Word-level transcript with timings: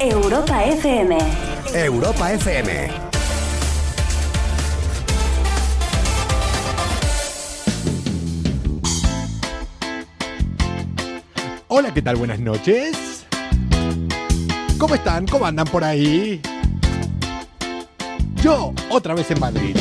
Europa 0.00 0.64
FM. 0.64 1.18
Europa 1.74 2.32
FM. 2.32 2.88
Hola, 11.68 11.92
¿qué 11.92 12.00
tal? 12.00 12.16
Buenas 12.16 12.40
noches. 12.40 13.26
¿Cómo 14.78 14.94
están? 14.94 15.26
¿Cómo 15.26 15.44
andan 15.44 15.66
por 15.66 15.84
ahí? 15.84 16.40
Yo, 18.36 18.72
otra 18.88 19.12
vez 19.12 19.30
en 19.30 19.38
Madrid. 19.38 19.76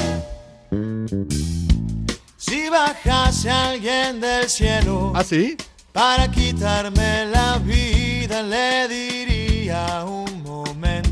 Si 2.35 2.67
bajase 2.67 3.49
alguien 3.49 4.19
del 4.19 4.49
cielo 4.49 5.13
¿Ah, 5.15 5.23
sí? 5.23 5.55
para 5.93 6.29
quitarme 6.29 7.25
la 7.27 7.57
vida, 7.59 8.43
le 8.43 8.87
un 8.87 9.18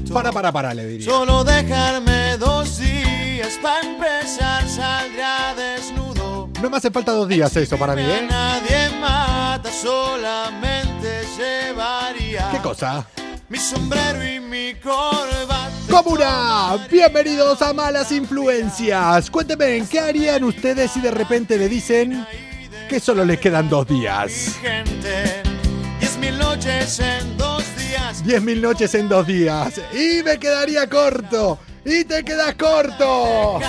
momento. 0.09 0.13
Para, 0.13 0.31
para, 0.31 0.51
para, 0.51 0.73
le 0.73 0.85
diría. 0.87 1.05
Solo 1.09 1.43
dejarme 1.43 2.37
dos 2.37 2.77
días 2.79 3.57
para 3.61 3.87
empezar, 3.87 4.67
saldría 4.67 5.53
desnudo. 5.55 6.49
No 6.61 6.69
me 6.69 6.77
hace 6.77 6.89
falta 6.91 7.11
dos 7.11 7.27
días 7.27 7.55
eso 7.55 7.77
para 7.77 7.95
mí, 7.95 8.01
¿eh? 8.01 8.25
nadie 8.27 8.89
mata, 8.99 9.71
solamente 9.71 11.23
llevaría 11.37 12.49
¿Qué 12.51 12.57
cosa? 12.59 13.05
mi 13.49 13.57
sombrero 13.59 14.25
y 14.25 14.39
mi 14.39 14.73
corbata. 14.75 15.71
Comuna, 15.89 16.87
bienvenidos 16.91 17.61
a 17.61 17.73
Malas 17.73 18.11
Influencias. 18.11 19.29
Cuéntenme, 19.31 19.85
¿qué 19.89 19.99
harían 19.99 20.43
ustedes 20.43 20.91
si 20.91 20.99
de 20.99 21.11
repente 21.11 21.57
le 21.57 21.69
dicen 21.69 22.25
que 22.89 22.99
solo 22.99 23.23
les 23.23 23.39
quedan 23.39 23.69
dos 23.69 23.87
días? 23.87 24.57
Gente, 24.61 25.43
diez 25.99 26.17
mil 26.17 26.37
noches 26.37 26.99
en 26.99 27.36
dos 27.36 27.36
días. 27.87 28.23
Diez 28.25 28.41
mil 28.41 28.61
noches 28.61 28.93
en 28.95 29.07
dos 29.07 29.25
días. 29.25 29.81
Y 29.93 30.23
me 30.23 30.37
quedaría 30.37 30.87
corto. 30.87 31.59
Y 31.85 32.03
te 32.03 32.23
quedas 32.23 32.55
corto. 32.55 33.59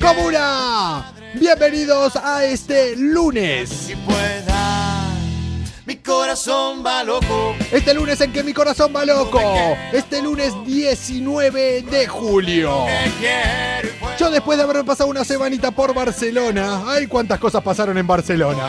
Comuna, 0.00 1.12
bienvenidos 1.34 2.16
a 2.16 2.44
este 2.44 2.96
lunes. 2.96 3.68
si 3.68 3.94
pueda, 3.96 4.77
mi 5.88 5.96
corazón 5.96 6.84
va 6.84 7.02
loco. 7.02 7.54
Este 7.72 7.94
lunes 7.94 8.20
en 8.20 8.30
que 8.30 8.42
mi 8.42 8.52
corazón 8.52 8.92
va 8.94 9.06
loco. 9.06 9.40
Este 9.90 10.20
lunes 10.20 10.52
19 10.66 11.80
de 11.80 12.06
julio. 12.06 12.84
Yo 14.18 14.30
después 14.30 14.58
de 14.58 14.64
haber 14.64 14.84
pasado 14.84 15.08
una 15.08 15.24
semanita 15.24 15.70
por 15.70 15.94
Barcelona, 15.94 16.82
ay 16.86 17.06
cuántas 17.06 17.38
cosas 17.38 17.62
pasaron 17.62 17.96
en 17.96 18.06
Barcelona. 18.06 18.68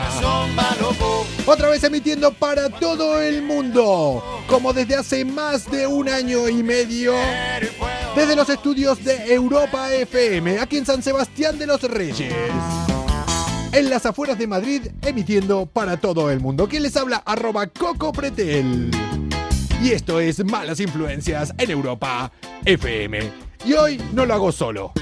Otra 1.44 1.68
vez 1.68 1.84
emitiendo 1.84 2.32
para 2.32 2.70
todo 2.70 3.20
el 3.20 3.42
mundo, 3.42 4.24
como 4.46 4.72
desde 4.72 4.96
hace 4.96 5.22
más 5.22 5.70
de 5.70 5.86
un 5.86 6.08
año 6.08 6.48
y 6.48 6.62
medio, 6.62 7.12
desde 8.16 8.34
los 8.34 8.48
estudios 8.48 9.04
de 9.04 9.34
Europa 9.34 9.92
FM, 9.92 10.58
aquí 10.58 10.78
en 10.78 10.86
San 10.86 11.02
Sebastián 11.02 11.58
de 11.58 11.66
los 11.66 11.82
Reyes. 11.82 12.32
En 13.72 13.88
las 13.88 14.04
afueras 14.04 14.36
de 14.36 14.48
Madrid, 14.48 14.88
emitiendo 15.02 15.66
para 15.66 15.96
todo 15.96 16.30
el 16.30 16.40
mundo. 16.40 16.68
¿Quién 16.68 16.82
les 16.82 16.96
habla? 16.96 17.22
Arroba 17.24 17.68
Coco 17.68 18.12
Pretel. 18.12 18.90
Y 19.80 19.92
esto 19.92 20.18
es 20.18 20.44
Malas 20.44 20.80
Influencias 20.80 21.54
en 21.56 21.70
Europa 21.70 22.32
FM. 22.64 23.20
Y 23.64 23.72
hoy 23.74 24.02
no 24.12 24.26
lo 24.26 24.34
hago 24.34 24.50
solo. 24.50 24.92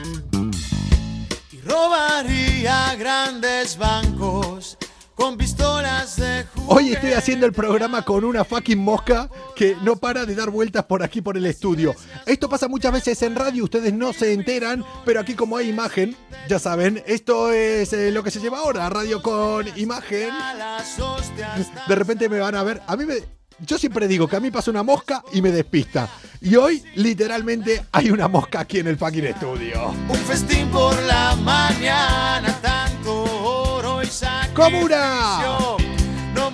y 1.51 1.61
robaría 1.63 2.95
grandes 2.97 3.79
bancos 3.79 4.77
con 5.19 5.37
pistolas 5.37 6.15
de 6.17 6.45
juguete. 6.55 6.73
Hoy 6.73 6.93
estoy 6.93 7.13
haciendo 7.13 7.45
el 7.45 7.53
programa 7.53 8.03
con 8.03 8.25
una 8.25 8.45
fucking 8.45 8.79
mosca 8.79 9.29
que 9.57 9.77
no 9.83 9.97
para 9.97 10.25
de 10.25 10.37
dar 10.37 10.49
vueltas 10.51 10.85
por 10.85 11.03
aquí 11.03 11.21
por 11.21 11.37
el 11.37 11.45
estudio. 11.45 11.95
Esto 12.25 12.49
pasa 12.49 12.69
muchas 12.69 12.93
veces 12.93 13.21
en 13.23 13.35
radio, 13.35 13.65
ustedes 13.65 13.93
no 13.93 14.13
se 14.13 14.33
enteran, 14.33 14.85
pero 15.05 15.19
aquí 15.19 15.35
como 15.35 15.57
hay 15.57 15.71
imagen, 15.71 16.17
ya 16.49 16.61
saben, 16.61 17.03
esto 17.05 17.51
es 17.51 17.93
eh, 17.93 18.13
lo 18.13 18.23
que 18.23 18.31
se 18.31 18.39
lleva 18.39 18.61
ahora, 18.61 18.89
radio 18.89 19.21
con 19.21 19.67
imagen. 19.77 20.31
De 21.89 21.95
repente 21.97 22.29
me 22.29 22.39
van 22.39 22.55
a 22.55 22.63
ver, 22.63 22.81
a 22.87 22.97
mí 22.97 23.05
me... 23.05 23.17
Yo 23.61 23.77
siempre 23.77 24.07
digo 24.07 24.29
que 24.29 24.37
a 24.37 24.41
mí 24.41 24.53
pasa 24.53 24.71
una 24.71 24.85
mosca 24.85 25.25
y 25.33 25.43
me 25.43 25.51
despista. 25.51 26.09
Y 26.41 26.55
hoy, 26.55 26.81
literalmente, 26.95 27.85
hay 27.91 28.13
una 28.13 28.29
mosca 28.29 28.61
aquí 28.61 28.79
en 28.79 28.87
el 28.87 28.97
fucking 28.97 29.25
estudio. 29.25 29.89
Un 30.09 30.17
festín 30.19 30.69
por 30.69 30.95
la 31.03 31.35
mañana, 31.35 32.57
¡Comuna! 34.59 35.77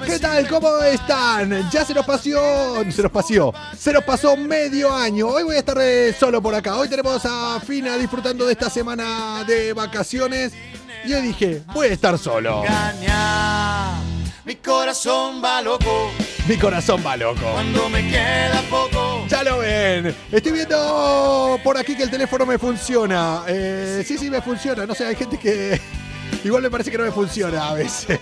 ¿Qué 0.04 0.18
tal? 0.18 0.46
¿Cómo 0.46 0.76
están? 0.82 1.70
Ya 1.70 1.86
se 1.86 1.94
nos 1.94 2.04
pasó, 2.04 2.84
se 2.90 3.02
nos 3.02 3.10
pasó, 3.10 3.54
se 3.78 3.92
nos 3.94 4.04
pasó 4.04 4.36
medio 4.36 4.94
año. 4.94 5.28
Hoy 5.28 5.42
voy 5.42 5.56
a 5.56 5.60
estar 5.60 5.78
eh, 5.80 6.12
solo 6.12 6.42
por 6.42 6.54
acá. 6.54 6.76
Hoy 6.76 6.86
tenemos 6.88 7.22
a 7.24 7.58
Fina 7.66 7.96
disfrutando 7.96 8.44
de 8.44 8.52
esta 8.52 8.68
semana 8.68 9.42
de 9.46 9.72
vacaciones. 9.72 10.52
Y 11.06 11.12
yo 11.12 11.20
dije, 11.22 11.62
voy 11.72 11.86
a 11.88 11.92
estar 11.92 12.18
solo. 12.18 12.62
Mi 14.44 14.56
corazón 14.56 15.42
va 15.42 15.62
loco 15.62 16.10
Mi 16.46 16.58
corazón 16.58 17.02
va 17.04 17.16
loco. 17.16 17.40
cuando 17.54 17.88
me 17.88 18.06
queda 18.10 18.62
poco. 18.68 19.24
Ya 19.28 19.42
lo 19.42 19.60
ven. 19.60 20.14
Estoy 20.30 20.52
viendo 20.52 21.58
por 21.64 21.78
aquí 21.78 21.96
que 21.96 22.02
el 22.02 22.10
teléfono 22.10 22.44
me 22.44 22.58
funciona. 22.58 23.44
Eh, 23.48 24.04
sí, 24.06 24.18
sí, 24.18 24.28
me 24.28 24.42
funciona. 24.42 24.84
No 24.84 24.94
sé, 24.94 25.06
hay 25.06 25.16
gente 25.16 25.38
que 25.38 25.80
igual 26.44 26.62
me 26.62 26.70
parece 26.70 26.90
que 26.90 26.98
no 26.98 27.04
me 27.04 27.12
funciona 27.12 27.68
a 27.68 27.74
veces. 27.74 28.20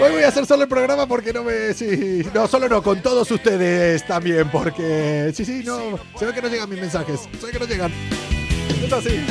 Hoy 0.00 0.12
voy 0.12 0.22
a 0.22 0.28
hacer 0.28 0.44
solo 0.46 0.64
el 0.64 0.68
programa 0.68 1.06
porque 1.06 1.32
no 1.32 1.42
me. 1.44 1.74
No, 2.34 2.46
solo 2.48 2.68
no, 2.68 2.82
con 2.82 3.00
todos 3.02 3.30
ustedes 3.30 4.06
también, 4.06 4.50
porque. 4.50 5.32
Sí, 5.34 5.44
sí, 5.44 5.62
no. 5.64 5.98
Se 6.18 6.26
ve 6.26 6.32
que 6.32 6.42
no 6.42 6.48
llegan 6.48 6.68
mis 6.68 6.80
mensajes. 6.80 7.20
Se 7.38 7.46
ve 7.46 7.52
que 7.52 7.58
no 7.58 7.66
llegan. 7.66 7.92
Esto 8.82 8.96
así. 8.96 9.24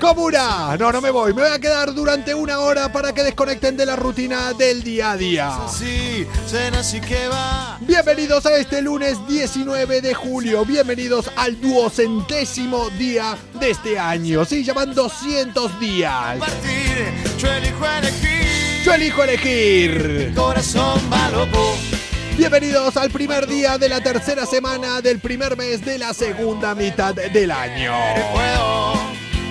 ¡Comuna! 0.00 0.76
No, 0.78 0.92
no 0.92 1.00
me 1.00 1.10
voy. 1.10 1.32
Me 1.32 1.42
voy 1.42 1.50
a 1.50 1.58
quedar 1.58 1.94
durante 1.94 2.34
una 2.34 2.60
hora 2.60 2.92
para 2.92 3.12
que 3.12 3.22
desconecten 3.22 3.76
de 3.76 3.86
la 3.86 3.96
rutina 3.96 4.52
del 4.52 4.82
día 4.82 5.12
a 5.12 5.16
día. 5.16 5.58
Bienvenidos 7.80 8.46
a 8.46 8.56
este 8.56 8.82
lunes 8.82 9.18
19 9.26 10.00
de 10.00 10.14
julio. 10.14 10.64
Bienvenidos 10.64 11.30
al 11.36 11.60
duocentésimo 11.60 12.90
día 12.90 13.36
de 13.58 13.70
este 13.70 13.98
año. 13.98 14.44
Sí, 14.44 14.64
llaman 14.64 14.94
200 14.94 15.80
días. 15.80 16.38
Yo 17.38 17.52
elijo 17.52 17.86
elegir. 17.86 18.82
Yo 18.84 18.94
elijo 18.94 19.22
corazón. 20.34 21.00
Bienvenidos 22.36 22.98
al 22.98 23.10
primer 23.10 23.46
día 23.46 23.78
de 23.78 23.88
la 23.88 24.02
tercera 24.02 24.44
semana 24.44 25.00
del 25.00 25.20
primer 25.20 25.56
mes 25.56 25.82
de 25.82 25.98
la 25.98 26.12
segunda 26.12 26.74
mitad 26.74 27.14
del 27.14 27.50
año. 27.50 27.94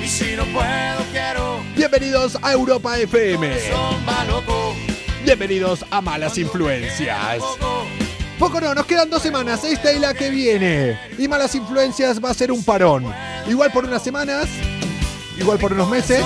Y 0.06 0.08
puedo, 0.08 0.08
y 0.08 0.08
si 0.08 0.36
no 0.36 0.46
puedo, 0.46 1.12
quiero. 1.12 1.64
Bienvenidos 1.76 2.38
a 2.42 2.54
Europa 2.54 2.98
FM. 2.98 3.50
Bienvenidos 5.24 5.86
a 5.90 6.02
Malas 6.02 6.38
Influencias. 6.38 7.42
Poco 8.38 8.62
no, 8.62 8.76
nos 8.76 8.86
quedan 8.86 9.10
dos 9.10 9.22
semanas, 9.22 9.64
esta 9.64 9.92
y 9.92 10.00
la 10.00 10.14
que 10.14 10.30
viene. 10.30 11.00
Y 11.18 11.28
Malas 11.28 11.56
Influencias 11.56 12.24
va 12.24 12.30
a 12.30 12.34
ser 12.34 12.52
un 12.52 12.64
parón. 12.64 13.12
Igual 13.48 13.72
por 13.72 13.86
unas 13.86 14.04
semanas, 14.04 14.48
igual 15.40 15.58
por 15.58 15.74
unos 15.74 15.90
meses, 15.90 16.24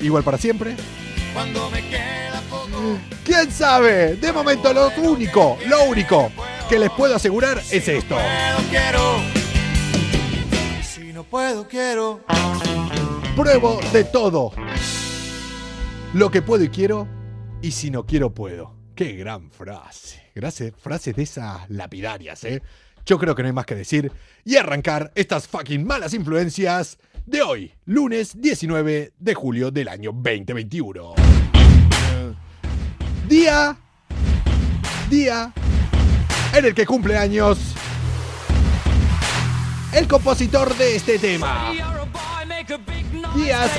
igual 0.00 0.22
para 0.22 0.38
siempre. 0.38 0.76
¿Quién 3.24 3.50
sabe? 3.50 4.16
De 4.16 4.32
momento 4.32 4.72
lo 4.72 4.90
único, 4.98 5.58
lo 5.66 5.84
único 5.84 6.30
que 6.68 6.78
les 6.78 6.90
puedo 6.90 7.16
asegurar 7.16 7.58
es 7.70 7.88
esto. 7.88 8.16
Puedo, 11.24 11.66
quiero. 11.68 12.20
Pruebo 13.36 13.80
de 13.92 14.04
todo. 14.04 14.52
Lo 16.14 16.30
que 16.30 16.42
puedo 16.42 16.64
y 16.64 16.68
quiero, 16.68 17.06
y 17.62 17.70
si 17.70 17.90
no 17.90 18.04
quiero, 18.06 18.34
puedo. 18.34 18.74
Qué 18.94 19.12
gran 19.12 19.50
frase. 19.50 20.30
Gracias, 20.34 20.72
frases 20.76 21.14
de 21.16 21.22
esas 21.22 21.68
lapidarias, 21.70 22.44
¿eh? 22.44 22.62
Yo 23.06 23.18
creo 23.18 23.34
que 23.34 23.42
no 23.42 23.48
hay 23.48 23.52
más 23.52 23.66
que 23.66 23.74
decir 23.74 24.12
y 24.44 24.56
arrancar 24.56 25.10
estas 25.14 25.48
fucking 25.48 25.86
malas 25.86 26.12
influencias 26.14 26.98
de 27.26 27.42
hoy, 27.42 27.72
lunes 27.86 28.40
19 28.40 29.12
de 29.18 29.34
julio 29.34 29.70
del 29.70 29.88
año 29.88 30.12
2021. 30.12 31.14
Día, 33.28 33.76
día 35.08 35.52
en 36.52 36.64
el 36.64 36.74
que 36.74 36.84
cumple 36.84 37.16
años 37.16 37.74
el 39.92 40.06
compositor 40.06 40.76
de 40.76 40.96
este 40.96 41.18
tema. 41.18 41.72
Días 43.34 43.70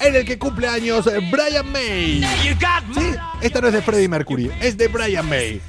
en 0.00 0.16
el 0.16 0.24
que 0.24 0.38
cumple 0.38 0.68
años 0.68 1.04
Brian 1.30 1.70
May. 1.70 2.22
Sí, 2.94 3.14
esta 3.40 3.60
no 3.60 3.68
es 3.68 3.72
de 3.74 3.82
Freddie 3.82 4.08
Mercury, 4.08 4.50
es 4.60 4.76
de 4.76 4.88
Brian 4.88 5.28
May. 5.28 5.60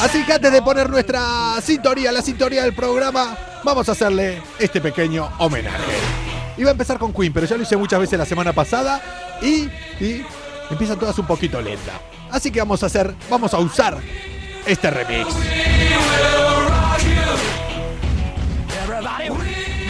Así 0.00 0.24
que 0.24 0.32
antes 0.32 0.52
de 0.52 0.62
poner 0.62 0.90
nuestra 0.90 1.60
sintonía, 1.62 2.12
la 2.12 2.22
sintonía 2.22 2.62
del 2.62 2.74
programa, 2.74 3.36
vamos 3.64 3.88
a 3.88 3.92
hacerle 3.92 4.42
este 4.58 4.80
pequeño 4.80 5.30
homenaje. 5.38 5.92
Iba 6.58 6.70
a 6.70 6.72
empezar 6.72 6.98
con 6.98 7.12
Queen, 7.12 7.32
pero 7.32 7.46
ya 7.46 7.56
lo 7.56 7.62
hice 7.62 7.76
muchas 7.76 8.00
veces 8.00 8.18
la 8.18 8.26
semana 8.26 8.52
pasada 8.52 9.00
y, 9.40 9.68
y 10.04 10.24
empiezan 10.70 10.98
todas 10.98 11.18
un 11.18 11.26
poquito 11.26 11.60
lenta. 11.60 11.92
Así 12.30 12.50
que 12.50 12.60
vamos 12.60 12.82
a 12.82 12.86
hacer, 12.86 13.14
vamos 13.30 13.54
a 13.54 13.58
usar 13.58 13.98
este 14.66 14.90
remix. 14.90 15.28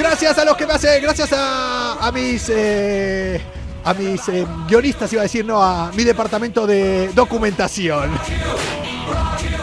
Gracias 0.02 0.36
a 0.36 0.44
los 0.44 0.56
que 0.56 0.66
me 0.66 0.72
hacen, 0.72 1.00
gracias 1.00 1.28
a, 1.32 2.10
mis 2.12 2.48
eh, 2.48 3.40
a 3.84 3.94
mis 3.94 4.28
eh, 4.30 4.44
guionistas, 4.66 5.12
iba 5.12 5.22
a 5.22 5.26
decir, 5.26 5.44
no, 5.44 5.62
a 5.62 5.92
mi 5.92 6.02
departamento 6.02 6.66
de 6.66 7.12
documentación. 7.14 8.10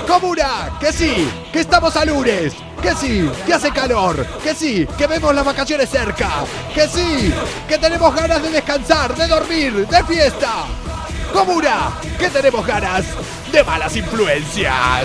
Comuna, 0.07 0.77
que 0.80 0.94
sí, 0.94 1.30
que 1.51 1.59
estamos 1.59 1.94
a 1.97 2.06
lunes, 2.06 2.53
que 2.81 2.95
sí, 2.95 3.30
que 3.45 3.53
hace 3.53 3.71
calor, 3.71 4.25
que 4.41 4.56
sí, 4.56 4.88
que 4.97 5.07
vemos 5.07 5.36
las 5.36 5.44
vacaciones 5.44 5.89
cerca, 5.89 6.30
que 6.74 6.88
sí, 6.88 7.33
que 7.68 7.77
tenemos 7.77 8.15
ganas 8.15 8.41
de 8.41 8.50
descansar, 8.50 9.13
de 9.18 9.27
dormir, 9.27 9.88
de 9.88 10.03
fiesta. 10.06 10.63
Comuna, 11.33 11.91
que 12.18 12.30
tenemos 12.30 12.65
ganas 12.65 13.06
de 13.51 13.62
malas 13.65 13.94
influencias. 13.94 15.03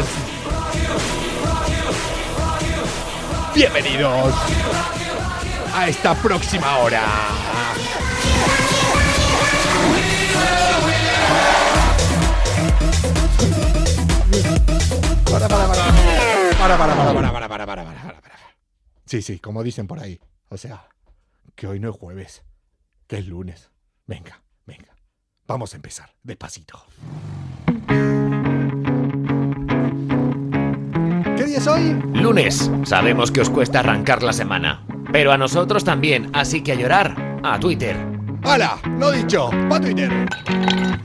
Bienvenidos 3.52 4.32
a 5.74 5.88
esta 5.88 6.14
próxima 6.14 6.78
hora. 6.78 7.02
Para, 15.30 15.48
para, 15.48 15.66
para. 15.66 15.84
Para, 16.58 16.78
para, 16.78 16.94
para, 16.94 17.12
para, 17.12 17.32
para, 17.32 17.48
para, 17.48 17.66
para, 17.66 17.84
para, 17.84 18.20
para. 18.20 18.38
Sí, 19.04 19.20
sí, 19.20 19.40
como 19.40 19.64
dicen 19.64 19.88
por 19.88 19.98
ahí. 19.98 20.20
O 20.48 20.56
sea, 20.56 20.88
que 21.56 21.66
hoy 21.66 21.80
no 21.80 21.90
es 21.90 21.96
jueves, 21.96 22.44
que 23.08 23.18
es 23.18 23.26
lunes. 23.26 23.70
Venga, 24.06 24.42
venga. 24.66 24.94
Vamos 25.46 25.72
a 25.72 25.76
empezar, 25.76 26.14
despacito. 26.22 26.86
¿Qué 31.36 31.44
día 31.44 31.58
es 31.58 31.66
hoy? 31.66 31.94
Lunes. 32.14 32.70
Sabemos 32.84 33.32
que 33.32 33.40
os 33.40 33.50
cuesta 33.50 33.80
arrancar 33.80 34.22
la 34.22 34.32
semana. 34.32 34.86
Pero 35.14 35.30
a 35.30 35.38
nosotros 35.38 35.84
también, 35.84 36.28
así 36.32 36.60
que 36.60 36.72
a 36.72 36.74
llorar, 36.74 37.38
a 37.44 37.60
Twitter. 37.60 37.96
¡Hala! 38.42 38.80
Lo 38.98 39.12
dicho, 39.12 39.48
pa' 39.68 39.80
Twitter. 39.80 40.10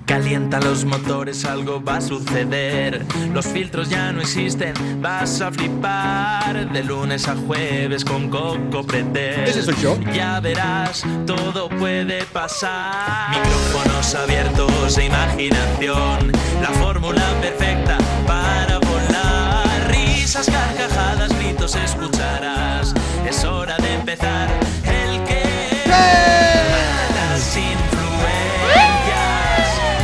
Calienta 0.07 0.59
los 0.59 0.83
motores, 0.83 1.45
algo 1.45 1.79
va 1.83 1.97
a 1.97 2.01
suceder. 2.01 3.05
Los 3.31 3.45
filtros 3.45 3.87
ya 3.87 4.11
no 4.11 4.21
existen, 4.21 4.73
vas 4.99 5.41
a 5.41 5.51
flipar. 5.51 6.71
De 6.71 6.83
lunes 6.83 7.27
a 7.27 7.35
jueves 7.35 8.03
con 8.03 8.29
Coco 8.29 8.83
Pretel. 8.83 9.47
Ese 9.47 9.61
soy 9.61 9.75
yo. 9.79 9.95
Ya 10.11 10.39
verás, 10.39 11.03
todo 11.27 11.69
puede 11.69 12.23
pasar. 12.33 13.29
Micrófonos 13.29 14.15
abiertos 14.15 14.97
e 14.97 15.05
imaginación. 15.05 16.31
La 16.63 16.69
fórmula 16.81 17.21
perfecta 17.41 17.99
para 18.25 18.79
volar. 18.79 19.87
Risas, 19.91 20.49
carcajadas, 20.49 21.29
gritos 21.37 21.75
escucharás. 21.75 22.95
Es 23.27 23.43
hora 23.43 23.77
de 23.77 23.93
empezar. 23.93 24.47
El 24.83 25.23
que. 25.23 25.43
Malas 25.87 27.57
influencias, 27.57 29.19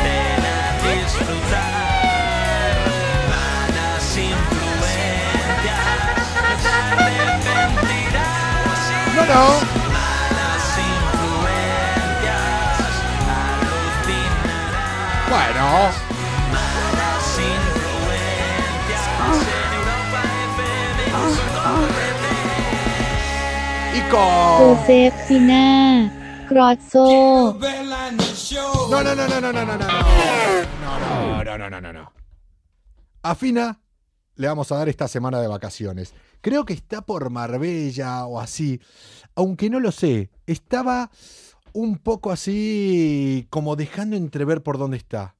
ven 0.04 0.44
a 0.44 0.58
disfrutar. 0.82 1.76
Malas 3.32 4.16
influencias, 4.16 5.84
no. 9.16 9.24
No. 9.26 9.42
Bueno. 15.28 15.64
Malas 16.52 17.28
influencias, 17.38 19.02
en 19.42 19.72
Europa 19.74 20.20
FM, 20.46 20.98
Josefina, 24.10 26.12
Crozzo. 26.48 27.58
No, 28.90 29.02
no, 29.02 29.14
no, 29.14 29.28
no, 29.28 29.40
no, 29.40 29.52
no, 29.52 29.52
no, 29.52 29.76
no, 29.76 31.44
no, 31.44 31.58
no, 31.58 31.70
no, 31.70 31.80
no, 31.80 31.92
no. 31.92 32.12
A 33.22 33.34
Fina 33.34 33.80
le 34.36 34.46
vamos 34.46 34.70
a 34.70 34.76
dar 34.76 34.88
esta 34.88 35.08
semana 35.08 35.40
de 35.40 35.48
vacaciones. 35.48 36.14
Creo 36.40 36.64
que 36.64 36.74
está 36.74 37.02
por 37.02 37.30
Marbella 37.30 38.26
o 38.26 38.38
así, 38.38 38.80
aunque 39.34 39.70
no 39.70 39.80
lo 39.80 39.90
sé. 39.90 40.30
Estaba 40.46 41.10
un 41.72 41.98
poco 41.98 42.30
así, 42.30 43.46
como 43.50 43.76
dejando 43.76 44.16
entrever 44.16 44.62
por 44.62 44.78
dónde 44.78 44.98
está. 44.98 45.34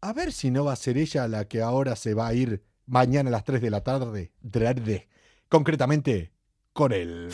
A 0.00 0.12
ver 0.12 0.32
si 0.32 0.50
no 0.50 0.64
va 0.64 0.74
a 0.74 0.76
ser 0.76 0.98
ella 0.98 1.26
la 1.28 1.46
que 1.46 1.62
ahora 1.62 1.96
se 1.96 2.12
va 2.12 2.28
a 2.28 2.34
ir 2.34 2.62
mañana 2.86 3.30
a 3.30 3.32
las 3.32 3.44
3 3.44 3.62
de 3.62 3.70
la 3.70 3.80
tarde. 3.80 4.32
Tarde. 4.50 5.08
Concretamente, 5.48 6.33
con 6.74 6.92
él. 6.92 7.28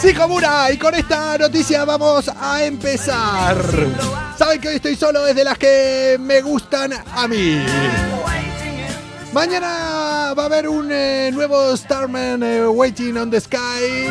Sí, 0.00 0.14
Comuna, 0.14 0.70
y 0.72 0.78
con 0.78 0.94
esta 0.94 1.36
noticia 1.36 1.84
vamos 1.84 2.30
a 2.34 2.64
empezar. 2.64 3.62
Saben 4.38 4.58
que 4.58 4.68
hoy 4.68 4.76
estoy 4.76 4.96
solo 4.96 5.22
desde 5.22 5.44
las 5.44 5.58
que 5.58 6.16
me 6.18 6.40
gustan 6.40 6.94
a 6.94 7.28
mí. 7.28 7.62
Mañana 9.34 10.32
va 10.32 10.44
a 10.44 10.46
haber 10.46 10.66
un 10.66 10.88
eh, 10.90 11.30
nuevo 11.30 11.76
Starman 11.76 12.42
eh, 12.42 12.66
Waiting 12.66 13.18
on 13.18 13.30
the 13.30 13.42
Sky. 13.42 14.08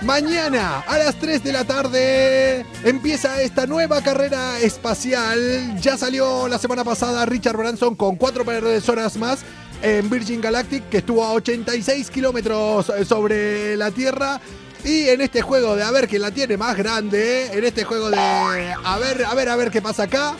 Mañana 0.00 0.80
a 0.86 0.96
las 0.96 1.16
3 1.16 1.44
de 1.44 1.52
la 1.52 1.64
tarde 1.64 2.64
empieza 2.84 3.42
esta 3.42 3.66
nueva 3.66 4.00
carrera 4.00 4.58
espacial. 4.60 5.78
Ya 5.78 5.98
salió 5.98 6.48
la 6.48 6.56
semana 6.56 6.84
pasada 6.84 7.26
Richard 7.26 7.58
Branson 7.58 7.94
con 7.94 8.16
cuatro 8.16 8.46
personas 8.46 9.16
más 9.18 9.44
en 9.82 10.08
Virgin 10.10 10.40
Galactic 10.40 10.88
que 10.88 10.98
estuvo 10.98 11.24
a 11.24 11.32
86 11.32 12.10
kilómetros 12.10 12.92
sobre 13.06 13.76
la 13.76 13.90
Tierra. 13.90 14.40
Y 14.84 15.08
en 15.08 15.22
este 15.22 15.40
juego 15.40 15.76
de 15.76 15.82
a 15.82 15.90
ver 15.90 16.08
quién 16.08 16.20
la 16.20 16.30
tiene 16.30 16.58
más 16.58 16.76
grande, 16.76 17.46
en 17.52 17.64
este 17.64 17.84
juego 17.84 18.10
de 18.10 18.18
a 18.18 18.98
ver, 18.98 19.24
a 19.24 19.34
ver, 19.34 19.48
a 19.48 19.56
ver 19.56 19.70
qué 19.70 19.80
pasa 19.80 20.02
acá. 20.02 20.34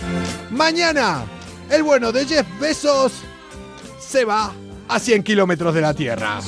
Mañana, 0.50 1.24
el 1.70 1.82
bueno 1.82 2.12
de 2.12 2.26
Jeff 2.26 2.46
Bezos 2.60 3.12
se 3.98 4.26
va 4.26 4.52
a 4.86 4.98
100 4.98 5.22
kilómetros 5.22 5.74
de 5.74 5.80
la 5.80 5.94
Tierra. 5.94 6.40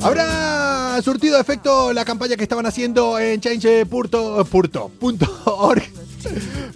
¿Habrá 0.00 1.02
surtido 1.02 1.40
efecto 1.40 1.92
la 1.92 2.04
campaña 2.04 2.36
que 2.36 2.44
estaban 2.44 2.66
haciendo 2.66 3.18
en 3.18 3.40
change.org 3.40 4.70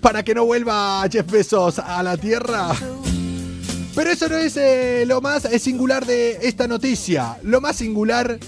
para 0.00 0.24
que 0.24 0.34
no 0.34 0.44
vuelva 0.44 1.04
Jeff 1.10 1.30
Bezos 1.30 1.78
a 1.78 2.02
la 2.02 2.16
Tierra? 2.16 2.74
Pero 3.94 4.10
eso 4.10 4.28
no 4.28 4.36
es 4.38 4.56
eh, 4.56 5.04
lo 5.06 5.20
más 5.20 5.44
eh, 5.44 5.58
singular 5.58 6.06
de 6.06 6.38
esta 6.42 6.66
noticia. 6.66 7.36
Lo 7.42 7.60
más 7.60 7.76
singular 7.76 8.38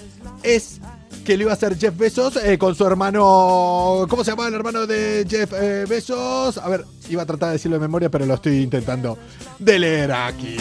es 0.42 0.80
que 1.24 1.36
lo 1.36 1.44
iba 1.44 1.52
a 1.52 1.54
hacer 1.54 1.76
Jeff 1.78 1.96
Bezos 1.96 2.36
eh, 2.36 2.56
con 2.56 2.74
su 2.74 2.86
hermano. 2.86 4.06
¿Cómo 4.08 4.24
se 4.24 4.30
llamaba 4.30 4.48
el 4.48 4.54
hermano 4.54 4.86
de 4.86 5.26
Jeff 5.28 5.52
eh, 5.52 5.84
Bezos? 5.86 6.56
A 6.56 6.68
ver, 6.68 6.84
iba 7.10 7.22
a 7.22 7.26
tratar 7.26 7.48
de 7.50 7.52
decirlo 7.54 7.76
de 7.76 7.80
memoria, 7.80 8.10
pero 8.10 8.24
lo 8.24 8.34
estoy 8.34 8.62
intentando 8.62 9.18
de 9.58 9.78
leer 9.78 10.12
aquí. 10.12 10.56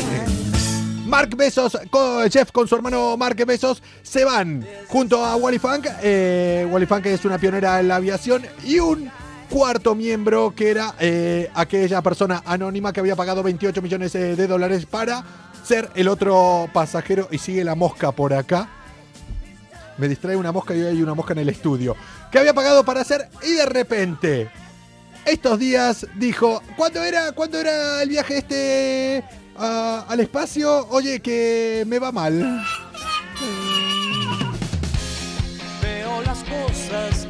Mark 1.06 1.36
Bezos, 1.36 1.78
con, 1.90 2.30
Jeff 2.30 2.52
con 2.52 2.68
su 2.68 2.76
hermano 2.76 3.16
Mark 3.16 3.38
Bezos, 3.46 3.82
se 4.02 4.26
van 4.26 4.66
junto 4.88 5.24
a 5.24 5.38
Wally 5.38 5.60
Funk. 5.60 5.86
Wally 6.02 6.86
Funk 6.86 7.06
es 7.06 7.24
una 7.24 7.38
pionera 7.38 7.80
en 7.80 7.88
la 7.88 7.98
aviación 7.98 8.44
y 8.66 8.80
un 8.80 9.10
cuarto 9.54 9.94
miembro 9.94 10.56
que 10.56 10.72
era 10.72 10.96
eh, 11.00 11.48
aquella 11.54 12.02
persona 12.02 12.42
anónima 12.44 12.92
que 12.92 13.02
había 13.02 13.16
pagado 13.16 13.44
28 13.44 13.84
millones 13.84 14.16
eh, 14.16 14.36
de 14.36 14.48
dólares 14.48 14.88
para 14.88 15.24
ser 15.64 15.92
el 15.94 16.08
otro 16.08 16.68
pasajero 16.74 17.28
y 17.30 17.38
sigue 17.38 17.64
la 17.64 17.76
mosca 17.76 18.12
por 18.12 18.34
acá. 18.34 18.68
Me 20.00 20.08
distrae 20.08 20.36
una 20.36 20.52
mosca 20.52 20.74
y 20.76 20.82
hay 20.82 21.04
una 21.04 21.14
mosca 21.14 21.34
en 21.34 21.40
el 21.40 21.50
estudio. 21.50 21.96
Que 22.32 22.40
había 22.40 22.56
pagado 22.56 22.84
para 22.84 23.02
hacer 23.02 23.30
y 23.44 23.52
de 23.52 23.68
repente, 23.68 24.50
estos 25.24 25.60
días 25.60 26.08
dijo, 26.16 26.64
¿cuándo 26.76 27.04
era, 27.04 27.32
¿cuándo 27.34 27.60
era 27.60 28.02
el 28.02 28.10
viaje 28.10 28.40
este 28.40 29.24
al 29.56 30.20
espacio? 30.20 30.88
Oye, 30.90 31.20
que 31.20 31.84
me 31.86 32.00
va 32.00 32.12
mal. 32.12 32.66
Veo 35.80 36.22
las 36.24 36.44
cosas 36.44 37.28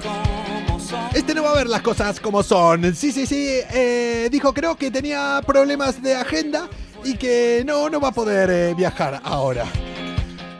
no 1.33 1.43
va 1.43 1.51
a 1.51 1.55
ver 1.55 1.67
las 1.67 1.81
cosas 1.81 2.19
como 2.19 2.43
son. 2.43 2.93
Sí, 2.93 3.11
sí, 3.11 3.25
sí. 3.25 3.47
eh, 3.73 4.27
dijo, 4.31 4.53
creo 4.53 4.75
que 4.75 4.91
tenía 4.91 5.41
problemas 5.45 6.01
de 6.01 6.15
agenda 6.15 6.67
y 7.03 7.15
que 7.15 7.63
no, 7.65 7.89
no 7.89 7.99
va 7.99 8.09
a 8.09 8.11
poder 8.11 8.49
eh, 8.49 8.73
viajar 8.75 9.21
ahora. 9.23 9.65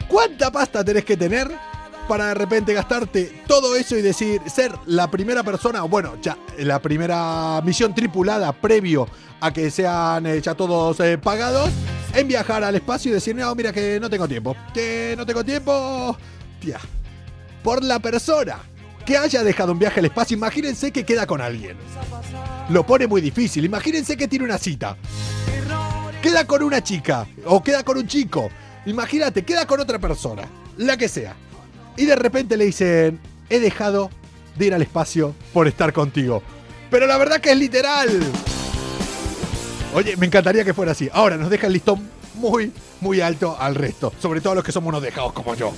¿Cuánta 0.07 0.51
pasta 0.51 0.83
tenés 0.83 1.03
que 1.03 1.17
tener 1.17 1.51
para 2.07 2.27
de 2.27 2.33
repente 2.33 2.73
gastarte 2.73 3.43
todo 3.47 3.75
eso 3.75 3.97
y 3.97 4.01
decir, 4.01 4.41
ser 4.47 4.71
la 4.85 5.09
primera 5.09 5.43
persona, 5.43 5.81
bueno, 5.83 6.17
ya 6.21 6.37
la 6.59 6.79
primera 6.79 7.61
misión 7.63 7.93
tripulada 7.93 8.51
previo 8.51 9.07
a 9.41 9.51
que 9.51 9.69
sean 9.69 10.25
eh, 10.25 10.41
ya 10.41 10.55
todos 10.55 10.99
eh, 10.99 11.17
pagados, 11.17 11.69
en 12.13 12.27
viajar 12.27 12.63
al 12.63 12.75
espacio 12.75 13.11
y 13.11 13.13
decir, 13.13 13.35
no, 13.35 13.53
mira 13.55 13.71
que 13.71 13.99
no 13.99 14.09
tengo 14.09 14.27
tiempo, 14.27 14.55
que 14.73 15.15
no 15.17 15.25
tengo 15.25 15.43
tiempo, 15.43 16.17
tía, 16.59 16.79
por 17.63 17.83
la 17.83 17.99
persona 17.99 18.59
que 19.05 19.17
haya 19.17 19.43
dejado 19.43 19.71
un 19.71 19.79
viaje 19.79 19.99
al 19.99 20.05
espacio, 20.05 20.37
imagínense 20.37 20.91
que 20.91 21.05
queda 21.05 21.25
con 21.27 21.41
alguien. 21.41 21.77
Lo 22.69 22.85
pone 22.85 23.07
muy 23.07 23.21
difícil. 23.21 23.65
Imagínense 23.65 24.15
que 24.17 24.27
tiene 24.27 24.45
una 24.45 24.57
cita. 24.57 24.97
Queda 26.21 26.45
con 26.47 26.63
una 26.63 26.81
chica 26.81 27.27
o 27.45 27.61
queda 27.61 27.83
con 27.83 27.97
un 27.97 28.07
chico. 28.07 28.49
Imagínate, 28.85 29.43
queda 29.43 29.65
con 29.65 29.79
otra 29.79 29.99
persona, 29.99 30.43
la 30.77 30.97
que 30.97 31.09
sea. 31.09 31.35
Y 31.97 32.05
de 32.05 32.15
repente 32.15 32.57
le 32.57 32.65
dicen, 32.65 33.19
he 33.49 33.59
dejado 33.59 34.09
de 34.55 34.67
ir 34.67 34.73
al 34.73 34.81
espacio 34.81 35.35
por 35.51 35.67
estar 35.67 35.93
contigo. 35.93 36.41
Pero 36.89 37.07
la 37.07 37.17
verdad 37.17 37.41
que 37.41 37.51
es 37.51 37.57
literal. 37.57 38.09
Oye, 39.93 40.15
me 40.17 40.25
encantaría 40.25 40.63
que 40.63 40.73
fuera 40.73 40.93
así. 40.93 41.09
Ahora 41.11 41.37
nos 41.37 41.49
deja 41.49 41.67
el 41.67 41.73
listón 41.73 42.09
muy, 42.35 42.71
muy 43.01 43.21
alto 43.21 43.57
al 43.59 43.75
resto. 43.75 44.13
Sobre 44.19 44.41
todo 44.41 44.55
los 44.55 44.63
que 44.63 44.71
somos 44.71 44.89
unos 44.89 45.01
dejados 45.01 45.33
como 45.33 45.55
yo. 45.55 45.73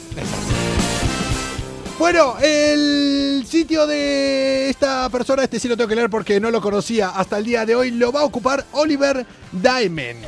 Bueno, 1.98 2.36
el 2.42 3.46
sitio 3.48 3.88
de 3.88 4.70
esta 4.70 5.10
persona, 5.10 5.44
este 5.44 5.60
sí 5.60 5.70
lo 5.70 5.78
tengo 5.78 5.88
que 5.88 5.96
leer 5.96 6.10
porque 6.10 6.42
no 6.42 6.52
lo 6.52 6.60
conocía 6.60 7.10
hasta 7.10 7.38
el 7.38 7.46
día 7.46 7.66
de 7.66 7.74
hoy, 7.74 7.92
lo 7.92 8.12
va 8.12 8.22
a 8.22 8.26
ocupar 8.26 8.66
Oliver 8.74 9.26
Diamond. 9.54 10.26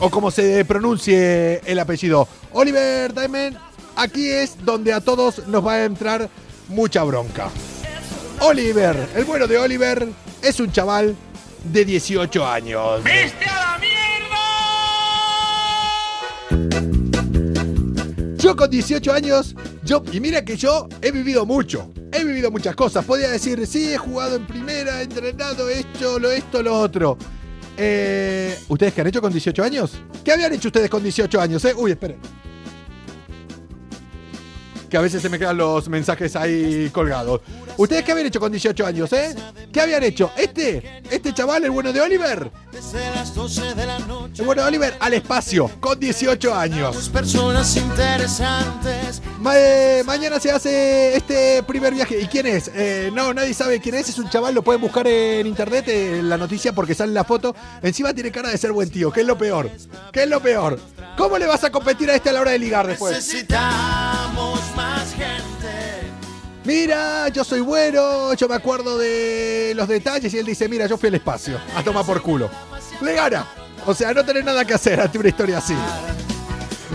O 0.00 0.10
como 0.10 0.30
se 0.30 0.64
pronuncie 0.66 1.62
el 1.64 1.78
apellido. 1.78 2.28
Oliver 2.52 3.14
Diamond, 3.14 3.56
aquí 3.96 4.28
es 4.28 4.62
donde 4.64 4.92
a 4.92 5.00
todos 5.00 5.46
nos 5.46 5.66
va 5.66 5.74
a 5.74 5.84
entrar 5.84 6.28
mucha 6.68 7.02
bronca. 7.04 7.48
Oliver, 8.40 9.08
el 9.16 9.24
bueno 9.24 9.46
de 9.46 9.56
Oliver, 9.56 10.06
es 10.42 10.60
un 10.60 10.70
chaval 10.72 11.16
de 11.64 11.84
18 11.86 12.46
años. 12.46 13.02
Con 18.56 18.68
18 18.68 19.12
años, 19.12 19.54
yo, 19.82 20.02
y 20.12 20.20
mira 20.20 20.44
que 20.44 20.56
yo 20.56 20.86
he 21.00 21.10
vivido 21.10 21.46
mucho, 21.46 21.90
he 22.12 22.22
vivido 22.22 22.50
muchas 22.50 22.76
cosas. 22.76 23.04
Podía 23.04 23.30
decir, 23.30 23.66
sí, 23.66 23.92
he 23.92 23.96
jugado 23.96 24.36
en 24.36 24.46
primera, 24.46 25.00
he 25.00 25.04
entrenado 25.04 25.70
esto, 25.70 26.18
lo 26.18 26.30
esto, 26.30 26.62
lo 26.62 26.78
otro. 26.78 27.16
Eh, 27.78 28.56
¿Ustedes 28.68 28.92
qué 28.92 29.00
han 29.00 29.06
hecho 29.06 29.22
con 29.22 29.32
18 29.32 29.64
años? 29.64 29.92
¿Qué 30.22 30.32
habían 30.32 30.52
hecho 30.52 30.68
ustedes 30.68 30.90
con 30.90 31.02
18 31.02 31.40
años? 31.40 31.64
Eh? 31.64 31.72
Uy, 31.74 31.92
esperen. 31.92 32.18
Que 34.92 34.98
a 34.98 35.00
veces 35.00 35.22
se 35.22 35.30
me 35.30 35.38
quedan 35.38 35.56
los 35.56 35.88
mensajes 35.88 36.36
ahí 36.36 36.90
colgados. 36.92 37.40
¿Ustedes 37.78 38.04
qué 38.04 38.12
habían 38.12 38.26
hecho 38.26 38.38
con 38.38 38.52
18 38.52 38.84
años, 38.84 39.10
eh? 39.14 39.34
¿Qué 39.72 39.80
habían 39.80 40.02
hecho? 40.02 40.30
Este, 40.36 41.00
este 41.10 41.32
chaval, 41.32 41.64
el 41.64 41.70
bueno 41.70 41.94
de 41.94 42.02
Oliver. 42.02 42.52
Desde 42.70 43.00
las 43.14 43.34
12 43.34 43.74
de 43.74 43.86
la 43.86 43.98
noche. 44.00 44.42
El 44.42 44.44
bueno 44.44 44.60
de 44.60 44.68
Oliver 44.68 44.94
al 45.00 45.14
espacio, 45.14 45.70
con 45.80 45.98
18 45.98 46.54
años. 46.54 47.08
Personas 47.08 47.74
interesantes. 47.74 49.22
Eh, 49.54 50.02
mañana 50.04 50.38
se 50.38 50.50
hace 50.50 51.16
este 51.16 51.62
primer 51.62 51.94
viaje. 51.94 52.20
¿Y 52.20 52.26
quién 52.26 52.46
es? 52.48 52.70
Eh, 52.74 53.10
no, 53.14 53.32
nadie 53.32 53.54
sabe 53.54 53.80
quién 53.80 53.94
es. 53.94 54.10
Es 54.10 54.18
un 54.18 54.28
chaval, 54.28 54.54
lo 54.54 54.60
pueden 54.60 54.82
buscar 54.82 55.06
en 55.08 55.46
internet, 55.46 55.88
en 55.88 56.28
la 56.28 56.36
noticia, 56.36 56.74
porque 56.74 56.94
sale 56.94 57.14
la 57.14 57.24
foto. 57.24 57.56
Encima 57.80 58.12
tiene 58.12 58.30
cara 58.30 58.50
de 58.50 58.58
ser 58.58 58.72
buen 58.72 58.90
tío, 58.90 59.10
que 59.10 59.22
es 59.22 59.26
lo 59.26 59.38
peor. 59.38 59.70
¿Qué 60.12 60.24
es 60.24 60.28
lo 60.28 60.40
peor? 60.40 60.78
¿Cómo 61.16 61.38
le 61.38 61.46
vas 61.46 61.64
a 61.64 61.72
competir 61.72 62.10
a 62.10 62.14
este 62.14 62.28
a 62.28 62.34
la 62.34 62.42
hora 62.42 62.50
de 62.50 62.58
ligar 62.58 62.86
después? 62.86 63.14
Necesitamos. 63.14 64.60
Mira, 66.64 67.28
yo 67.28 67.42
soy 67.42 67.60
bueno, 67.60 68.34
yo 68.34 68.48
me 68.48 68.54
acuerdo 68.54 68.96
de 68.96 69.72
los 69.74 69.88
detalles. 69.88 70.32
Y 70.32 70.38
él 70.38 70.46
dice, 70.46 70.68
mira, 70.68 70.86
yo 70.86 70.96
fui 70.96 71.08
al 71.08 71.16
espacio. 71.16 71.58
A 71.76 71.82
tomar 71.82 72.04
por 72.04 72.22
culo. 72.22 72.48
Le 73.00 73.14
gana. 73.14 73.46
O 73.84 73.94
sea, 73.94 74.14
no 74.14 74.24
tenés 74.24 74.44
nada 74.44 74.64
que 74.64 74.74
hacer 74.74 75.00
ante 75.00 75.18
una 75.18 75.28
historia 75.28 75.58
así. 75.58 75.74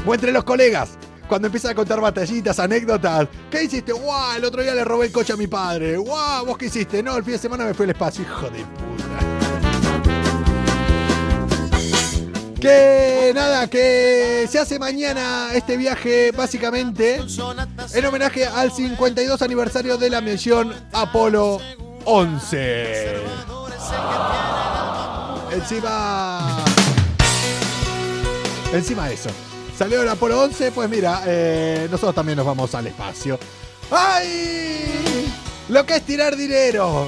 O 0.05 0.13
entre 0.13 0.31
los 0.31 0.43
colegas. 0.45 0.91
Cuando 1.27 1.47
empiezan 1.47 1.71
a 1.71 1.75
contar 1.75 2.00
batallitas, 2.00 2.57
anécdotas. 2.59 3.27
¿Qué 3.51 3.63
hiciste? 3.63 3.91
¡Guau! 3.91 4.38
El 4.38 4.45
otro 4.45 4.62
día 4.62 4.74
le 4.74 4.86
robé 4.86 5.07
el 5.07 5.12
coche 5.12 5.33
a 5.33 5.36
mi 5.36 5.47
padre. 5.47 5.97
¡Guau! 5.97 6.45
¿Vos 6.45 6.57
qué 6.57 6.67
hiciste? 6.67 7.03
No, 7.03 7.17
el 7.17 7.24
fin 7.24 7.33
de 7.33 7.39
semana 7.39 7.65
me 7.65 7.74
fui 7.74 7.83
al 7.83 7.89
espacio. 7.89 8.24
Hijo 8.24 8.50
de 8.50 8.59
puta. 8.59 9.37
Que 12.59 13.31
nada, 13.35 13.67
que 13.67 14.47
se 14.49 14.57
hace 14.57 14.79
mañana 14.79 15.49
este 15.53 15.77
viaje 15.77 16.31
básicamente 16.31 17.21
en 17.93 18.05
homenaje 18.05 18.45
al 18.47 18.71
52 18.71 19.41
aniversario 19.41 19.97
de 19.97 20.09
la 20.09 20.21
misión 20.21 20.73
Apolo 20.91 21.59
11. 22.05 23.17
Encima. 25.51 26.63
Encima 28.73 29.07
de 29.07 29.13
eso. 29.13 29.29
Salió 29.77 30.01
el 30.01 30.09
Apolo 30.09 30.41
11, 30.41 30.71
pues 30.71 30.89
mira, 30.89 31.21
eh, 31.27 31.87
nosotros 31.91 32.15
también 32.15 32.37
nos 32.37 32.45
vamos 32.45 32.73
al 32.73 32.87
espacio. 32.87 33.37
¡Ay! 33.91 35.31
Lo 35.69 35.85
que 35.85 35.97
es 35.97 36.01
tirar 36.03 36.35
dinero. 36.35 37.07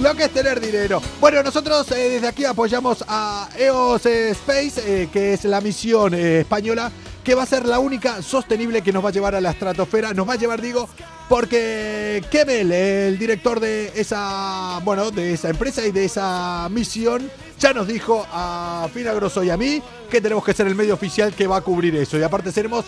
Lo 0.00 0.12
que 0.14 0.24
es 0.24 0.30
tener 0.32 0.60
dinero. 0.60 1.00
Bueno, 1.20 1.42
nosotros 1.42 1.90
eh, 1.92 2.10
desde 2.10 2.26
aquí 2.26 2.44
apoyamos 2.44 3.04
a 3.06 3.48
EOS 3.56 4.06
Space, 4.06 4.82
eh, 4.84 5.08
que 5.12 5.34
es 5.34 5.44
la 5.44 5.60
misión 5.60 6.14
eh, 6.14 6.40
española, 6.40 6.90
que 7.22 7.36
va 7.36 7.44
a 7.44 7.46
ser 7.46 7.64
la 7.64 7.78
única 7.78 8.20
sostenible 8.20 8.82
que 8.82 8.92
nos 8.92 9.04
va 9.04 9.10
a 9.10 9.12
llevar 9.12 9.36
a 9.36 9.40
la 9.40 9.52
estratosfera. 9.52 10.12
Nos 10.12 10.28
va 10.28 10.32
a 10.32 10.36
llevar, 10.36 10.60
digo, 10.60 10.88
porque 11.28 12.24
Kemel, 12.28 12.72
el 12.72 13.18
director 13.18 13.60
de 13.60 13.92
esa, 13.94 14.80
bueno, 14.84 15.12
de 15.12 15.34
esa 15.34 15.48
empresa 15.48 15.86
y 15.86 15.92
de 15.92 16.06
esa 16.06 16.68
misión, 16.70 17.30
ya 17.60 17.72
nos 17.72 17.86
dijo 17.86 18.26
a 18.32 18.88
Fina 18.92 19.12
Grosso 19.14 19.44
y 19.44 19.50
a 19.50 19.56
mí 19.56 19.80
que 20.10 20.20
tenemos 20.20 20.44
que 20.44 20.54
ser 20.54 20.66
el 20.66 20.74
medio 20.74 20.94
oficial 20.94 21.32
que 21.32 21.46
va 21.46 21.58
a 21.58 21.60
cubrir 21.60 21.94
eso. 21.94 22.18
Y 22.18 22.22
aparte 22.24 22.50
seremos 22.50 22.84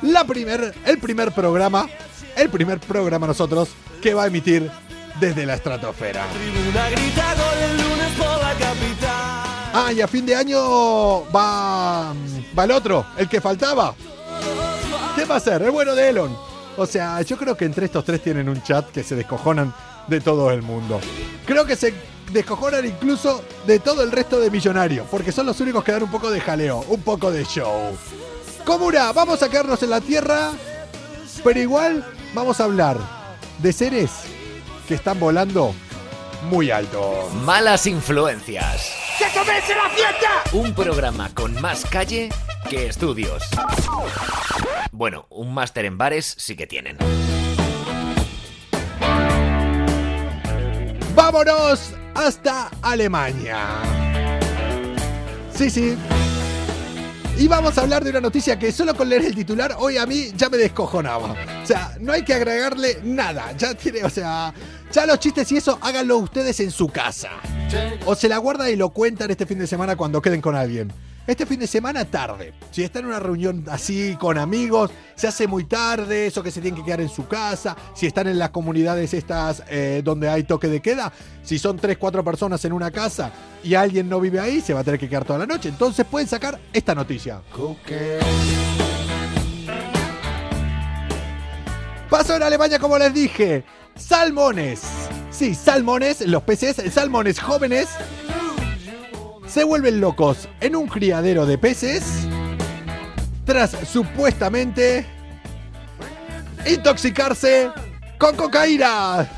la 0.00 0.24
primer, 0.24 0.74
el 0.86 0.98
primer 0.98 1.30
programa, 1.32 1.86
el 2.36 2.48
primer 2.48 2.80
programa 2.80 3.26
nosotros 3.26 3.68
que 4.00 4.14
va 4.14 4.24
a 4.24 4.26
emitir 4.28 4.70
desde 5.20 5.46
la 5.46 5.54
estratosfera. 5.54 6.26
Ah, 9.72 9.92
y 9.92 10.00
a 10.00 10.08
fin 10.08 10.24
de 10.24 10.34
año 10.34 11.30
va, 11.30 12.12
va 12.58 12.64
el 12.64 12.70
otro, 12.70 13.06
el 13.16 13.28
que 13.28 13.40
faltaba. 13.40 13.94
¿Qué 15.14 15.24
va 15.24 15.36
a 15.36 15.40
ser? 15.40 15.62
El 15.62 15.70
bueno 15.70 15.94
de 15.94 16.08
Elon. 16.08 16.36
O 16.76 16.86
sea, 16.86 17.20
yo 17.22 17.36
creo 17.36 17.56
que 17.56 17.64
entre 17.64 17.86
estos 17.86 18.04
tres 18.04 18.22
tienen 18.22 18.48
un 18.48 18.62
chat 18.62 18.90
que 18.90 19.02
se 19.02 19.16
descojonan 19.16 19.74
de 20.06 20.20
todo 20.20 20.50
el 20.50 20.62
mundo. 20.62 21.00
Creo 21.44 21.66
que 21.66 21.76
se 21.76 21.92
descojonan 22.32 22.86
incluso 22.86 23.42
de 23.66 23.78
todo 23.78 24.02
el 24.02 24.12
resto 24.12 24.38
de 24.40 24.50
millonarios, 24.50 25.06
porque 25.10 25.32
son 25.32 25.46
los 25.46 25.60
únicos 25.60 25.82
que 25.82 25.92
dan 25.92 26.04
un 26.04 26.10
poco 26.10 26.30
de 26.30 26.40
jaleo, 26.40 26.84
un 26.88 27.02
poco 27.02 27.30
de 27.30 27.44
show. 27.44 27.96
Comuna, 28.64 29.12
vamos 29.12 29.42
a 29.42 29.48
quedarnos 29.48 29.82
en 29.82 29.90
la 29.90 30.00
Tierra, 30.00 30.50
pero 31.42 31.58
igual 31.58 32.06
vamos 32.34 32.60
a 32.60 32.64
hablar 32.64 32.98
de 33.58 33.72
seres 33.72 34.10
que 34.88 34.94
están 34.94 35.20
volando 35.20 35.74
muy 36.44 36.70
alto. 36.70 37.28
Malas 37.44 37.86
influencias. 37.86 38.90
¡Que 39.18 39.26
comience 39.38 39.74
la 39.74 39.90
fiesta! 39.90 40.42
Un 40.52 40.74
programa 40.74 41.28
con 41.34 41.60
más 41.60 41.84
calle 41.84 42.30
que 42.70 42.86
estudios. 42.86 43.42
Bueno, 44.90 45.26
un 45.28 45.52
máster 45.52 45.84
en 45.84 45.98
bares 45.98 46.34
sí 46.38 46.56
que 46.56 46.66
tienen. 46.66 46.96
¡Vámonos 51.14 51.92
hasta 52.14 52.70
Alemania! 52.80 53.58
Sí, 55.52 55.68
sí. 55.68 55.98
Y 57.36 57.46
vamos 57.46 57.78
a 57.78 57.82
hablar 57.82 58.02
de 58.02 58.10
una 58.10 58.20
noticia 58.20 58.58
que 58.58 58.72
solo 58.72 58.96
con 58.96 59.08
leer 59.08 59.26
el 59.26 59.34
titular 59.34 59.76
hoy 59.78 59.96
a 59.96 60.06
mí 60.06 60.32
ya 60.34 60.48
me 60.48 60.56
descojonaba. 60.56 61.36
O 61.62 61.66
sea, 61.66 61.96
no 62.00 62.12
hay 62.12 62.24
que 62.24 62.34
agregarle 62.34 62.98
nada. 63.04 63.52
Ya 63.56 63.74
tiene, 63.74 64.02
o 64.02 64.10
sea, 64.10 64.52
ya 64.92 65.06
los 65.06 65.18
chistes 65.18 65.50
y 65.52 65.56
eso 65.58 65.78
háganlo 65.80 66.18
ustedes 66.18 66.60
en 66.60 66.70
su 66.70 66.88
casa. 66.88 67.30
O 68.06 68.14
se 68.14 68.28
la 68.28 68.38
guardan 68.38 68.70
y 68.70 68.76
lo 68.76 68.90
cuentan 68.90 69.30
este 69.30 69.46
fin 69.46 69.58
de 69.58 69.66
semana 69.66 69.96
cuando 69.96 70.22
queden 70.22 70.40
con 70.40 70.56
alguien. 70.56 70.92
Este 71.26 71.44
fin 71.44 71.60
de 71.60 71.66
semana 71.66 72.06
tarde. 72.06 72.54
Si 72.70 72.82
están 72.82 73.02
en 73.02 73.08
una 73.08 73.20
reunión 73.20 73.66
así 73.68 74.16
con 74.18 74.38
amigos, 74.38 74.90
se 75.14 75.28
hace 75.28 75.46
muy 75.46 75.64
tarde, 75.64 76.26
eso 76.26 76.42
que 76.42 76.50
se 76.50 76.62
tienen 76.62 76.80
que 76.80 76.86
quedar 76.86 77.02
en 77.02 77.10
su 77.10 77.28
casa. 77.28 77.76
Si 77.94 78.06
están 78.06 78.28
en 78.28 78.38
las 78.38 78.48
comunidades 78.48 79.12
estas 79.12 79.62
eh, 79.68 80.00
donde 80.02 80.30
hay 80.30 80.44
toque 80.44 80.68
de 80.68 80.80
queda, 80.80 81.12
si 81.42 81.58
son 81.58 81.76
3, 81.76 81.98
4 81.98 82.24
personas 82.24 82.64
en 82.64 82.72
una 82.72 82.90
casa 82.90 83.30
y 83.62 83.74
alguien 83.74 84.08
no 84.08 84.20
vive 84.20 84.40
ahí, 84.40 84.62
se 84.62 84.72
va 84.72 84.80
a 84.80 84.84
tener 84.84 84.98
que 84.98 85.06
quedar 85.06 85.26
toda 85.26 85.40
la 85.40 85.46
noche. 85.46 85.68
Entonces 85.68 86.06
pueden 86.06 86.26
sacar 86.26 86.58
esta 86.72 86.94
noticia. 86.94 87.42
Pasó 92.08 92.36
en 92.36 92.42
Alemania, 92.42 92.78
como 92.78 92.96
les 92.96 93.12
dije. 93.12 93.66
Salmones. 93.98 94.80
Sí, 95.30 95.54
salmones, 95.54 96.20
los 96.22 96.42
peces, 96.42 96.76
salmones 96.92 97.38
jóvenes 97.38 97.88
se 99.46 99.64
vuelven 99.64 100.00
locos 100.00 100.48
en 100.60 100.76
un 100.76 100.86
criadero 100.86 101.46
de 101.46 101.58
peces 101.58 102.04
tras 103.44 103.76
supuestamente 103.90 105.06
intoxicarse 106.66 107.70
con 108.18 108.36
cocaína. 108.36 109.28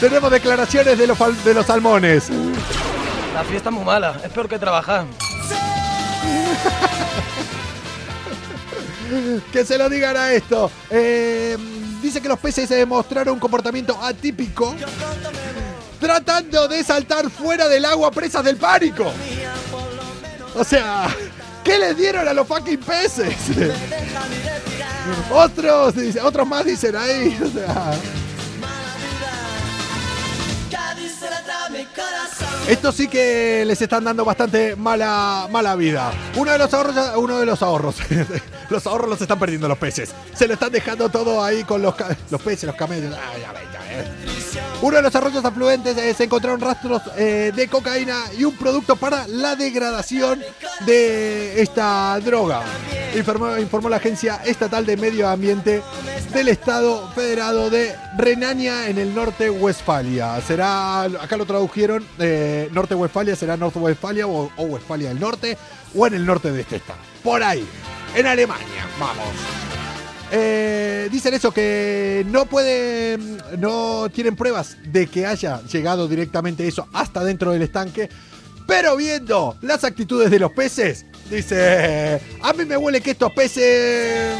Tenemos 0.00 0.30
declaraciones 0.30 0.98
de 0.98 1.06
los, 1.06 1.44
de 1.44 1.54
los 1.54 1.66
salmones. 1.66 2.30
La 3.34 3.44
fiesta 3.44 3.68
es 3.68 3.74
muy 3.74 3.84
mala, 3.84 4.20
es 4.24 4.30
peor 4.32 4.48
que 4.48 4.58
trabajar. 4.58 5.06
que 9.52 9.64
se 9.64 9.78
lo 9.78 9.88
digan 9.88 10.16
a 10.16 10.32
esto. 10.32 10.70
Eh, 10.90 11.56
dice 12.02 12.20
que 12.20 12.28
los 12.28 12.38
peces 12.38 12.68
demostraron 12.68 13.34
un 13.34 13.40
comportamiento 13.40 13.98
atípico 14.00 14.74
tratando 16.00 16.66
de 16.66 16.82
saltar 16.82 17.30
fuera 17.30 17.68
del 17.68 17.84
agua 17.84 18.10
presas 18.10 18.44
del 18.44 18.56
pánico. 18.56 19.12
O 20.54 20.64
sea, 20.64 21.08
¿qué 21.62 21.78
les 21.78 21.96
dieron 21.96 22.26
a 22.26 22.32
los 22.34 22.46
fucking 22.46 22.80
peces? 22.80 23.34
otros, 25.32 25.94
otros 26.22 26.46
más 26.46 26.64
dicen 26.64 26.96
ahí. 26.96 27.38
Esto 32.68 32.92
sí 32.92 33.08
que 33.08 33.64
les 33.66 33.82
están 33.82 34.04
dando 34.04 34.24
bastante 34.24 34.76
mala, 34.76 35.48
mala 35.50 35.74
vida. 35.74 36.12
Uno 36.36 36.52
de 36.52 36.58
los 36.58 36.72
ahorros, 36.72 36.96
uno 37.16 37.38
de 37.38 37.46
los 37.46 37.60
ahorros. 37.60 37.96
los 38.70 38.86
ahorros 38.86 39.10
los 39.10 39.20
están 39.20 39.38
perdiendo 39.38 39.66
los 39.66 39.78
peces. 39.78 40.12
Se 40.34 40.46
lo 40.46 40.54
están 40.54 40.70
dejando 40.70 41.08
todo 41.08 41.42
ahí 41.42 41.64
con 41.64 41.82
los, 41.82 41.94
los 42.30 42.40
peces, 42.40 42.64
los 42.64 42.76
camellos. 42.76 43.14
Uno 44.80 44.96
de 44.96 45.02
los 45.02 45.14
arroyos 45.14 45.44
afluentes 45.44 45.96
eh, 45.96 46.14
se 46.14 46.24
encontraron 46.24 46.60
rastros 46.60 47.02
eh, 47.16 47.52
de 47.54 47.68
cocaína 47.68 48.24
y 48.38 48.44
un 48.44 48.56
producto 48.56 48.96
para 48.96 49.26
la 49.26 49.56
degradación 49.56 50.40
de 50.86 51.60
esta 51.60 52.18
droga. 52.20 52.62
Informó, 53.14 53.88
la 53.88 53.96
Agencia 53.96 54.40
Estatal 54.44 54.86
de 54.86 54.96
Medio 54.96 55.28
Ambiente 55.28 55.82
del 56.32 56.48
Estado 56.48 57.10
Federado 57.14 57.68
de 57.68 57.94
Renania 58.16 58.88
en 58.88 58.98
el 58.98 59.14
norte 59.14 59.50
Westfalia. 59.50 60.40
Será, 60.40 61.02
acá 61.02 61.36
lo 61.36 61.44
tradujeron, 61.44 62.06
eh, 62.18 62.70
norte 62.72 62.94
Westfalia 62.94 63.36
será 63.36 63.56
Norte 63.56 63.78
Westfalia 63.78 64.26
o, 64.26 64.50
o 64.56 64.62
Westfalia 64.64 65.10
del 65.10 65.20
Norte 65.20 65.58
o 65.94 66.06
en 66.06 66.14
el 66.14 66.24
norte 66.24 66.50
de 66.52 66.62
este 66.62 66.76
estado. 66.76 67.00
Por 67.22 67.42
ahí, 67.42 67.66
en 68.16 68.26
Alemania, 68.26 68.86
vamos. 68.98 69.26
Eh, 70.34 71.10
dicen 71.12 71.34
eso, 71.34 71.52
que 71.52 72.24
no 72.30 72.46
pueden, 72.46 73.36
no 73.58 74.08
tienen 74.10 74.34
pruebas 74.34 74.78
de 74.86 75.06
que 75.06 75.26
haya 75.26 75.60
llegado 75.64 76.08
directamente 76.08 76.66
eso 76.66 76.88
hasta 76.94 77.22
dentro 77.22 77.52
del 77.52 77.60
estanque. 77.60 78.08
Pero 78.66 78.96
viendo 78.96 79.58
las 79.60 79.84
actitudes 79.84 80.30
de 80.30 80.38
los 80.38 80.52
peces, 80.52 81.04
dice, 81.36 82.20
a 82.40 82.52
mí 82.52 82.64
me 82.64 82.76
huele 82.76 83.00
que 83.00 83.12
estos 83.12 83.32
peces... 83.32 84.36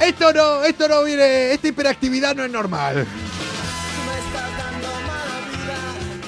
Esto 0.00 0.32
no, 0.32 0.64
esto 0.64 0.88
no 0.88 1.04
viene, 1.04 1.52
esta 1.52 1.68
hiperactividad 1.68 2.34
no 2.34 2.44
es 2.44 2.50
normal. 2.50 3.06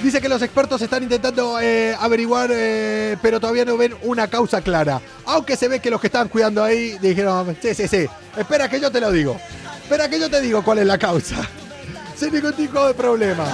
Dice 0.03 0.21
que 0.21 0.29
los 0.29 0.41
expertos 0.41 0.81
están 0.81 1.03
intentando 1.03 1.61
eh, 1.61 1.97
averiguar, 1.99 2.51
eh, 2.53 3.17
pero 3.21 3.41
todavía 3.41 3.65
no 3.65 3.77
ven 3.77 3.95
una 4.03 4.29
causa 4.29 4.63
clara. 4.63 5.01
Aunque 5.25 5.57
se 5.57 5.69
ve 5.69 5.81
que 5.81 5.91
los 5.91 6.01
que 6.01 6.07
estaban 6.07 6.29
cuidando 6.29 6.63
ahí 6.63 6.97
dijeron, 7.01 7.57
sí, 7.61 7.75
sí, 7.75 7.89
sí, 7.89 8.07
espera 8.37 8.69
que 8.69 8.81
yo 8.81 8.91
te 8.91 9.01
lo 9.01 9.11
digo. 9.11 9.37
Espera 9.83 10.09
que 10.09 10.21
yo 10.21 10.31
te 10.31 10.41
digo 10.41 10.63
cuál 10.63 10.79
es 10.79 10.87
la 10.87 10.97
causa. 10.97 11.37
Sin 12.17 12.33
ningún 12.33 12.53
tipo 12.53 12.87
de 12.87 12.95
problema. 12.95 13.47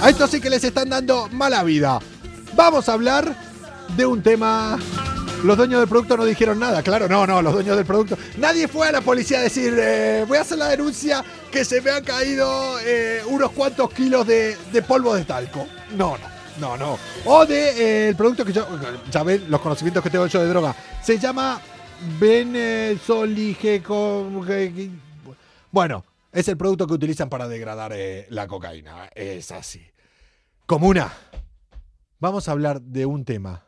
A 0.00 0.10
esto 0.10 0.28
sí 0.28 0.40
que 0.40 0.50
les 0.50 0.62
están 0.62 0.88
dando 0.88 1.28
mala 1.28 1.64
vida. 1.64 1.98
Vamos 2.54 2.88
a 2.88 2.92
hablar 2.92 3.36
de 3.96 4.06
un 4.06 4.22
tema 4.22 4.78
los 5.44 5.56
dueños 5.56 5.80
del 5.80 5.88
producto 5.88 6.16
no 6.16 6.24
dijeron 6.24 6.58
nada, 6.58 6.82
claro, 6.82 7.08
no, 7.08 7.24
no, 7.26 7.42
los 7.42 7.52
dueños 7.52 7.76
del 7.76 7.86
producto. 7.86 8.18
Nadie 8.38 8.66
fue 8.66 8.88
a 8.88 8.92
la 8.92 9.00
policía 9.00 9.38
a 9.38 9.42
decir, 9.42 9.72
eh, 9.78 10.24
voy 10.26 10.36
a 10.38 10.40
hacer 10.40 10.58
la 10.58 10.66
denuncia 10.68 11.24
que 11.50 11.64
se 11.64 11.80
me 11.80 11.92
han 11.92 12.02
caído 12.02 12.76
eh, 12.80 13.22
unos 13.26 13.52
cuantos 13.52 13.92
kilos 13.92 14.26
de, 14.26 14.56
polvo 14.86 15.14
de 15.14 15.24
talco. 15.24 15.68
No, 15.96 16.18
no, 16.18 16.26
no, 16.60 16.76
no. 16.76 16.98
O 17.24 17.46
de 17.46 17.70
eh, 17.70 18.08
el 18.08 18.16
producto 18.16 18.44
que 18.44 18.52
yo, 18.52 18.66
ya 19.10 19.22
ven 19.22 19.44
los 19.48 19.60
conocimientos 19.60 20.02
que 20.02 20.10
tengo 20.10 20.26
yo 20.26 20.42
de 20.42 20.48
droga. 20.48 20.74
Se 21.02 21.18
llama 21.18 21.60
Benezoligeco. 22.18 24.26
Bueno, 25.70 26.04
es 26.38 26.46
el 26.46 26.56
producto 26.56 26.86
que 26.86 26.94
utilizan 26.94 27.28
para 27.28 27.48
degradar 27.48 27.92
la 28.28 28.46
cocaína. 28.46 29.10
Es 29.16 29.50
así. 29.50 29.84
Comuna. 30.66 31.12
Vamos 32.20 32.48
a 32.48 32.52
hablar 32.52 32.80
de 32.80 33.06
un 33.06 33.24
tema 33.24 33.66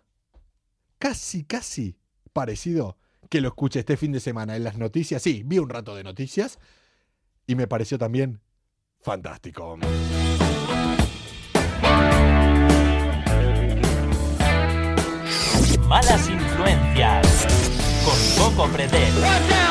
casi, 0.98 1.42
casi 1.42 1.96
parecido 2.33 2.96
que 3.28 3.40
lo 3.40 3.48
escuché 3.48 3.80
este 3.80 3.96
fin 3.96 4.12
de 4.12 4.20
semana 4.20 4.54
en 4.54 4.62
las 4.62 4.78
noticias. 4.78 5.20
Sí, 5.20 5.42
vi 5.44 5.59
un 5.59 5.68
rato 5.68 5.96
de 5.96 6.04
noticias 6.04 6.61
y 7.44 7.56
me 7.56 7.66
pareció 7.66 7.98
también 7.98 8.40
fantástico. 9.00 9.76
Malas 15.88 16.28
influencias 16.28 17.46
con 18.04 18.54
Coco 18.54 18.72
Predel. 18.72 19.69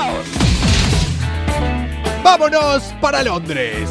¡Vámonos 2.24 2.84
para 3.02 3.24
Londres! 3.24 3.90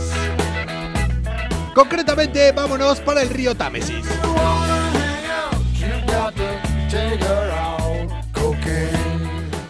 Concretamente, 1.74 2.52
vámonos 2.52 3.00
para 3.00 3.22
el 3.22 3.30
río 3.30 3.54
Támesis. 3.54 4.04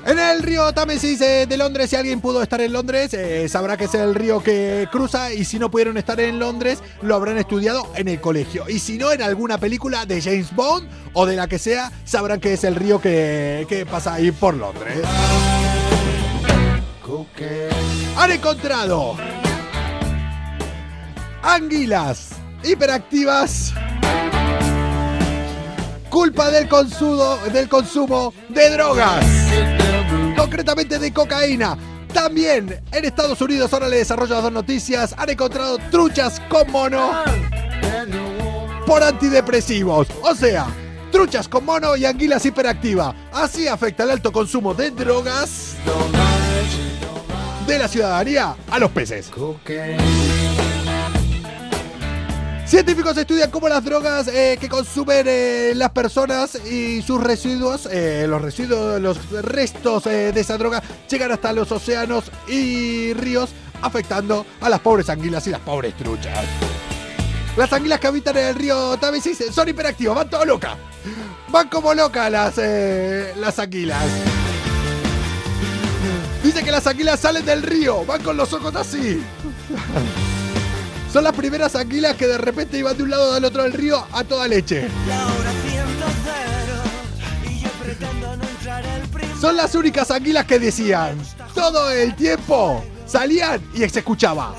En 0.07 0.19
el 0.19 0.43
río 0.43 0.73
Támesis 0.73 1.21
eh, 1.21 1.47
de 1.47 1.57
Londres, 1.59 1.91
si 1.91 1.97
alguien 1.97 2.23
pudo 2.23 2.43
estar 2.43 2.63
en 2.63 2.73
Londres, 2.73 3.13
eh, 3.13 3.47
sabrá 3.47 3.77
que 3.77 3.85
es 3.85 3.95
el 3.95 4.15
río 4.15 4.43
que 4.43 4.89
cruza 4.91 5.35
y 5.35 5.45
si 5.45 5.59
no 5.59 5.71
pudieron 5.71 5.99
estar 5.99 6.19
en 6.19 6.39
Londres, 6.39 6.83
lo 7.03 7.15
habrán 7.15 7.37
estudiado 7.37 7.87
en 7.95 8.09
el 8.09 8.19
colegio. 8.19 8.65
Y 8.71 8.79
si 8.79 8.97
no, 8.97 9.13
en 9.13 9.21
alguna 9.21 9.59
película 9.59 10.07
de 10.07 10.23
James 10.23 10.55
Bond 10.57 10.89
o 11.13 11.27
de 11.27 11.37
la 11.37 11.47
que 11.47 11.59
sea, 11.59 11.93
sabrán 12.05 12.41
que 12.41 12.55
es 12.55 12.65
el 12.65 12.75
río 12.75 13.03
que, 13.03 13.67
que 13.69 13.85
pasa 13.85 14.15
ahí 14.15 14.31
por 14.31 14.55
Londres. 14.55 15.05
Han 18.19 18.33
encontrado 18.33 19.17
anguilas 21.41 22.31
hiperactivas 22.65 23.73
culpa 26.11 26.51
del 26.51 26.69
consumo, 26.69 27.37
del 27.53 27.69
consumo 27.69 28.35
de 28.49 28.71
drogas, 28.71 29.25
concretamente 30.37 30.99
de 30.99 31.13
cocaína. 31.13 31.79
También 32.13 32.83
en 32.91 33.05
Estados 33.05 33.41
Unidos, 33.41 33.73
ahora 33.73 33.89
le 33.89 33.99
desarrollo 33.99 34.35
las 34.35 34.43
dos 34.43 34.53
noticias, 34.53 35.15
han 35.17 35.31
encontrado 35.31 35.79
truchas 35.93 36.43
con 36.49 36.69
mono 36.73 37.23
por 38.85 39.01
antidepresivos. 39.01 40.09
O 40.23 40.35
sea, 40.35 40.67
truchas 41.13 41.47
con 41.47 41.65
mono 41.65 41.95
y 41.95 42.05
anguilas 42.05 42.45
hiperactiva. 42.45 43.15
Así 43.33 43.69
afecta 43.69 44.03
el 44.03 44.11
alto 44.11 44.33
consumo 44.33 44.75
de 44.75 44.91
drogas 44.91 45.77
de 47.69 47.79
la 47.79 47.87
ciudadanía 47.87 48.57
a 48.71 48.79
los 48.79 48.91
peces. 48.91 49.31
Científicos 52.65 53.17
estudian 53.17 53.51
cómo 53.51 53.69
las 53.69 53.85
drogas 53.85 54.29
eh, 54.29 54.57
que 54.61 54.69
consumen 54.69 55.27
eh, 55.29 55.73
las 55.75 55.91
personas 55.91 56.55
y 56.67 57.03
sus 57.03 57.23
residuos, 57.23 57.87
eh, 57.91 58.27
los 58.29 58.43
residuos, 58.43 59.01
los 59.01 59.31
restos 59.43 60.05
de 60.05 60.39
esa 60.41 60.59
droga, 60.59 60.83
llegan 61.11 61.31
hasta 61.33 61.53
los 61.53 61.71
océanos 61.71 62.25
y 62.47 63.13
ríos, 63.15 63.51
afectando 63.83 64.45
a 64.61 64.69
las 64.69 64.81
pobres 64.81 65.09
anguilas 65.09 65.47
y 65.47 65.51
las 65.51 65.61
pobres 65.61 65.95
truchas. 65.97 66.45
Las 67.57 67.73
anguilas 67.73 68.01
que 68.01 68.07
habitan 68.07 68.37
en 68.37 68.47
el 68.47 68.55
río 68.55 68.97
Támesis 68.99 69.45
son 69.53 69.69
hiperactivas, 69.69 70.17
van 70.17 70.31
todo 70.31 70.45
locas. 70.45 70.77
Van 71.51 71.69
como 71.69 71.95
locas 71.95 72.31
las, 72.31 72.59
las 73.37 73.59
anguilas. 73.59 74.48
Dice 76.43 76.63
que 76.63 76.71
las 76.71 76.87
anguilas 76.87 77.21
salen 77.21 77.45
del 77.45 77.63
río, 77.63 78.05
van 78.05 78.23
con 78.23 78.37
los 78.37 78.53
ojos 78.53 78.75
así. 78.77 79.23
Son 81.13 81.25
las 81.25 81.33
primeras 81.33 81.75
anguilas 81.75 82.17
que 82.17 82.27
de 82.27 82.39
repente 82.39 82.79
iban 82.79 82.97
de 82.97 83.03
un 83.03 83.11
lado 83.11 83.35
al 83.35 83.45
otro 83.45 83.63
del 83.63 83.73
río 83.73 84.07
a 84.13 84.25
toda 84.25 84.47
leche. 84.47 84.89
Son 89.41 89.57
las 89.57 89.75
únicas 89.75 90.11
anguilas 90.11 90.45
que 90.47 90.59
decían 90.59 91.17
todo 91.55 91.91
el 91.91 92.15
tiempo. 92.15 92.85
Salían 93.07 93.63
y 93.73 93.89
se 93.89 94.01
escuchaba. 94.01 94.55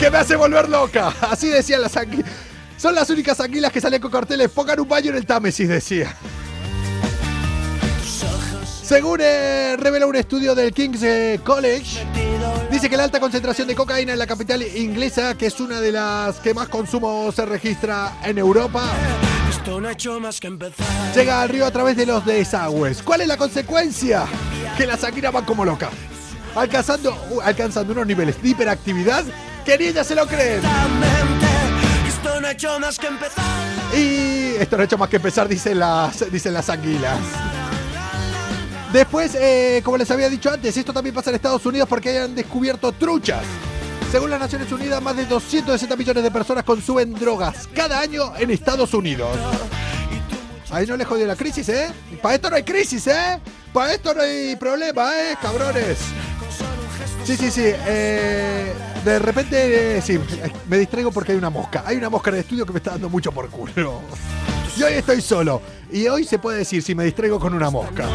Que 0.00 0.10
me 0.10 0.18
hace 0.18 0.34
volver 0.34 0.68
loca. 0.68 1.14
Así 1.20 1.48
decían 1.48 1.82
las 1.82 1.96
anguilas. 1.96 2.30
Son 2.76 2.94
las 2.94 3.08
únicas 3.10 3.38
anguilas 3.40 3.72
que 3.72 3.80
salían 3.80 4.02
con 4.02 4.10
carteles. 4.10 4.50
Pongan 4.50 4.80
un 4.80 4.88
baño 4.88 5.10
en 5.10 5.16
el 5.16 5.26
Támesis, 5.26 5.68
decía. 5.68 6.16
Según 8.84 9.18
eh, 9.22 9.76
revela 9.78 10.06
un 10.06 10.14
estudio 10.14 10.54
del 10.54 10.70
King's 10.74 11.02
eh, 11.02 11.40
College, 11.42 12.06
dice 12.70 12.90
que 12.90 12.98
la 12.98 13.04
alta 13.04 13.18
concentración 13.18 13.66
de 13.66 13.74
cocaína 13.74 14.12
en 14.12 14.18
la 14.18 14.26
capital 14.26 14.60
inglesa, 14.62 15.34
que 15.38 15.46
es 15.46 15.58
una 15.58 15.80
de 15.80 15.90
las 15.90 16.36
que 16.40 16.52
más 16.52 16.68
consumo 16.68 17.32
se 17.32 17.46
registra 17.46 18.18
en 18.22 18.36
Europa, 18.36 18.92
llega 21.14 21.40
al 21.40 21.48
río 21.48 21.64
a 21.64 21.70
través 21.70 21.96
de 21.96 22.04
los 22.04 22.26
desagües. 22.26 23.02
¿Cuál 23.02 23.22
es 23.22 23.28
la 23.28 23.38
consecuencia? 23.38 24.26
Que 24.76 24.86
las 24.86 25.02
anguilas 25.02 25.32
van 25.32 25.46
como 25.46 25.64
locas, 25.64 25.92
alcanzando, 26.54 27.16
uh, 27.30 27.40
alcanzando 27.40 27.94
unos 27.94 28.06
niveles 28.06 28.42
de 28.42 28.50
hiperactividad 28.50 29.24
que 29.64 29.78
ni 29.78 29.86
ellas 29.86 30.06
se 30.06 30.14
lo 30.14 30.26
creen. 30.26 30.60
Y 33.96 34.60
esto 34.60 34.76
no 34.76 34.82
ha 34.82 34.84
hecho 34.84 34.98
más 34.98 35.08
que 35.08 35.16
empezar, 35.16 35.48
dicen 35.48 35.78
las, 35.78 36.30
dicen 36.30 36.52
las 36.52 36.68
anguilas. 36.68 37.18
Después, 38.94 39.34
eh, 39.34 39.82
como 39.84 39.96
les 39.96 40.08
había 40.12 40.30
dicho 40.30 40.52
antes, 40.52 40.76
esto 40.76 40.92
también 40.92 41.12
pasa 41.12 41.30
en 41.30 41.34
Estados 41.34 41.66
Unidos 41.66 41.88
porque 41.88 42.10
hayan 42.10 42.32
descubierto 42.32 42.92
truchas. 42.92 43.42
Según 44.12 44.30
las 44.30 44.38
Naciones 44.38 44.70
Unidas, 44.70 45.02
más 45.02 45.16
de 45.16 45.26
260 45.26 45.96
millones 45.96 46.22
de 46.22 46.30
personas 46.30 46.62
consumen 46.62 47.12
drogas 47.12 47.68
cada 47.74 47.98
año 47.98 48.36
en 48.38 48.52
Estados 48.52 48.94
Unidos. 48.94 49.36
Ahí 50.70 50.86
no 50.86 50.96
le 50.96 51.04
jodió 51.04 51.26
la 51.26 51.34
crisis, 51.34 51.68
¿eh? 51.70 51.90
Para 52.22 52.36
esto 52.36 52.48
no 52.48 52.54
hay 52.54 52.62
crisis, 52.62 53.04
¿eh? 53.08 53.40
Para 53.72 53.94
esto 53.94 54.14
no 54.14 54.22
hay 54.22 54.54
problema, 54.54 55.10
¿eh? 55.18 55.36
Cabrones. 55.42 55.98
Sí, 57.24 57.36
sí, 57.36 57.50
sí. 57.50 57.62
eh, 57.64 58.72
de 59.04 59.18
repente, 59.18 59.96
eh, 59.98 60.02
sí, 60.02 60.20
me 60.68 60.78
distraigo 60.78 61.10
porque 61.10 61.32
hay 61.32 61.38
una 61.38 61.50
mosca. 61.50 61.82
Hay 61.84 61.96
una 61.96 62.10
mosca 62.10 62.30
en 62.30 62.36
el 62.36 62.40
estudio 62.42 62.64
que 62.64 62.72
me 62.72 62.78
está 62.78 62.92
dando 62.92 63.10
mucho 63.10 63.32
por 63.32 63.50
culo. 63.50 64.02
Y 64.76 64.82
hoy 64.82 64.94
estoy 64.94 65.20
solo. 65.20 65.60
Y 65.92 66.06
hoy 66.08 66.24
se 66.24 66.38
puede 66.38 66.58
decir 66.58 66.82
si 66.82 66.94
me 66.94 67.04
distraigo 67.04 67.38
con 67.38 67.54
una 67.54 67.70
mosca. 67.70 68.06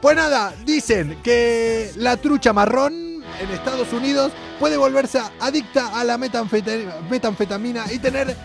Pues 0.00 0.16
nada, 0.16 0.52
dicen 0.66 1.18
que 1.22 1.90
la 1.96 2.16
trucha 2.18 2.52
marrón 2.52 2.92
en 3.40 3.50
Estados 3.50 3.92
Unidos 3.92 4.32
puede 4.60 4.76
volverse 4.76 5.18
adicta 5.40 5.98
a 5.98 6.04
la 6.04 6.18
metanfeta- 6.18 7.00
metanfetamina 7.08 7.90
y 7.90 7.98
tener 7.98 8.36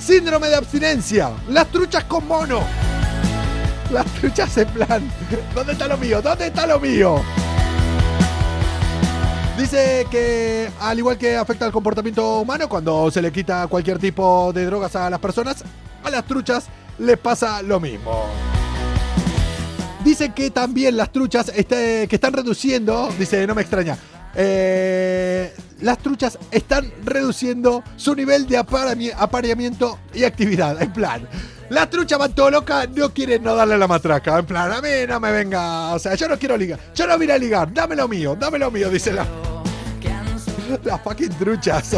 síndrome 0.00 0.48
de 0.48 0.56
abstinencia. 0.56 1.30
Las 1.48 1.68
truchas 1.68 2.04
con 2.04 2.26
mono. 2.26 2.60
Las 3.92 4.06
truchas 4.14 4.56
en 4.58 4.68
plan. 4.68 5.10
¿Dónde 5.54 5.72
está 5.74 5.86
lo 5.86 5.96
mío? 5.96 6.20
¿Dónde 6.20 6.48
está 6.48 6.66
lo 6.66 6.80
mío? 6.80 7.22
Dice 9.56 10.06
que 10.10 10.68
al 10.80 10.98
igual 10.98 11.16
que 11.16 11.34
afecta 11.34 11.64
al 11.64 11.72
comportamiento 11.72 12.40
humano 12.40 12.68
cuando 12.68 13.10
se 13.10 13.22
le 13.22 13.32
quita 13.32 13.66
cualquier 13.68 13.98
tipo 13.98 14.52
de 14.52 14.66
drogas 14.66 14.94
a 14.96 15.08
las 15.08 15.18
personas, 15.18 15.64
a 16.04 16.10
las 16.10 16.26
truchas 16.26 16.66
les 16.98 17.16
pasa 17.16 17.62
lo 17.62 17.80
mismo. 17.80 18.26
Dice 20.04 20.32
que 20.32 20.50
también 20.50 20.96
las 20.96 21.10
truchas 21.10 21.50
este, 21.56 22.06
que 22.06 22.16
están 22.16 22.34
reduciendo, 22.34 23.08
dice, 23.18 23.46
no 23.46 23.54
me 23.54 23.62
extraña, 23.62 23.98
eh, 24.34 25.52
las 25.80 25.98
truchas 25.98 26.38
están 26.50 26.92
reduciendo 27.02 27.82
su 27.96 28.14
nivel 28.14 28.46
de 28.46 28.58
apareamiento 28.58 29.98
y 30.14 30.24
actividad. 30.24 30.80
En 30.82 30.92
plan, 30.92 31.26
las 31.70 31.88
truchas 31.88 32.18
van 32.18 32.34
todo 32.34 32.50
loca, 32.50 32.86
no 32.86 33.12
quieren 33.12 33.42
no 33.42 33.56
darle 33.56 33.78
la 33.78 33.88
matraca. 33.88 34.38
En 34.38 34.46
plan, 34.46 34.70
a 34.70 34.82
mí 34.82 34.88
no 35.08 35.18
me 35.18 35.32
venga, 35.32 35.94
o 35.94 35.98
sea, 35.98 36.14
yo 36.14 36.28
no 36.28 36.38
quiero 36.38 36.56
ligar, 36.56 36.78
yo 36.94 37.06
no 37.06 37.18
vine 37.18 37.32
a 37.32 37.38
ligar, 37.38 37.72
dame 37.72 37.96
lo 37.96 38.06
mío, 38.06 38.36
dame 38.38 38.58
lo 38.58 38.70
mío, 38.70 38.90
dice 38.90 39.12
la... 39.12 39.45
Las 40.84 41.00
fucking 41.02 41.30
truchas. 41.30 41.94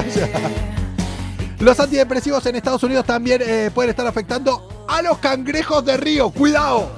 Los 1.61 1.81
antidepresivos 1.81 2.45
en 2.47 2.57
Estados 2.57 2.83
Unidos 2.85 3.05
también 3.05 3.43
eh, 3.45 3.71
pueden 3.75 3.91
estar 3.91 4.07
afectando 4.07 4.87
a 4.89 5.03
los 5.03 5.19
cangrejos 5.19 5.85
de 5.85 5.97
río. 5.97 6.31
¡Cuidado! 6.31 6.91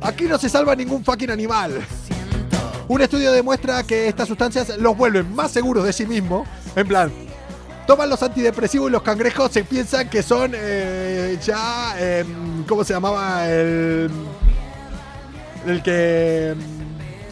Aquí 0.00 0.24
no 0.24 0.38
se 0.38 0.48
salva 0.48 0.74
ningún 0.74 1.04
fucking 1.04 1.30
animal. 1.30 1.80
Un 2.88 3.00
estudio 3.00 3.30
demuestra 3.32 3.84
que 3.84 4.08
estas 4.08 4.26
sustancias 4.26 4.76
los 4.76 4.96
vuelven 4.96 5.32
más 5.34 5.52
seguros 5.52 5.84
de 5.84 5.92
sí 5.92 6.04
mismos. 6.04 6.48
En 6.74 6.86
plan, 6.88 7.12
toman 7.86 8.10
los 8.10 8.22
antidepresivos 8.22 8.88
y 8.88 8.92
los 8.92 9.02
cangrejos 9.02 9.52
se 9.52 9.62
piensan 9.62 10.10
que 10.10 10.22
son 10.22 10.52
eh, 10.54 11.38
ya. 11.44 11.94
em, 12.00 12.64
¿Cómo 12.64 12.82
se 12.82 12.92
llamaba? 12.94 13.48
El. 13.48 14.10
El 15.66 15.82
que. 15.82 16.50
em, 16.50 16.58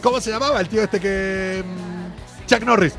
¿Cómo 0.01 0.21
se 0.21 0.31
llamaba? 0.31 0.61
El 0.61 0.69
tío 0.69 0.81
este 0.83 0.99
que. 1.01 1.63
Chuck 2.51 2.65
Norris. 2.65 2.93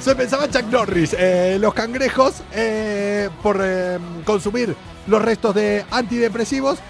Se 0.00 0.16
pensaba 0.16 0.50
Chuck 0.50 0.64
Norris. 0.64 1.14
Eh, 1.16 1.58
los 1.60 1.72
cangrejos, 1.74 2.42
eh, 2.52 3.30
por 3.40 3.60
eh, 3.62 4.00
consumir 4.24 4.74
los 5.06 5.22
restos 5.22 5.54
de 5.54 5.84
antidepresivos, 5.92 6.80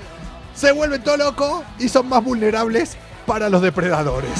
se 0.54 0.72
vuelven 0.72 1.04
todo 1.04 1.18
loco 1.18 1.62
y 1.78 1.90
son 1.90 2.08
más 2.08 2.24
vulnerables 2.24 2.96
para 3.26 3.50
los 3.50 3.60
depredadores. 3.60 4.30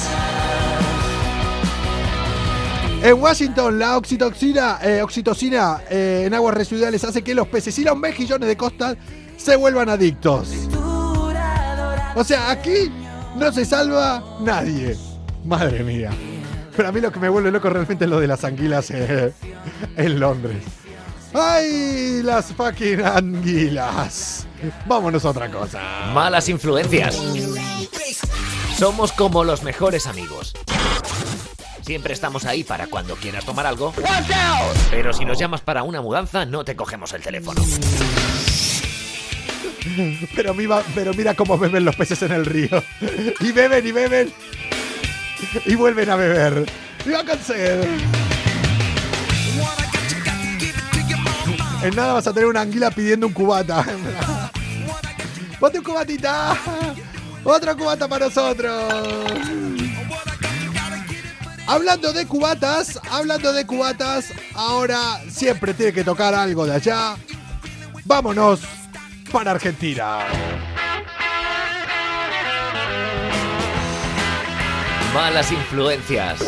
En 3.03 3.21
Washington, 3.21 3.77
la 3.77 3.97
oxitocina, 3.97 4.79
eh, 4.81 5.03
oxitocina 5.03 5.81
en 5.87 6.33
aguas 6.33 6.55
residuales 6.55 7.03
hace 7.03 7.21
que 7.21 7.35
los 7.35 7.47
peces 7.47 7.77
y 7.77 7.83
los 7.83 7.95
mejillones 7.95 8.49
de 8.49 8.57
costa 8.57 8.95
se 9.37 9.55
vuelvan 9.55 9.89
adictos. 9.89 10.51
O 12.15 12.23
sea, 12.23 12.49
aquí 12.49 12.91
no 13.35 13.51
se 13.51 13.65
salva 13.65 14.23
nadie. 14.41 14.97
Madre 15.43 15.83
mía. 15.83 16.09
Pero 16.75 16.89
a 16.89 16.91
mí 16.91 17.01
lo 17.01 17.11
que 17.11 17.19
me 17.19 17.29
vuelve 17.29 17.51
loco 17.51 17.69
realmente 17.69 18.05
es 18.05 18.09
lo 18.09 18.19
de 18.19 18.27
las 18.27 18.43
anguilas 18.43 18.91
eh, 18.91 19.33
en 19.95 20.19
Londres. 20.19 20.63
¡Ay, 21.33 22.21
las 22.23 22.53
fucking 22.53 23.01
anguilas! 23.01 24.47
Vámonos 24.85 25.25
a 25.25 25.29
otra 25.29 25.51
cosa. 25.51 25.81
Malas 26.13 26.47
influencias. 26.49 27.21
Somos 28.77 29.11
como 29.11 29.43
los 29.43 29.63
mejores 29.63 30.07
amigos. 30.07 30.53
Siempre 31.81 32.13
estamos 32.13 32.45
ahí 32.45 32.63
para 32.63 32.87
cuando 32.87 33.15
quieras 33.15 33.45
tomar 33.45 33.67
algo. 33.67 33.93
Pero 34.89 35.13
si 35.13 35.23
nos 35.23 35.37
llamas 35.37 35.61
para 35.61 35.83
una 35.83 36.01
mudanza, 36.01 36.45
no 36.45 36.65
te 36.65 36.75
cogemos 36.75 37.13
el 37.13 37.21
teléfono. 37.21 37.61
Pero 40.35 40.53
mira, 40.53 40.81
pero 40.95 41.13
mira 41.13 41.35
cómo 41.35 41.57
beben 41.57 41.85
los 41.85 41.95
peces 41.95 42.21
en 42.23 42.31
el 42.31 42.45
río. 42.45 42.83
Y 43.39 43.51
beben 43.51 43.85
y 43.85 43.91
beben. 43.91 44.33
Y 45.65 45.75
vuelven 45.75 46.09
a 46.09 46.15
beber. 46.15 46.65
Con 47.03 47.39
sed. 47.39 47.83
En 51.83 51.95
nada 51.95 52.13
vas 52.13 52.25
a 52.25 52.33
tener 52.33 52.47
una 52.47 52.61
anguila 52.61 52.89
pidiendo 52.89 53.27
un 53.27 53.33
cubata. 53.33 53.85
¡Ponte 55.59 55.79
un 55.79 55.85
cubatita! 55.85 56.57
¡Otro 57.43 57.77
cubata 57.77 58.07
para 58.07 58.25
nosotros! 58.25 58.83
Hablando 61.67 62.13
de 62.13 62.25
cubatas, 62.25 62.99
hablando 63.09 63.53
de 63.53 63.65
cubatas, 63.65 64.33
ahora 64.53 65.21
siempre 65.29 65.73
tiene 65.73 65.93
que 65.93 66.03
tocar 66.03 66.33
algo 66.33 66.65
de 66.65 66.73
allá. 66.73 67.15
Vámonos 68.03 68.61
para 69.31 69.51
Argentina. 69.51 70.19
Malas 75.15 75.49
influencias. 75.49 76.43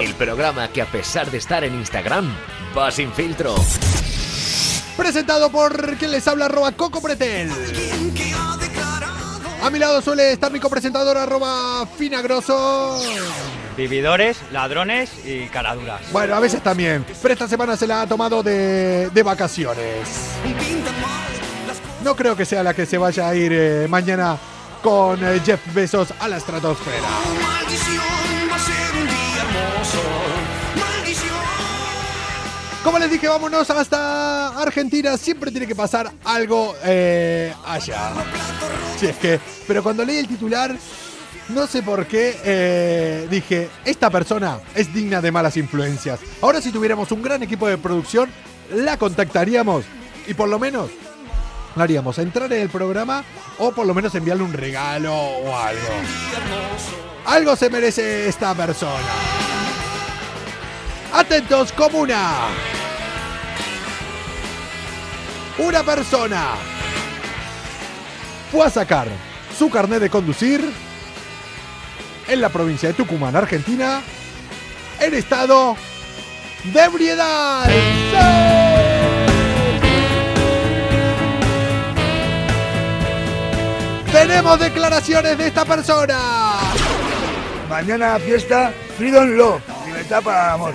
El 0.00 0.14
programa 0.14 0.68
que 0.68 0.80
a 0.80 0.86
pesar 0.86 1.30
de 1.30 1.36
estar 1.36 1.62
en 1.64 1.74
Instagram, 1.74 2.34
va 2.76 2.90
sin 2.90 3.12
filtro. 3.12 3.54
Presentado 4.96 5.50
por 5.50 5.98
quien 5.98 6.10
les 6.10 6.26
habla, 6.26 6.46
arroba 6.46 6.72
Coco 6.72 7.02
Pretel. 7.02 7.50
A 9.62 9.68
mi 9.68 9.78
lado 9.78 10.00
suele 10.00 10.32
estar 10.32 10.50
mi 10.50 10.58
copresentador, 10.58 11.18
arroba 11.18 11.86
Finagroso. 11.98 13.02
Vividores, 13.76 14.38
ladrones 14.50 15.10
y 15.26 15.48
caraduras. 15.48 16.00
Bueno, 16.10 16.34
a 16.36 16.40
veces 16.40 16.62
también. 16.62 17.04
Pero 17.20 17.34
esta 17.34 17.48
semana 17.48 17.76
se 17.76 17.86
la 17.86 18.00
ha 18.00 18.06
tomado 18.06 18.42
de, 18.42 19.10
de 19.10 19.22
vacaciones. 19.22 20.08
No 22.02 22.16
creo 22.16 22.34
que 22.34 22.46
sea 22.46 22.62
la 22.62 22.72
que 22.72 22.86
se 22.86 22.96
vaya 22.96 23.28
a 23.28 23.34
ir 23.34 23.52
eh, 23.52 23.86
mañana 23.90 24.38
con 24.82 25.22
eh, 25.24 25.40
Jeff 25.44 25.60
Bezos 25.74 26.12
a 26.18 26.28
la 26.28 26.36
estratosfera. 26.36 27.08
Como 32.82 32.98
les 32.98 33.10
dije, 33.10 33.28
vámonos 33.28 33.68
hasta 33.68 34.48
Argentina. 34.60 35.16
Siempre 35.16 35.50
tiene 35.50 35.66
que 35.66 35.74
pasar 35.74 36.10
algo 36.24 36.74
eh, 36.82 37.52
allá. 37.66 38.12
Si 38.98 39.06
es 39.06 39.16
que. 39.16 39.38
Pero 39.66 39.82
cuando 39.82 40.04
leí 40.04 40.16
el 40.16 40.26
titular, 40.26 40.74
no 41.50 41.66
sé 41.66 41.82
por 41.82 42.06
qué 42.06 42.38
eh, 42.42 43.28
dije: 43.30 43.68
Esta 43.84 44.08
persona 44.08 44.58
es 44.74 44.92
digna 44.94 45.20
de 45.20 45.30
malas 45.30 45.58
influencias. 45.58 46.20
Ahora, 46.40 46.62
si 46.62 46.72
tuviéramos 46.72 47.12
un 47.12 47.22
gran 47.22 47.42
equipo 47.42 47.68
de 47.68 47.76
producción, 47.76 48.30
la 48.72 48.96
contactaríamos 48.96 49.84
y 50.26 50.34
por 50.34 50.48
lo 50.48 50.58
menos 50.58 50.90
la 51.76 51.84
haríamos 51.84 52.18
entrar 52.18 52.52
en 52.52 52.60
el 52.62 52.68
programa 52.68 53.24
o 53.58 53.72
por 53.72 53.86
lo 53.86 53.94
menos 53.94 54.14
enviarle 54.14 54.42
un 54.42 54.52
regalo 54.52 55.14
o 55.14 55.56
algo. 55.56 55.88
Algo 57.26 57.56
se 57.56 57.70
merece 57.70 58.28
esta 58.28 58.54
persona. 58.54 59.08
Atentos, 61.12 61.72
comuna. 61.72 62.48
Una 65.58 65.82
persona 65.82 66.54
fue 68.50 68.66
a 68.66 68.70
sacar 68.70 69.08
su 69.56 69.68
carnet 69.68 70.00
de 70.00 70.10
conducir 70.10 70.64
en 72.28 72.40
la 72.40 72.48
provincia 72.48 72.88
de 72.88 72.94
Tucumán, 72.94 73.36
Argentina, 73.36 74.00
en 75.00 75.14
estado 75.14 75.76
de 76.64 76.80
ebriedad. 76.80 77.66
¡Sí! 77.66 78.99
Tenemos 84.20 84.60
declaraciones 84.60 85.38
de 85.38 85.46
esta 85.46 85.64
persona. 85.64 86.18
Mañana 87.70 88.18
fiesta 88.18 88.70
Freedom 88.98 89.30
Love, 89.30 89.62
libertad 89.86 90.22
para 90.22 90.44
el 90.44 90.50
amor. 90.50 90.74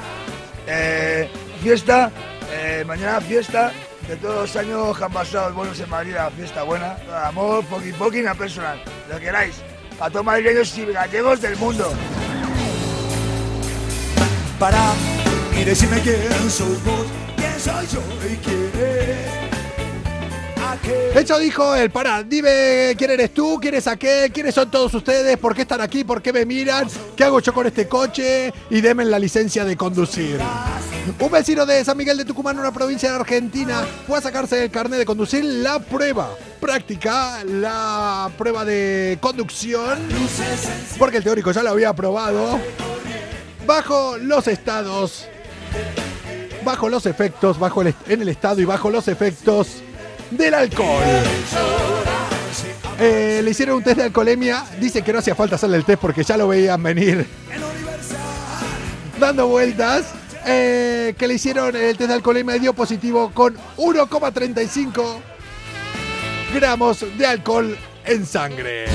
Eh, 0.65 1.29
fiesta, 1.61 2.11
eh, 2.51 2.83
mañana 2.87 3.21
fiesta 3.21 3.71
de 4.07 4.15
todos 4.15 4.35
los 4.35 4.55
años 4.55 4.97
que 4.97 5.03
han 5.03 5.11
pasado 5.11 5.53
buenos 5.53 5.79
en 5.79 5.87
Madrid, 5.91 6.15
la 6.15 6.31
fiesta 6.31 6.63
buena, 6.63 6.97
amor, 7.23 7.63
poqui 7.65 7.91
poqui, 7.91 8.21
una 8.21 8.33
personal, 8.33 8.81
lo 9.07 9.19
que 9.19 9.25
queráis, 9.25 9.57
para 9.99 10.09
todos 10.09 10.25
madrileños 10.25 10.75
y 10.79 10.85
gallegos 10.85 11.39
del 11.39 11.55
mundo. 11.57 11.93
Para 14.57 14.93
y 15.55 15.63
decirme 15.63 16.01
quién 16.01 16.49
sois 16.49 16.83
vos, 16.83 17.05
quién 17.35 17.59
soy 17.59 17.85
yo 17.93 18.01
y 18.27 18.37
quién 18.37 18.71
es. 18.75 19.44
Eso 21.15 21.39
dijo 21.39 21.75
el 21.75 21.91
para. 21.91 22.23
Dime 22.23 22.93
quién 22.97 23.11
eres 23.11 23.33
tú, 23.33 23.57
quién 23.61 23.75
es 23.75 23.87
aquel, 23.87 24.31
quiénes 24.31 24.53
son 24.53 24.69
todos 24.69 24.93
ustedes, 24.93 25.37
por 25.37 25.55
qué 25.55 25.61
están 25.61 25.81
aquí, 25.81 26.03
por 26.03 26.21
qué 26.21 26.33
me 26.33 26.45
miran, 26.45 26.87
qué 27.15 27.23
hago 27.23 27.39
yo 27.39 27.53
con 27.53 27.65
este 27.67 27.87
coche 27.87 28.53
y 28.69 28.81
denme 28.81 29.05
la 29.05 29.17
licencia 29.17 29.63
de 29.63 29.77
conducir. 29.77 30.39
Un 31.19 31.31
vecino 31.31 31.65
de 31.65 31.85
San 31.85 31.97
Miguel 31.97 32.17
de 32.17 32.25
Tucumán, 32.25 32.59
una 32.59 32.73
provincia 32.73 33.09
de 33.09 33.15
Argentina, 33.15 33.85
fue 34.07 34.17
a 34.17 34.21
sacarse 34.21 34.63
el 34.63 34.71
carnet 34.71 34.99
de 34.99 35.05
conducir 35.05 35.43
la 35.43 35.79
prueba 35.79 36.29
práctica, 36.59 37.43
la 37.43 38.29
prueba 38.37 38.65
de 38.65 39.17
conducción, 39.21 39.99
porque 40.97 41.17
el 41.17 41.23
teórico 41.23 41.51
ya 41.51 41.63
lo 41.63 41.69
había 41.69 41.89
aprobado, 41.89 42.59
bajo 43.65 44.17
los 44.17 44.47
estados, 44.47 45.27
bajo 46.63 46.89
los 46.89 47.05
efectos, 47.05 47.59
bajo 47.59 47.83
el, 47.83 47.93
en 48.07 48.21
el 48.21 48.29
estado 48.29 48.61
y 48.61 48.65
bajo 48.65 48.89
los 48.89 49.07
efectos 49.07 49.83
del 50.31 50.53
alcohol. 50.53 51.03
Eh, 52.99 53.41
le 53.43 53.51
hicieron 53.51 53.77
un 53.77 53.83
test 53.83 53.97
de 53.97 54.03
alcoholemia. 54.03 54.63
Dice 54.79 55.01
que 55.01 55.11
no 55.11 55.19
hacía 55.19 55.35
falta 55.35 55.55
hacerle 55.55 55.77
el 55.77 55.85
test 55.85 55.99
porque 55.99 56.23
ya 56.23 56.37
lo 56.37 56.47
veían 56.47 56.81
venir. 56.81 57.25
Dando 59.19 59.47
vueltas. 59.47 60.05
Eh, 60.47 61.15
que 61.17 61.27
le 61.27 61.33
hicieron 61.33 61.75
el 61.75 61.97
test 61.97 62.07
de 62.07 62.13
alcoholemia 62.13 62.55
y 62.55 62.59
dio 62.59 62.73
positivo 62.73 63.31
con 63.33 63.55
1,35 63.77 65.17
gramos 66.53 67.03
de 67.17 67.25
alcohol 67.25 67.75
en 68.05 68.25
sangre. 68.27 68.85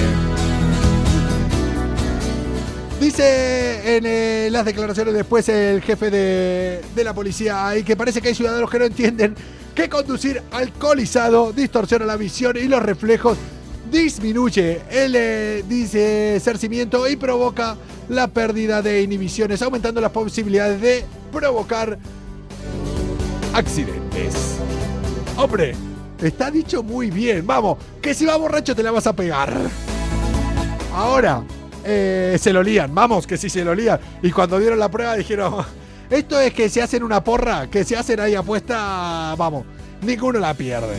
Dice 3.01 3.97
en 3.97 4.05
eh, 4.07 4.49
las 4.53 4.65
declaraciones 4.65 5.13
después 5.13 5.49
el 5.49 5.83
jefe 5.83 6.11
de, 6.11 6.81
de 6.95 7.05
la 7.05 7.15
policía 7.15 7.67
ahí 7.67 7.83
que 7.83 7.97
parece 7.97 8.21
que 8.23 8.29
hay 8.29 8.35
ciudadanos 8.35 8.71
que 8.71 8.79
no 8.79 8.85
entienden 8.85 9.35
que 9.81 9.89
conducir 9.89 10.43
alcoholizado 10.53 11.55
distorsiona 11.55 12.05
la 12.05 12.17
visión 12.17 12.55
y 12.59 12.65
los 12.65 12.83
reflejos, 12.83 13.39
disminuye 13.91 14.83
el 14.91 15.15
eh, 15.17 15.65
discernimiento 15.67 17.09
y 17.09 17.17
provoca 17.17 17.79
la 18.11 18.29
pérdida 18.29 18.83
de 18.83 19.01
inhibiciones, 19.01 19.63
aumentando 19.63 20.03
las 20.03 20.11
posibilidades 20.11 20.83
de 20.83 21.05
provocar 21.33 21.99
accidentes. 23.55 24.59
Hombre, 25.39 25.75
está 26.21 26.51
dicho 26.51 26.83
muy 26.83 27.11
bien. 27.11 27.47
Vamos, 27.47 27.79
que 28.03 28.13
si 28.13 28.27
va 28.27 28.37
borracho 28.37 28.77
te 28.77 28.83
la 28.83 28.91
vas 28.91 29.07
a 29.07 29.17
pegar. 29.17 29.57
Ahora, 30.95 31.43
eh, 31.87 32.37
se 32.39 32.53
lo 32.53 32.63
lían, 32.63 32.95
vamos, 32.95 33.27
que 33.27 33.39
si 33.39 33.49
se 33.49 33.65
lo 33.65 33.75
lían. 33.75 33.99
Y 34.23 34.31
cuando 34.31 34.59
dieron 34.59 34.79
la 34.79 34.91
prueba 34.91 35.17
dijeron, 35.17 35.65
esto 36.11 36.41
es 36.41 36.53
que 36.53 36.69
se 36.69 36.83
hacen 36.83 37.03
una 37.05 37.23
porra, 37.23 37.69
que 37.71 37.85
se 37.85 37.97
hacen 37.97 38.19
ahí 38.19 38.35
apuesta, 38.35 39.35
vamos, 39.39 39.65
ninguno 40.03 40.41
la 40.41 40.55
pierde. 40.55 40.97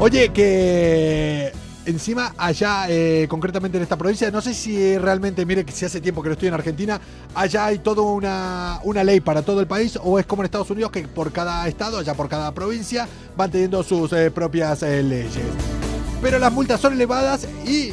Oye, 0.00 0.30
que 0.30 1.52
encima 1.86 2.34
allá, 2.36 2.86
eh, 2.88 3.26
concretamente 3.28 3.78
en 3.78 3.84
esta 3.84 3.96
provincia, 3.96 4.30
no 4.32 4.40
sé 4.40 4.52
si 4.52 4.98
realmente, 4.98 5.46
mire 5.46 5.64
que 5.64 5.72
si 5.72 5.84
hace 5.84 6.00
tiempo 6.00 6.22
que 6.22 6.28
no 6.28 6.32
estoy 6.32 6.48
en 6.48 6.54
Argentina, 6.54 7.00
allá 7.34 7.66
hay 7.66 7.78
toda 7.78 8.02
una, 8.02 8.80
una 8.82 9.04
ley 9.04 9.20
para 9.20 9.42
todo 9.42 9.60
el 9.60 9.68
país, 9.68 9.96
o 10.02 10.18
es 10.18 10.26
como 10.26 10.42
en 10.42 10.46
Estados 10.46 10.70
Unidos, 10.70 10.90
que 10.90 11.06
por 11.06 11.30
cada 11.32 11.66
estado, 11.68 11.98
allá 11.98 12.14
por 12.14 12.28
cada 12.28 12.52
provincia, 12.52 13.08
van 13.36 13.50
teniendo 13.50 13.82
sus 13.84 14.12
eh, 14.12 14.30
propias 14.30 14.82
eh, 14.82 15.02
leyes 15.02 15.32
pero 16.22 16.38
las 16.38 16.50
multas 16.50 16.80
son 16.80 16.94
elevadas 16.94 17.46
y 17.66 17.92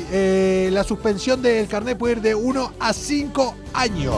la 0.72 0.84
suspensión 0.86 1.42
del 1.42 1.68
carnet 1.68 1.98
puede 1.98 2.14
ir 2.14 2.22
de 2.22 2.34
1 2.34 2.72
a 2.80 2.94
5 2.94 3.56
años. 3.74 4.16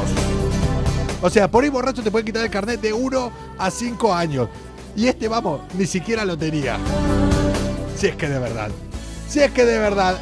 O 1.22 1.30
sea, 1.30 1.50
por 1.50 1.64
ir 1.66 1.72
borracho 1.72 2.04
te 2.04 2.12
pueden 2.12 2.26
quitar 2.26 2.44
el 2.44 2.52
carnet 2.52 2.82
de 2.82 2.94
1 2.94 3.32
a 3.58 3.72
5 3.72 4.14
años. 4.14 4.50
Y 4.96 5.08
este, 5.08 5.28
vamos, 5.28 5.62
ni 5.78 5.86
siquiera 5.86 6.24
lo 6.26 6.38
tenía. 6.38 6.78
Si 7.98 8.08
es 8.08 8.16
que 8.16 8.30
de 8.30 8.40
verdad. 8.40 8.70
Si 9.28 9.40
es 9.40 9.52
que 9.52 9.66
de 9.66 9.80
verdad. 9.80 10.20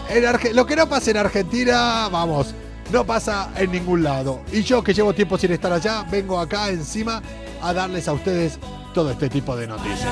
Lo 0.53 0.65
que 0.65 0.75
no 0.75 0.87
pasa 0.87 1.11
en 1.11 1.17
Argentina, 1.17 2.07
vamos, 2.09 2.53
no 2.91 3.05
pasa 3.05 3.51
en 3.57 3.71
ningún 3.71 4.03
lado. 4.03 4.41
Y 4.51 4.63
yo 4.63 4.83
que 4.83 4.93
llevo 4.93 5.13
tiempo 5.13 5.37
sin 5.37 5.51
estar 5.51 5.71
allá, 5.71 6.05
vengo 6.09 6.39
acá 6.39 6.69
encima 6.69 7.21
a 7.61 7.73
darles 7.73 8.07
a 8.07 8.13
ustedes 8.13 8.59
todo 8.93 9.11
este 9.11 9.29
tipo 9.29 9.55
de 9.55 9.67
noticias. 9.67 10.09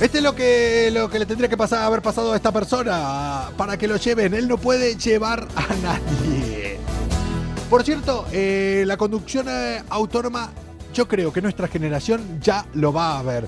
Este 0.00 0.18
es 0.18 0.24
lo 0.24 0.34
que, 0.34 0.90
lo 0.92 1.10
que 1.10 1.18
le 1.18 1.26
tendría 1.26 1.48
que 1.50 1.58
pasar, 1.58 1.82
haber 1.82 2.00
pasado 2.00 2.32
a 2.32 2.36
esta 2.36 2.50
persona 2.52 3.50
para 3.56 3.76
que 3.76 3.86
lo 3.86 3.96
lleven. 3.96 4.32
Él 4.32 4.48
no 4.48 4.56
puede 4.56 4.96
llevar 4.96 5.46
a 5.54 5.74
nadie. 5.82 6.78
Por 7.70 7.84
cierto, 7.84 8.26
eh, 8.32 8.82
la 8.84 8.96
conducción 8.96 9.46
eh, 9.48 9.80
autónoma, 9.90 10.50
yo 10.92 11.06
creo 11.06 11.32
que 11.32 11.40
nuestra 11.40 11.68
generación 11.68 12.40
ya 12.40 12.66
lo 12.74 12.92
va 12.92 13.16
a 13.16 13.22
ver. 13.22 13.46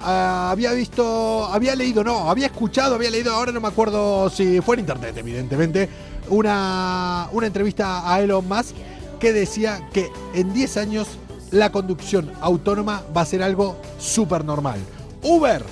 Ah, 0.00 0.48
había 0.50 0.72
visto, 0.72 1.44
había 1.44 1.76
leído, 1.76 2.02
no, 2.02 2.30
había 2.30 2.46
escuchado, 2.46 2.94
había 2.94 3.10
leído, 3.10 3.34
ahora 3.34 3.52
no 3.52 3.60
me 3.60 3.68
acuerdo 3.68 4.30
si 4.30 4.62
fue 4.62 4.76
en 4.76 4.80
internet, 4.80 5.14
evidentemente, 5.18 5.86
una, 6.30 7.28
una 7.30 7.46
entrevista 7.46 8.10
a 8.10 8.22
Elon 8.22 8.48
Musk 8.48 8.74
que 9.20 9.34
decía 9.34 9.86
que 9.92 10.08
en 10.32 10.54
10 10.54 10.76
años 10.78 11.08
la 11.50 11.70
conducción 11.70 12.32
autónoma 12.40 13.02
va 13.14 13.20
a 13.20 13.26
ser 13.26 13.42
algo 13.42 13.76
súper 13.98 14.46
normal. 14.46 14.78
Uber 15.22 15.62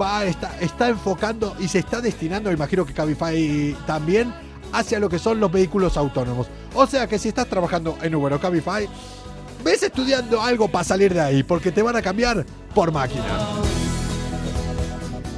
va 0.00 0.24
está, 0.24 0.56
está 0.60 0.88
enfocando 0.88 1.56
y 1.58 1.66
se 1.66 1.80
está 1.80 2.00
destinando, 2.00 2.52
imagino 2.52 2.86
que 2.86 2.92
Cabify 2.92 3.76
también, 3.88 4.32
hacia 4.72 5.00
lo 5.00 5.08
que 5.08 5.18
son 5.18 5.40
los 5.40 5.50
vehículos 5.50 5.96
autónomos. 5.96 6.46
O 6.74 6.86
sea 6.86 7.06
que 7.06 7.18
si 7.18 7.28
estás 7.28 7.46
trabajando 7.46 7.96
en 8.02 8.14
Uber 8.14 8.32
o 8.32 8.40
Cabify, 8.40 8.88
ves 9.64 9.82
estudiando 9.82 10.42
algo 10.42 10.68
para 10.68 10.84
salir 10.84 11.14
de 11.14 11.20
ahí, 11.20 11.42
porque 11.42 11.72
te 11.72 11.82
van 11.82 11.96
a 11.96 12.02
cambiar 12.02 12.44
por 12.74 12.92
máquina. 12.92 13.24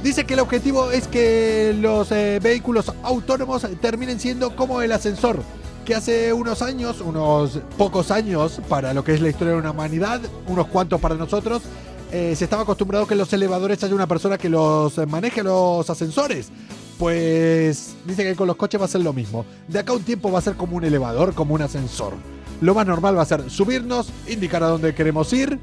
Dice 0.03 0.25
que 0.25 0.33
el 0.33 0.39
objetivo 0.39 0.91
es 0.91 1.07
que 1.07 1.75
los 1.79 2.11
eh, 2.11 2.39
vehículos 2.41 2.91
autónomos 3.03 3.67
terminen 3.81 4.19
siendo 4.19 4.55
como 4.55 4.81
el 4.81 4.91
ascensor, 4.91 5.41
que 5.85 5.95
hace 5.95 6.33
unos 6.33 6.61
años, 6.61 7.01
unos 7.01 7.59
pocos 7.77 8.11
años 8.11 8.59
para 8.67 8.93
lo 8.93 9.03
que 9.03 9.13
es 9.13 9.21
la 9.21 9.29
historia 9.29 9.53
de 9.53 9.59
una 9.59 9.71
humanidad, 9.71 10.21
unos 10.47 10.67
cuantos 10.67 10.99
para 10.99 11.15
nosotros, 11.15 11.63
eh, 12.11 12.35
se 12.37 12.45
estaba 12.45 12.63
acostumbrado 12.63 13.05
que 13.05 13.15
los 13.15 13.31
elevadores 13.33 13.83
haya 13.83 13.93
una 13.93 14.07
persona 14.07 14.37
que 14.37 14.49
los 14.49 14.97
maneje 15.07 15.43
los 15.43 15.89
ascensores. 15.89 16.49
Pues 16.97 17.95
dice 18.05 18.23
que 18.23 18.35
con 18.35 18.47
los 18.47 18.55
coches 18.55 18.81
va 18.81 18.85
a 18.85 18.89
ser 18.89 19.01
lo 19.01 19.13
mismo. 19.13 19.45
De 19.67 19.79
acá 19.79 19.91
a 19.91 19.95
un 19.95 20.03
tiempo 20.03 20.31
va 20.31 20.39
a 20.39 20.41
ser 20.41 20.55
como 20.55 20.75
un 20.75 20.83
elevador, 20.83 21.33
como 21.33 21.53
un 21.53 21.61
ascensor. 21.61 22.13
Lo 22.61 22.73
más 22.73 22.87
normal 22.87 23.17
va 23.17 23.21
a 23.21 23.25
ser 23.25 23.49
subirnos, 23.49 24.09
indicar 24.27 24.63
a 24.63 24.67
dónde 24.67 24.95
queremos 24.95 25.31
ir 25.33 25.59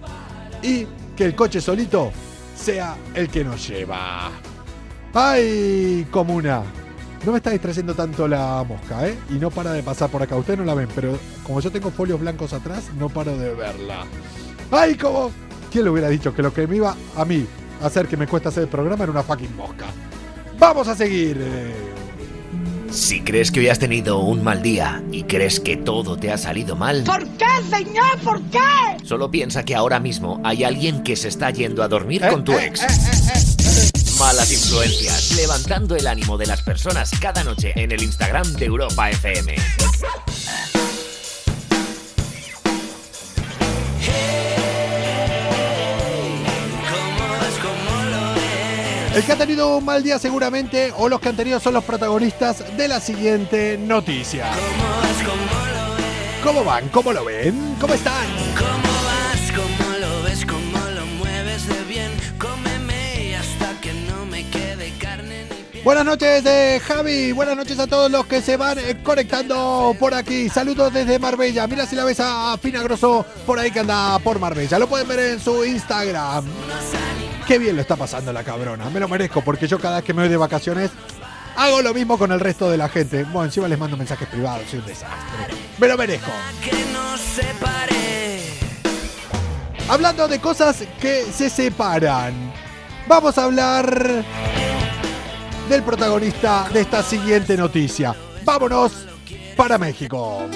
y 0.63 0.87
que 1.17 1.25
el 1.25 1.35
coche 1.35 1.61
solito 1.61 2.13
sea 2.57 2.97
el 3.15 3.29
que 3.29 3.43
nos 3.43 3.67
lleva. 3.67 4.31
¡Ay, 5.13 6.07
comuna! 6.11 6.63
No 7.25 7.33
me 7.33 7.39
está 7.39 7.51
distrayendo 7.51 7.95
tanto 7.95 8.29
la 8.29 8.65
mosca, 8.69 9.09
¿eh? 9.09 9.17
Y 9.31 9.35
no 9.35 9.51
para 9.51 9.73
de 9.73 9.83
pasar 9.83 10.11
por 10.11 10.23
acá. 10.23 10.37
Ustedes 10.37 10.59
no 10.59 10.65
la 10.65 10.75
ven, 10.75 10.89
pero 10.95 11.19
como 11.43 11.61
yo 11.61 11.73
tengo 11.73 11.91
folios 11.91 12.21
blancos 12.21 12.53
atrás, 12.53 12.91
no 12.99 13.09
paro 13.09 13.37
de 13.37 13.55
verla. 13.55 14.05
¡Ay, 14.71 14.97
cómo! 14.97 15.31
¿Quién 15.73 15.85
le 15.85 15.91
hubiera 15.91 16.09
dicho 16.09 16.35
que 16.35 16.43
lo 16.43 16.53
que 16.53 16.67
me 16.67 16.77
iba 16.77 16.95
a 17.17 17.25
mí 17.25 17.47
hacer 17.83 18.07
que 18.07 18.17
me 18.17 18.27
cuesta 18.27 18.51
hacer 18.51 18.65
el 18.65 18.69
programa 18.69 19.05
era 19.05 19.11
una 19.13 19.23
fucking 19.23 19.57
mosca? 19.57 19.87
¡Vamos 20.59 20.89
a 20.89 20.95
seguir! 20.95 21.41
Si 22.91 23.21
crees 23.23 23.51
que 23.51 23.59
hoy 23.61 23.69
has 23.69 23.79
tenido 23.81 24.21
un 24.21 24.45
mal 24.45 24.63
día 24.63 25.03
y 25.11 25.25
crees 25.25 25.59
que 25.59 25.77
todo 25.77 26.17
te 26.17 26.31
ha 26.31 26.39
salido 26.39 26.77
mal, 26.77 27.03
¿Por 27.05 27.27
qué, 27.37 27.47
señor? 27.69 28.19
¿Por 28.23 28.41
qué? 28.45 28.59
solo 29.05 29.31
piensa 29.31 29.65
que 29.65 29.75
ahora 29.75 29.99
mismo 29.99 30.41
hay 30.45 30.63
alguien 30.65 31.03
que 31.03 31.17
se 31.17 31.29
está 31.29 31.51
yendo 31.51 31.83
a 31.83 31.89
dormir 31.89 32.23
Eh, 32.25 32.29
con 32.31 32.45
tu 32.45 32.53
eh, 32.53 32.67
ex. 32.67 32.83
eh, 32.83 32.87
eh, 32.87 33.33
eh. 33.35 33.91
Malas 34.19 34.53
influencias, 34.53 35.33
levantando 35.37 35.97
el 35.97 36.07
ánimo 36.07 36.39
de 36.39 36.47
las 36.47 36.63
personas 36.63 37.11
cada 37.21 37.43
noche 37.43 37.73
en 37.75 37.91
el 37.91 38.01
Instagram 38.03 38.47
de 38.55 38.65
Europa 38.67 39.11
FM. 39.11 39.57
El 49.15 49.23
que 49.23 49.31
ha 49.31 49.37
tenido 49.37 49.77
un 49.77 49.85
mal 49.85 50.03
día 50.03 50.19
seguramente, 50.19 50.93
o 50.97 51.09
los 51.09 51.21
que 51.21 51.29
han 51.29 51.37
tenido 51.37 51.61
son 51.61 51.75
los 51.75 51.85
protagonistas 51.85 52.77
de 52.77 52.89
la 52.89 52.99
siguiente 52.99 53.79
noticia. 53.79 54.51
¿Cómo 56.43 56.65
van? 56.65 56.89
¿Cómo 56.89 57.13
lo 57.13 57.25
ven? 57.25 57.77
¿Cómo 57.81 57.95
están? 57.95 58.27
¿Cómo 58.59 58.93
vas? 59.05 59.53
¿Cómo 59.53 59.99
lo 59.99 60.23
ves? 60.25 60.45
¿Cómo 60.45 60.91
lo 60.91 61.07
mueves 61.19 61.69
de 61.69 61.85
bien? 61.85 62.11
Cómeme 62.39 63.37
hasta 63.37 63.81
que 63.81 63.93
no 63.93 64.27
me 64.27 64.51
quede 64.51 64.93
carne 64.99 65.45
ni 65.49 65.63
piel. 65.71 65.85
Buenas 65.85 66.05
noches, 66.05 66.45
eh, 66.45 66.81
Javi. 66.85 67.31
Buenas 67.31 67.57
noches 67.57 67.79
a 67.79 67.87
todos 67.87 68.11
los 68.11 68.27
que 68.27 68.43
se 68.43 68.57
van 68.57 68.81
eh, 68.81 68.97
conectando 69.01 69.95
por 69.97 70.13
aquí. 70.13 70.49
Saludos 70.49 70.93
desde 70.93 71.21
Marbella. 71.21 71.69
Mira 71.69 71.87
si 71.87 71.95
la 71.95 72.05
ves 72.05 72.19
a 72.19 72.59
Fina 72.61 72.83
Grosso 72.83 73.25
por 73.47 73.61
ahí 73.61 73.71
que 73.71 73.79
anda 73.79 74.19
por 74.19 74.41
Marbella. 74.41 74.77
Lo 74.81 74.89
pueden 74.89 75.07
ver 75.07 75.21
en 75.21 75.41
su 75.41 75.65
Instagram. 75.65 76.45
Qué 77.47 77.59
bien 77.59 77.77
lo 77.77 77.83
está 77.83 77.97
pasando 77.97 78.33
la 78.33 78.43
cabrona. 78.43 78.89
Me 78.89 79.01
lo 79.01 79.09
merezco 79.09 79.43
porque 79.43 79.67
yo 79.67 79.79
cada 79.79 79.97
vez 79.97 80.05
que 80.05 80.15
me 80.15 80.23
voy 80.23 80.31
de 80.31 80.37
vacaciones 80.37 80.91
hago 81.57 81.83
lo 81.83 81.93
mismo 81.93 82.19
con 82.19 82.33
el 82.33 82.41
resto 82.41 82.71
de 82.71 82.79
la 82.79 82.89
gente. 82.89 83.25
Bueno, 83.25 83.45
encima 83.45 83.69
les 83.69 83.79
mando 83.79 83.97
mensajes 83.97 84.29
privados. 84.29 84.63
Soy 84.71 84.79
un 84.79 84.87
desastre. 84.87 85.55
Me 85.79 85.89
lo 85.89 85.97
merezco. 85.97 86.31
Hablando 89.89 90.27
de 90.27 90.41
cosas 90.41 90.85
que 91.01 91.25
se 91.25 91.51
separan. 91.51 92.53
Vamos 93.07 93.37
a 93.37 93.45
hablar 93.45 94.25
del 95.69 95.83
protagonista 95.83 96.69
de 96.73 96.81
esta 96.81 97.03
siguiente 97.03 97.57
noticia. 97.57 98.15
Vámonos 98.45 99.07
para 99.57 99.77
México. 99.77 100.49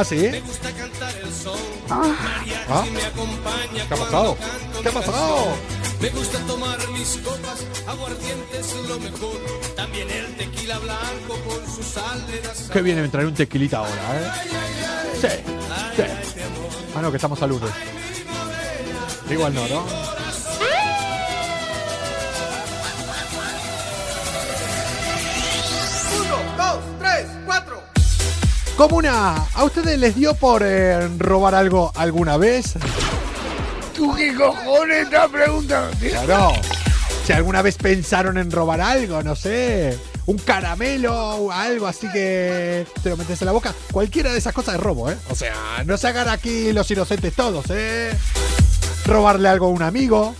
¿Ah, 0.00 0.04
sí? 0.04 0.16
Me 0.16 0.40
gusta 0.40 0.72
cantar 0.72 1.14
el 1.22 1.30
sol. 1.30 1.58
Ah. 1.90 2.16
Ah. 2.70 2.84
me 2.90 3.02
acompaña 3.04 3.86
¿Qué 3.86 3.92
ha 3.92 3.96
pasado? 3.98 4.36
¿Qué 4.82 4.88
ha 4.88 4.92
pasado? 4.92 5.56
Me 6.00 6.08
gusta 6.08 6.38
tomar 6.46 6.88
mis 6.88 7.18
copas, 7.18 7.66
aguardiente 7.86 8.60
es 8.60 8.74
lo 8.88 8.98
mejor. 8.98 9.38
También 9.76 10.10
el 10.10 10.34
tequila 10.36 10.78
blanco 10.78 11.38
con 11.46 11.70
su 11.70 11.82
sal 11.82 12.26
de 12.28 12.40
la 12.40 12.72
Que 12.72 12.80
viene 12.80 13.02
a 13.02 13.10
traer 13.10 13.26
un 13.26 13.34
tequilita 13.34 13.76
ahora, 13.76 13.92
¿eh? 13.92 14.30
Sí, 15.20 15.28
sí. 15.96 16.02
Ah, 16.96 17.02
no, 17.02 17.10
que 17.10 17.18
estamos 17.18 17.42
a 17.42 17.46
lunes. 17.46 17.70
Igual 19.28 19.54
no, 19.54 19.68
¿no? 19.68 19.84
Uno, 26.20 26.56
dos, 26.56 26.78
tres, 26.98 27.26
cuatro. 27.44 27.69
Comuna, 28.80 29.46
¿a 29.52 29.64
ustedes 29.64 29.98
les 29.98 30.16
dio 30.16 30.32
por 30.32 30.62
eh, 30.64 31.06
robar 31.18 31.54
algo 31.54 31.92
alguna 31.96 32.38
vez? 32.38 32.76
¿Tú 33.94 34.14
qué 34.14 34.34
cojones 34.34 35.04
estás 35.04 35.28
preguntando? 35.28 35.94
Claro. 35.98 36.52
Si 37.26 37.34
alguna 37.34 37.60
vez 37.60 37.76
pensaron 37.76 38.38
en 38.38 38.50
robar 38.50 38.80
algo, 38.80 39.22
no 39.22 39.36
sé. 39.36 39.98
Un 40.24 40.38
caramelo 40.38 41.14
o 41.14 41.52
algo 41.52 41.86
así 41.86 42.08
que 42.10 42.86
te 43.02 43.10
lo 43.10 43.18
metes 43.18 43.42
en 43.42 43.46
la 43.46 43.52
boca. 43.52 43.74
Cualquiera 43.92 44.32
de 44.32 44.38
esas 44.38 44.54
cosas 44.54 44.76
es 44.76 44.80
robo, 44.80 45.10
¿eh? 45.10 45.16
O 45.28 45.34
sea, 45.34 45.84
no 45.84 45.98
se 45.98 46.08
hagan 46.08 46.30
aquí 46.30 46.72
los 46.72 46.90
inocentes 46.90 47.34
todos, 47.34 47.66
¿eh? 47.68 48.16
Robarle 49.04 49.50
algo 49.50 49.66
a 49.66 49.68
un 49.68 49.82
amigo. 49.82 50.34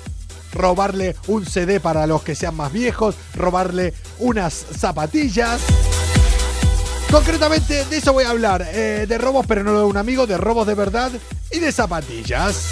Robarle 0.55 1.14
un 1.26 1.44
CD 1.44 1.79
para 1.79 2.07
los 2.07 2.22
que 2.22 2.35
sean 2.35 2.57
más 2.57 2.72
viejos. 2.72 3.16
Robarle 3.35 3.92
unas 4.18 4.55
zapatillas. 4.55 5.61
Concretamente 7.11 7.85
de 7.87 7.96
eso 7.96 8.12
voy 8.12 8.25
a 8.25 8.31
hablar. 8.31 8.64
eh, 8.73 9.07
de 9.09 9.18
robos, 9.18 9.44
pero 9.46 9.64
no 9.64 9.77
de 9.77 9.85
un 9.85 9.96
amigo. 9.96 10.27
De 10.27 10.37
robos 10.37 10.66
de 10.66 10.75
verdad 10.75 11.11
y 11.51 11.59
de 11.59 11.73
zapatillas. 11.73 12.68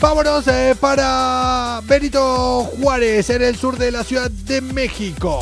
Vámonos 0.00 0.46
eh, 0.48 0.76
para 0.78 1.80
Benito 1.84 2.64
Juárez, 2.80 3.30
en 3.30 3.42
el 3.42 3.56
sur 3.56 3.78
de 3.78 3.90
la 3.90 4.04
Ciudad 4.04 4.30
de 4.30 4.60
México. 4.60 5.40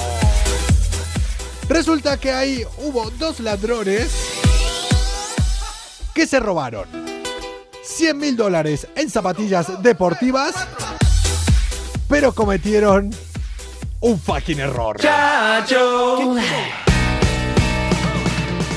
Resulta 1.68 2.18
que 2.18 2.30
ahí 2.30 2.62
hubo 2.78 3.10
dos 3.12 3.40
ladrones 3.40 4.12
que 6.14 6.26
se 6.26 6.38
robaron 6.38 6.86
100 7.82 8.18
mil 8.18 8.36
dólares 8.36 8.86
en 8.94 9.10
zapatillas 9.10 9.82
deportivas, 9.82 10.54
pero 12.08 12.32
cometieron 12.32 13.10
un 14.00 14.20
fucking 14.20 14.60
error. 14.60 14.98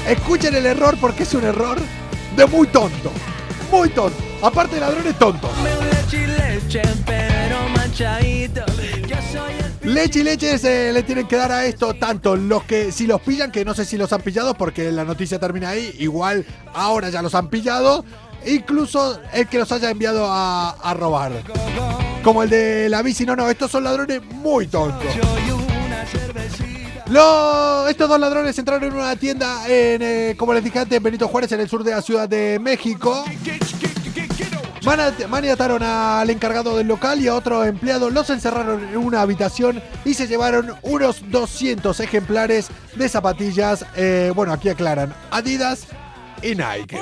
Escuchen 0.07 0.55
el 0.55 0.65
error 0.65 0.97
porque 0.99 1.23
es 1.23 1.33
un 1.33 1.43
error 1.43 1.77
de 2.35 2.45
muy 2.45 2.67
tonto. 2.67 3.11
Muy 3.71 3.89
tonto. 3.89 4.17
Aparte 4.41 4.75
de 4.75 4.81
ladrones 4.81 5.17
tontos. 5.19 5.51
Leche 9.83 10.19
y 10.19 10.23
leche 10.23 10.57
se 10.57 10.93
le 10.93 11.03
tienen 11.03 11.27
que 11.27 11.35
dar 11.35 11.51
a 11.51 11.65
esto 11.65 11.93
tanto 11.93 12.35
los 12.35 12.63
que 12.63 12.91
si 12.91 13.07
los 13.07 13.19
pillan, 13.21 13.51
que 13.51 13.65
no 13.65 13.73
sé 13.73 13.83
si 13.83 13.97
los 13.97 14.13
han 14.13 14.21
pillado 14.21 14.53
porque 14.53 14.91
la 14.91 15.03
noticia 15.03 15.39
termina 15.39 15.69
ahí, 15.69 15.93
igual 15.99 16.45
ahora 16.73 17.09
ya 17.09 17.21
los 17.21 17.35
han 17.35 17.49
pillado, 17.49 18.05
incluso 18.45 19.19
el 19.33 19.47
que 19.47 19.59
los 19.59 19.71
haya 19.71 19.89
enviado 19.89 20.27
a, 20.29 20.69
a 20.71 20.93
robar. 20.93 21.31
Como 22.23 22.43
el 22.43 22.49
de 22.49 22.89
la 22.89 23.01
bici, 23.01 23.25
no, 23.25 23.35
no, 23.35 23.49
estos 23.49 23.71
son 23.71 23.83
ladrones 23.83 24.21
muy 24.23 24.67
tontos. 24.67 25.07
Estos 27.89 28.09
dos 28.09 28.19
ladrones 28.19 28.57
entraron 28.59 28.83
en 28.83 28.93
una 28.93 29.15
tienda, 29.15 29.65
en, 29.67 30.01
eh, 30.01 30.35
como 30.37 30.53
les 30.53 30.63
dije 30.63 30.79
antes, 30.79 30.97
en 30.97 31.03
Benito 31.03 31.27
Juárez, 31.27 31.51
en 31.53 31.61
el 31.61 31.69
sur 31.69 31.83
de 31.83 31.91
la 31.91 32.01
Ciudad 32.01 32.27
de 32.27 32.59
México. 32.59 33.23
Maniataron 35.29 35.83
al 35.83 36.29
encargado 36.29 36.77
del 36.77 36.87
local 36.87 37.21
y 37.21 37.27
a 37.27 37.35
otro 37.35 37.63
empleado, 37.63 38.09
los 38.09 38.29
encerraron 38.29 38.83
en 38.89 38.97
una 38.97 39.21
habitación 39.21 39.81
y 40.05 40.13
se 40.13 40.27
llevaron 40.27 40.75
unos 40.81 41.29
200 41.29 41.99
ejemplares 42.01 42.67
de 42.95 43.09
zapatillas, 43.09 43.85
eh, 43.95 44.31
bueno, 44.35 44.53
aquí 44.53 44.69
aclaran, 44.69 45.13
Adidas 45.31 45.87
y 46.41 46.55
Nike. 46.55 46.97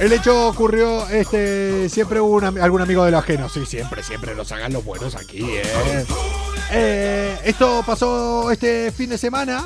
El 0.00 0.12
hecho 0.12 0.48
ocurrió, 0.48 1.08
este, 1.08 1.88
siempre 1.88 2.20
un 2.20 2.44
algún 2.44 2.82
amigo 2.82 3.04
del 3.04 3.14
ajeno, 3.14 3.48
sí, 3.48 3.64
siempre, 3.64 4.02
siempre 4.02 4.34
los 4.34 4.50
hagan 4.50 4.72
los 4.72 4.84
buenos 4.84 5.14
aquí, 5.14 5.42
eh. 5.42 6.04
Eh, 6.72 7.38
esto 7.44 7.82
pasó 7.86 8.50
este 8.50 8.90
fin 8.90 9.10
de 9.10 9.18
semana. 9.18 9.64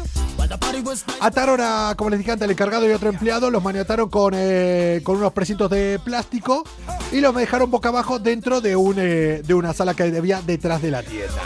Ataron 1.21 1.61
a, 1.63 1.95
como 1.97 2.11
les 2.11 2.19
dije 2.19 2.33
antes, 2.33 2.45
al 2.45 2.51
encargado 2.51 2.89
y 2.89 2.93
otro 2.93 3.09
empleado, 3.09 3.51
los 3.51 3.63
maniataron 3.63 4.09
con, 4.11 4.35
eh, 4.37 5.01
con 5.03 5.17
unos 5.17 5.33
presitos 5.33 5.71
de 5.71 5.99
plástico 6.05 6.63
y 7.11 7.21
los 7.21 7.35
dejaron 7.35 7.71
boca 7.71 7.89
abajo 7.89 8.19
dentro 8.19 8.61
de, 8.61 8.77
un, 8.77 8.97
eh, 8.99 9.43
de 9.45 9.55
una 9.55 9.73
sala 9.73 9.95
que 9.95 10.05
había 10.05 10.43
detrás 10.43 10.83
de 10.83 10.91
la 10.91 11.03
tienda. 11.03 11.43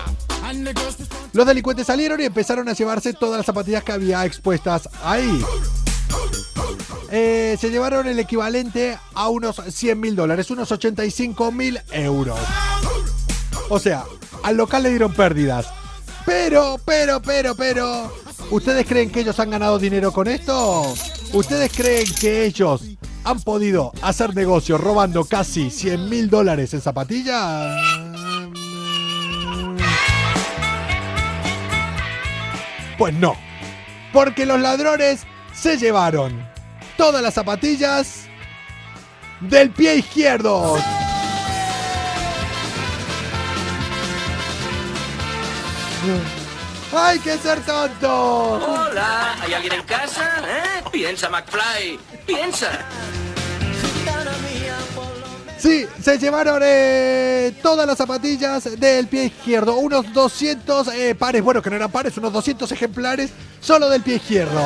Los 1.32 1.46
delincuentes 1.46 1.86
salieron 1.86 2.20
y 2.20 2.24
empezaron 2.24 2.68
a 2.68 2.72
llevarse 2.72 3.12
todas 3.12 3.38
las 3.38 3.46
zapatillas 3.46 3.84
que 3.84 3.92
había 3.92 4.24
expuestas 4.26 4.88
ahí. 5.02 5.42
Eh, 7.10 7.58
se 7.60 7.68
llevaron 7.68 8.08
el 8.08 8.18
equivalente 8.18 8.96
a 9.14 9.28
unos 9.28 9.56
100 9.68 10.00
mil 10.00 10.16
dólares, 10.16 10.50
unos 10.50 10.72
85 10.72 11.52
mil 11.52 11.78
euros. 11.92 12.38
O 13.68 13.78
sea, 13.78 14.04
al 14.42 14.56
local 14.56 14.82
le 14.82 14.90
dieron 14.90 15.12
pérdidas. 15.12 15.66
Pero, 16.24 16.80
pero, 16.84 17.20
pero, 17.20 17.54
pero, 17.54 18.12
¿ustedes 18.50 18.86
creen 18.86 19.10
que 19.10 19.20
ellos 19.20 19.38
han 19.40 19.50
ganado 19.50 19.78
dinero 19.78 20.10
con 20.12 20.26
esto? 20.26 20.94
¿Ustedes 21.32 21.70
creen 21.74 22.06
que 22.18 22.46
ellos 22.46 22.82
han 23.24 23.40
podido 23.40 23.92
hacer 24.02 24.34
negocio 24.34 24.78
robando 24.78 25.24
casi 25.24 25.70
100 25.70 26.08
mil 26.08 26.30
dólares 26.30 26.72
en 26.74 26.80
zapatillas? 26.80 27.76
Pues 32.96 33.14
no. 33.14 33.36
Porque 34.12 34.46
los 34.46 34.60
ladrones 34.60 35.26
se 35.62 35.76
llevaron 35.76 36.44
todas 36.96 37.22
las 37.22 37.34
zapatillas 37.34 38.24
del 39.38 39.70
pie 39.70 39.94
izquierdo. 39.94 40.76
¡Hay 46.92 47.20
que 47.20 47.38
ser 47.38 47.60
tonto! 47.60 48.54
Hola, 48.54 49.36
¿hay 49.40 49.54
alguien 49.54 49.74
en 49.74 49.82
casa? 49.82 50.42
¿Eh? 50.44 50.82
Piensa, 50.90 51.28
McFly, 51.30 51.96
piensa. 52.26 52.84
Sí, 55.58 55.86
se 56.02 56.18
llevaron 56.18 56.60
eh, 56.64 57.56
todas 57.62 57.86
las 57.86 57.96
zapatillas 57.96 58.80
del 58.80 59.06
pie 59.06 59.26
izquierdo. 59.26 59.76
Unos 59.76 60.12
200 60.12 60.88
eh, 60.88 61.14
pares, 61.14 61.40
bueno, 61.40 61.62
que 61.62 61.70
no 61.70 61.76
eran 61.76 61.92
pares, 61.92 62.16
unos 62.16 62.32
200 62.32 62.72
ejemplares 62.72 63.30
solo 63.60 63.88
del 63.88 64.02
pie 64.02 64.16
izquierdo. 64.16 64.60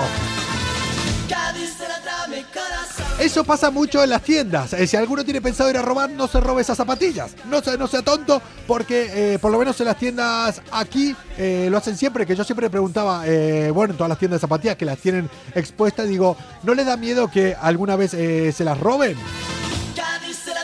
Eso 3.19 3.45
pasa 3.45 3.71
mucho 3.71 4.05
en 4.05 4.11
las 4.11 4.23
tiendas. 4.23 4.75
Eh, 4.75 4.87
si 4.87 4.95
alguno 4.95 5.25
tiene 5.25 5.41
pensado 5.41 5.71
ir 5.71 5.79
a 5.79 5.83
robar, 5.83 6.11
no 6.11 6.29
se 6.29 6.39
robe 6.39 6.61
esas 6.61 6.77
zapatillas. 6.77 7.35
No, 7.47 7.63
no 7.79 7.87
sea 7.87 8.03
tonto, 8.03 8.43
porque 8.67 9.35
eh, 9.35 9.39
por 9.39 9.51
lo 9.51 9.59
menos 9.59 9.81
en 9.81 9.87
las 9.87 9.97
tiendas 9.97 10.61
aquí 10.71 11.17
eh, 11.39 11.69
lo 11.71 11.79
hacen 11.79 11.97
siempre. 11.97 12.27
Que 12.27 12.37
yo 12.37 12.45
siempre 12.45 12.69
preguntaba, 12.69 13.25
bueno, 13.73 13.93
en 13.93 13.97
todas 13.97 14.11
las 14.11 14.19
tiendas 14.19 14.39
de 14.39 14.43
zapatillas 14.43 14.77
que 14.77 14.85
las 14.85 14.99
tienen 14.99 15.31
expuestas, 15.55 16.07
digo, 16.07 16.37
¿no 16.63 16.75
les 16.75 16.85
da 16.85 16.99
miedo 16.99 17.31
que 17.31 17.57
alguna 17.59 17.97
vez 17.97 18.11
se 18.11 18.65
las 18.65 18.79
roben? 18.79 19.17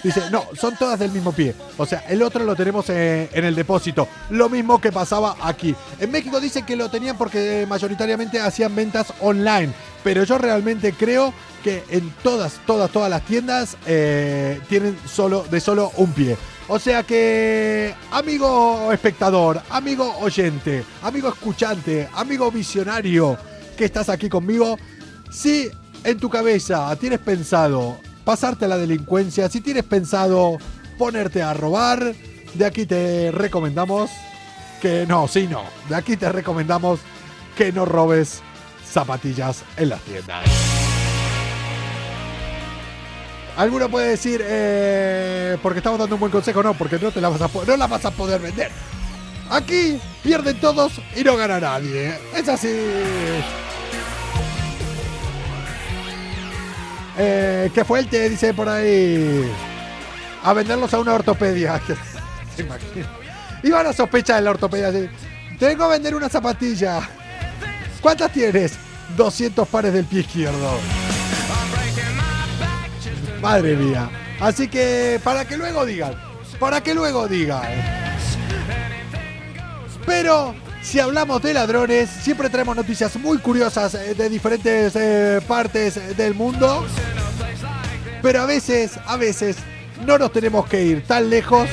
Dice, 0.02 0.22
no, 0.30 0.46
son 0.58 0.76
todas 0.76 0.98
del 0.98 1.12
mismo 1.12 1.32
pie. 1.32 1.54
O 1.76 1.86
sea, 1.86 2.00
el 2.08 2.22
otro 2.22 2.44
lo 2.44 2.56
tenemos 2.56 2.90
eh, 2.90 3.30
en 3.32 3.44
el 3.44 3.54
depósito. 3.54 4.08
Lo 4.30 4.48
mismo 4.48 4.80
que 4.80 4.90
pasaba 4.90 5.36
aquí. 5.40 5.74
En 6.00 6.10
México 6.10 6.40
dicen 6.40 6.66
que 6.66 6.76
lo 6.76 6.88
tenían 6.88 7.16
porque 7.16 7.66
mayoritariamente 7.68 8.40
hacían 8.40 8.74
ventas 8.74 9.12
online. 9.20 9.72
Pero 10.02 10.24
yo 10.24 10.38
realmente 10.38 10.92
creo 10.92 11.32
que 11.62 11.84
en 11.90 12.10
todas, 12.22 12.60
todas, 12.66 12.90
todas 12.90 13.08
las 13.08 13.22
tiendas 13.22 13.76
eh, 13.86 14.60
tienen 14.68 14.98
solo, 15.06 15.44
de 15.48 15.60
solo 15.60 15.92
un 15.96 16.12
pie. 16.12 16.36
O 16.68 16.78
sea 16.78 17.02
que, 17.02 17.94
amigo 18.10 18.92
espectador, 18.92 19.60
amigo 19.70 20.16
oyente, 20.20 20.84
amigo 21.02 21.28
escuchante, 21.28 22.08
amigo 22.14 22.50
visionario 22.50 23.36
que 23.76 23.84
estás 23.84 24.08
aquí 24.08 24.28
conmigo, 24.28 24.78
si 25.30 25.68
en 26.04 26.18
tu 26.18 26.28
cabeza 26.28 26.94
tienes 26.96 27.18
pensado 27.20 27.98
pasarte 28.24 28.64
a 28.64 28.68
la 28.68 28.76
delincuencia, 28.76 29.48
si 29.48 29.60
tienes 29.60 29.84
pensado 29.84 30.58
ponerte 30.98 31.42
a 31.42 31.54
robar, 31.54 32.14
de 32.54 32.64
aquí 32.64 32.86
te 32.86 33.30
recomendamos 33.30 34.10
que 34.80 35.06
no, 35.06 35.28
sí, 35.28 35.46
no, 35.48 35.64
de 35.88 35.96
aquí 35.96 36.16
te 36.16 36.30
recomendamos 36.30 37.00
que 37.56 37.72
no 37.72 37.84
robes 37.84 38.42
zapatillas 38.84 39.64
en 39.76 39.88
las 39.90 40.00
tiendas. 40.02 40.44
Alguno 43.56 43.88
puede 43.90 44.08
decir, 44.10 44.42
eh, 44.44 45.58
porque 45.62 45.78
estamos 45.78 45.98
dando 45.98 46.16
un 46.16 46.20
buen 46.20 46.32
consejo, 46.32 46.62
no, 46.62 46.74
porque 46.74 46.98
no, 46.98 47.10
te 47.10 47.20
la 47.20 47.28
vas 47.28 47.42
a, 47.42 47.50
no 47.66 47.76
la 47.76 47.86
vas 47.86 48.04
a 48.04 48.10
poder 48.10 48.40
vender. 48.40 48.70
Aquí 49.50 50.00
pierden 50.22 50.58
todos 50.58 50.92
y 51.14 51.22
no 51.22 51.36
gana 51.36 51.60
nadie. 51.60 52.18
Es 52.34 52.48
así. 52.48 52.74
Eh, 57.18 57.70
qué 57.74 57.84
fuerte, 57.84 58.28
dice 58.28 58.54
por 58.54 58.68
ahí. 58.68 59.50
A 60.42 60.52
venderlos 60.52 60.92
a 60.94 60.98
una 60.98 61.14
ortopedia. 61.14 61.80
¿Se 62.56 62.62
imagina? 62.62 63.08
Iban 63.62 63.86
a 63.86 63.92
sospechar 63.92 64.38
en 64.38 64.44
la 64.44 64.50
ortopedia. 64.50 64.92
Tengo 65.58 65.84
a 65.84 65.88
vender 65.88 66.14
una 66.14 66.28
zapatilla. 66.28 67.00
¿Cuántas 68.00 68.32
tienes? 68.32 68.74
200 69.16 69.68
pares 69.68 69.92
del 69.92 70.04
pie 70.06 70.20
izquierdo. 70.20 70.78
Madre 73.40 73.76
mía. 73.76 74.08
Así 74.40 74.68
que 74.68 75.20
para 75.22 75.44
que 75.44 75.56
luego 75.56 75.84
digan. 75.86 76.14
Para 76.58 76.80
que 76.82 76.94
luego 76.94 77.28
digan. 77.28 77.62
Pero 80.04 80.54
si 80.82 81.00
hablamos 81.00 81.40
de 81.42 81.54
ladrones, 81.54 82.10
siempre 82.10 82.50
traemos 82.50 82.76
noticias 82.76 83.16
muy 83.16 83.38
curiosas 83.38 83.94
eh, 83.94 84.14
de 84.14 84.28
diferentes 84.28 84.94
eh, 84.96 85.40
partes 85.46 86.16
del 86.16 86.34
mundo. 86.34 86.86
Pero 88.20 88.42
a 88.42 88.46
veces, 88.46 88.98
a 89.06 89.16
veces, 89.16 89.56
no 90.04 90.18
nos 90.18 90.32
tenemos 90.32 90.66
que 90.66 90.82
ir 90.82 91.06
tan 91.06 91.30
lejos 91.30 91.68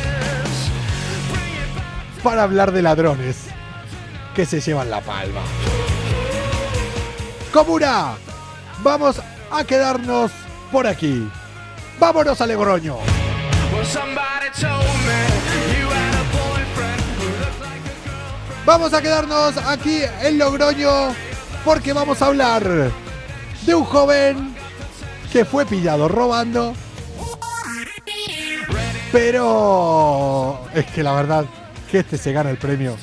para 2.24 2.43
hablar 2.43 2.72
de 2.72 2.82
ladrones 2.82 3.38
que 4.36 4.45
se 4.45 4.62
llevan 4.62 4.89
la 4.89 5.01
palma. 5.01 5.41
Comuna, 7.51 8.14
vamos 8.84 9.22
a 9.51 9.64
quedarnos 9.64 10.32
por 10.72 10.86
aquí. 10.88 11.30
Vámonos 11.99 12.39
a 12.39 12.47
Legroño. 12.47 12.97
Vamos 18.66 18.93
a 18.93 19.01
quedarnos 19.01 19.57
aquí 19.57 20.01
en 20.22 20.38
Logroño 20.38 21.14
porque 21.66 21.93
vamos 21.93 22.22
a 22.22 22.28
hablar 22.28 22.91
de 23.66 23.76
un 23.76 23.84
joven 23.84 24.55
que 25.32 25.45
fue 25.45 25.66
pillado 25.66 26.07
robando. 26.07 26.74
Pero 29.12 30.62
es 30.74 30.86
que 30.88 31.03
la 31.03 31.14
verdad 31.14 31.45
que 31.89 31.99
este 31.99 32.18
se 32.18 32.32
gana 32.32 32.51
el 32.51 32.57
premio 32.57 32.95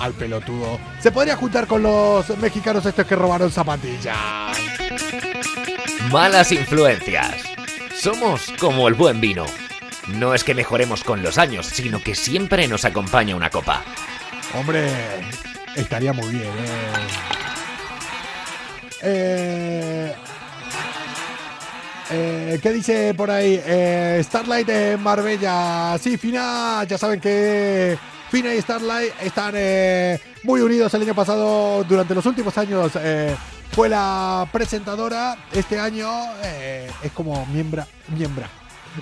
al 0.00 0.12
pelotudo. 0.12 0.78
Se 1.00 1.12
podría 1.12 1.36
juntar 1.36 1.66
con 1.66 1.82
los 1.82 2.36
mexicanos 2.38 2.84
estos 2.86 3.06
que 3.06 3.16
robaron 3.16 3.50
zapatillas. 3.50 4.16
Malas 6.10 6.52
influencias. 6.52 7.34
Somos 7.94 8.52
como 8.58 8.88
el 8.88 8.94
buen 8.94 9.20
vino. 9.20 9.44
No 10.08 10.34
es 10.34 10.42
que 10.42 10.54
mejoremos 10.54 11.04
con 11.04 11.22
los 11.22 11.36
años, 11.36 11.66
sino 11.66 12.02
que 12.02 12.14
siempre 12.14 12.66
nos 12.66 12.84
acompaña 12.84 13.36
una 13.36 13.50
copa. 13.50 13.84
Hombre, 14.54 14.88
estaría 15.76 16.12
muy 16.12 16.28
bien, 16.28 16.48
¿eh? 16.48 17.08
Eh, 19.02 20.12
eh, 22.10 22.58
¿Qué 22.62 22.72
dice 22.72 23.14
por 23.14 23.30
ahí? 23.30 23.60
Eh, 23.64 24.20
Starlight 24.24 24.68
en 24.68 25.02
Marbella. 25.02 25.96
Sí, 25.98 26.16
Fina, 26.16 26.82
ya 26.84 26.96
saben 26.96 27.20
que 27.20 27.98
Fina 28.30 28.54
y 28.54 28.60
Starlight 28.60 29.12
están 29.22 29.54
muy 30.42 30.60
unidos 30.62 30.92
el 30.94 31.02
año 31.02 31.14
pasado, 31.14 31.84
durante 31.84 32.14
los 32.14 32.24
últimos 32.26 32.56
años. 32.56 32.92
fue 33.72 33.88
la 33.88 34.48
presentadora. 34.50 35.36
Este 35.52 35.78
año 35.78 36.10
es 37.02 37.12
como 37.12 37.44
miembro, 37.46 37.84
miembra. 38.08 38.48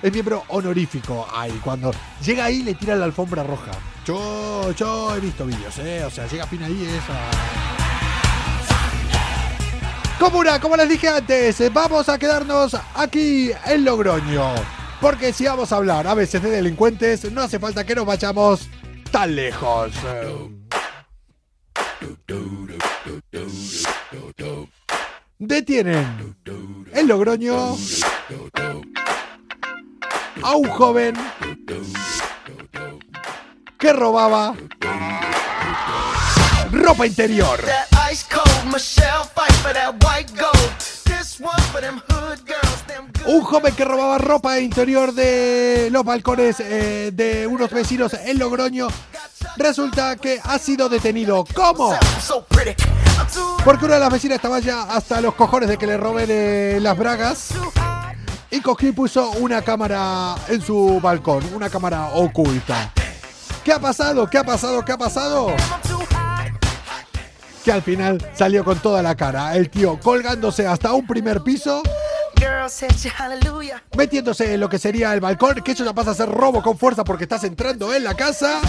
Es 0.01 0.11
miembro 0.11 0.43
honorífico 0.49 1.27
ahí. 1.33 1.59
Cuando 1.63 1.91
llega 2.23 2.45
ahí 2.45 2.63
le 2.63 2.73
tiran 2.75 2.99
la 2.99 3.05
alfombra 3.05 3.43
roja. 3.43 3.71
Yo, 4.05 4.71
yo 4.73 5.15
he 5.15 5.19
visto 5.19 5.45
vídeos, 5.45 5.77
¿eh? 5.79 6.03
O 6.05 6.09
sea, 6.09 6.27
llega 6.27 6.45
Fina 6.47 6.65
ahí 6.67 6.83
es 6.83 7.03
a- 7.09 7.31
Comuna, 10.19 10.59
como 10.59 10.75
les 10.75 10.89
dije 10.89 11.07
antes, 11.09 11.61
vamos 11.71 12.09
a 12.09 12.17
quedarnos 12.17 12.75
aquí 12.95 13.51
en 13.65 13.85
Logroño. 13.85 14.55
Porque 14.99 15.31
si 15.31 15.45
vamos 15.45 15.71
a 15.71 15.75
hablar 15.75 16.07
a 16.07 16.15
veces 16.15 16.41
de 16.41 16.49
delincuentes, 16.49 17.31
no 17.31 17.41
hace 17.41 17.59
falta 17.59 17.85
que 17.85 17.93
nos 17.93 18.05
vayamos 18.05 18.67
tan 19.11 19.35
lejos. 19.35 19.91
Detienen 25.39 26.35
en 26.93 27.07
Logroño 27.07 27.75
a 30.43 30.55
un 30.55 30.67
joven 30.69 31.15
que 33.77 33.93
robaba 33.93 34.55
ropa 36.71 37.05
interior. 37.05 37.59
Un 43.25 43.41
joven 43.41 43.75
que 43.75 43.85
robaba 43.85 44.17
ropa 44.17 44.59
interior 44.59 45.13
de 45.13 45.89
los 45.91 46.03
balcones 46.03 46.59
eh, 46.59 47.11
de 47.13 47.47
unos 47.47 47.69
vecinos 47.71 48.13
en 48.13 48.39
Logroño 48.39 48.87
resulta 49.57 50.15
que 50.15 50.39
ha 50.43 50.57
sido 50.59 50.89
detenido. 50.89 51.45
¿Cómo? 51.53 51.93
Porque 53.63 53.85
una 53.85 53.95
de 53.95 53.99
las 53.99 54.11
vecinas 54.11 54.37
estaba 54.37 54.59
ya 54.59 54.83
hasta 54.83 55.21
los 55.21 55.35
cojones 55.35 55.69
de 55.69 55.77
que 55.77 55.87
le 55.87 55.97
roben 55.97 56.27
eh, 56.29 56.79
las 56.81 56.97
bragas 56.97 57.53
y 58.57 58.85
y 58.87 58.91
puso 58.91 59.31
una 59.31 59.61
cámara 59.61 60.35
en 60.47 60.61
su 60.61 60.99
balcón, 60.99 61.43
una 61.53 61.69
cámara 61.69 62.09
oculta. 62.13 62.91
¿Qué 63.63 63.71
ha 63.71 63.79
pasado? 63.79 64.27
¿Qué 64.27 64.37
ha 64.37 64.43
pasado? 64.43 64.83
¿Qué 64.83 64.91
ha 64.93 64.97
pasado? 64.97 65.53
Que 67.63 67.71
al 67.71 67.83
final 67.83 68.25
salió 68.33 68.63
con 68.63 68.79
toda 68.79 69.03
la 69.03 69.15
cara. 69.15 69.55
El 69.55 69.69
tío 69.69 69.99
colgándose 69.99 70.65
hasta 70.65 70.93
un 70.93 71.05
primer 71.05 71.43
piso, 71.43 71.83
metiéndose 73.95 74.53
en 74.53 74.59
lo 74.59 74.69
que 74.69 74.79
sería 74.79 75.13
el 75.13 75.19
balcón, 75.19 75.61
que 75.61 75.73
eso 75.73 75.85
ya 75.85 75.93
pasa 75.93 76.11
a 76.11 76.15
ser 76.15 76.29
robo 76.29 76.63
con 76.63 76.77
fuerza 76.77 77.03
porque 77.03 77.25
estás 77.25 77.43
entrando 77.43 77.93
en 77.93 78.03
la 78.03 78.15
casa. 78.15 78.59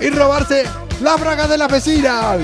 Y 0.00 0.10
robarse 0.10 0.64
las 1.00 1.20
bragas 1.20 1.48
de 1.48 1.58
las 1.58 1.70
vecinas. 1.70 2.40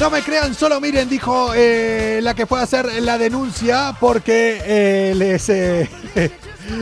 No 0.00 0.10
me 0.10 0.22
crean, 0.22 0.54
solo 0.54 0.80
miren, 0.80 1.08
dijo 1.08 1.52
eh, 1.56 2.20
la 2.22 2.32
que 2.32 2.46
fue 2.46 2.60
a 2.60 2.62
hacer 2.62 3.02
la 3.02 3.18
denuncia 3.18 3.96
porque 3.98 4.62
eh, 4.64 5.12
les, 5.16 5.48
eh, 5.48 5.90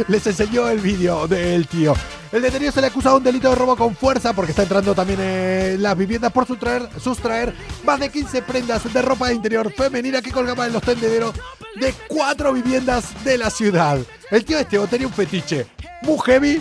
les 0.09 0.27
enseñó 0.27 0.69
el 0.69 0.81
vídeo 0.81 1.27
del 1.27 1.67
tío. 1.67 1.95
El 2.31 2.43
detenido 2.43 2.73
se 2.73 2.83
le 2.83 2.89
acusa 2.89 3.11
de 3.11 3.17
un 3.17 3.25
delito 3.25 3.49
de 3.49 3.55
robo 3.55 3.75
con 3.75 3.97
fuerza 3.97 4.35
porque 4.35 4.51
está 4.51 4.65
entrando 4.65 4.95
también 4.95 5.19
en 5.21 5.83
las 5.83 5.97
viviendas 5.97 6.31
por 6.31 6.47
sustraer, 6.47 6.91
sustraer 7.01 7.55
más 7.85 8.01
de 8.01 8.11
15 8.11 8.43
prendas 8.43 8.93
de 8.93 9.01
ropa 9.01 9.33
interior 9.33 9.73
femenina 9.73 10.21
que 10.21 10.31
colgaba 10.31 10.67
en 10.67 10.75
los 10.75 10.83
tendederos 10.83 11.35
de 11.77 11.95
cuatro 12.09 12.53
viviendas 12.53 13.25
de 13.25 13.39
la 13.39 13.49
ciudad. 13.49 13.99
El 14.31 14.45
tío 14.45 14.59
este 14.59 14.79
tenía 14.89 15.07
un 15.07 15.15
fetiche 15.15 15.67
muy 16.03 16.19
heavy, 16.27 16.61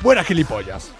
buenas 0.00 0.26
gilipollas. 0.26 0.90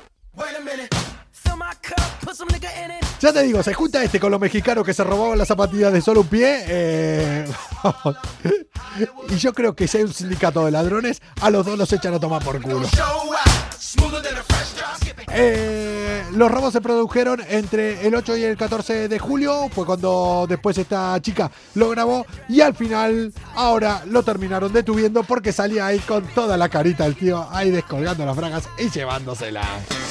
Ya 3.23 3.33
te 3.33 3.45
digo, 3.45 3.63
se 3.63 3.73
junta 3.73 4.03
este 4.03 4.19
con 4.19 4.33
los 4.33 4.41
mexicanos 4.41 4.85
que 4.85 4.93
se 4.93 5.05
robaban 5.05 5.39
las 5.39 5.47
zapatillas 5.47 5.93
de 5.93 6.01
solo 6.01 6.23
un 6.23 6.27
pie. 6.27 6.65
eh, 6.67 7.47
y 9.29 9.37
yo 9.37 9.53
creo 9.53 9.77
que 9.77 9.87
si 9.87 9.99
hay 9.99 10.03
un 10.03 10.13
sindicato 10.13 10.65
de 10.65 10.73
ladrones, 10.73 11.23
a 11.41 11.49
los 11.49 11.65
dos 11.65 11.79
los 11.79 11.93
echan 11.93 12.15
a 12.15 12.19
tomar 12.19 12.43
por 12.43 12.61
culo. 12.61 12.81
Eh, 15.35 16.25
los 16.33 16.51
robos 16.51 16.73
se 16.73 16.81
produjeron 16.81 17.41
entre 17.49 18.05
el 18.05 18.13
8 18.17 18.39
y 18.39 18.43
el 18.43 18.57
14 18.57 19.07
de 19.07 19.19
julio, 19.21 19.69
fue 19.73 19.87
cuando 19.87 20.47
después 20.49 20.77
esta 20.79 21.17
chica 21.23 21.49
lo 21.77 21.91
grabó 21.91 22.27
y 22.49 22.61
al 22.61 22.75
final 22.75 23.33
ahora 23.55 24.03
lo 24.07 24.25
terminaron 24.25 24.73
detuviendo 24.73 25.23
porque 25.23 25.53
salía 25.53 25.87
ahí 25.87 26.01
con 26.01 26.25
toda 26.35 26.57
la 26.57 26.69
carita 26.69 27.07
el 27.07 27.15
tío 27.15 27.47
ahí 27.53 27.71
descolgando 27.71 28.27
las 28.27 28.35
bragas 28.35 28.69
y 28.81 28.91
llevándoselas. 28.91 30.02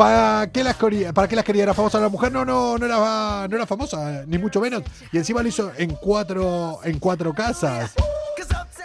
¿Para 0.00 0.50
qué, 0.50 0.64
las 0.64 0.76
quería, 0.76 1.12
¿Para 1.12 1.28
qué 1.28 1.36
las 1.36 1.44
quería? 1.44 1.64
¿Era 1.64 1.74
famosa 1.74 2.00
la 2.00 2.08
mujer? 2.08 2.32
No, 2.32 2.42
no, 2.42 2.78
no 2.78 2.86
era, 2.86 3.46
no 3.46 3.54
era 3.54 3.66
famosa, 3.66 4.22
ni 4.26 4.38
mucho 4.38 4.58
menos. 4.58 4.82
Y 5.12 5.18
encima 5.18 5.42
lo 5.42 5.48
hizo 5.50 5.72
en 5.76 5.90
cuatro, 5.90 6.80
en 6.84 6.98
cuatro 6.98 7.34
casas. 7.34 7.90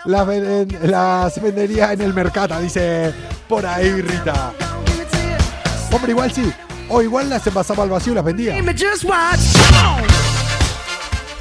Las, 0.04 0.28
venden- 0.28 0.78
las 0.82 1.42
vendería 1.42 1.94
en 1.94 2.02
el 2.02 2.14
mercado, 2.14 2.60
dice 2.60 3.14
por 3.48 3.66
ahí 3.66 4.02
Rita. 4.02 4.52
Hombre, 5.94 6.12
igual 6.12 6.34
sí. 6.34 6.52
O 6.90 7.02
igual 7.02 7.30
las 7.30 7.48
envasaba 7.48 7.84
al 7.84 7.90
vacío 7.92 8.12
y 8.12 8.16
las 8.16 8.26
vendía. 8.26 8.54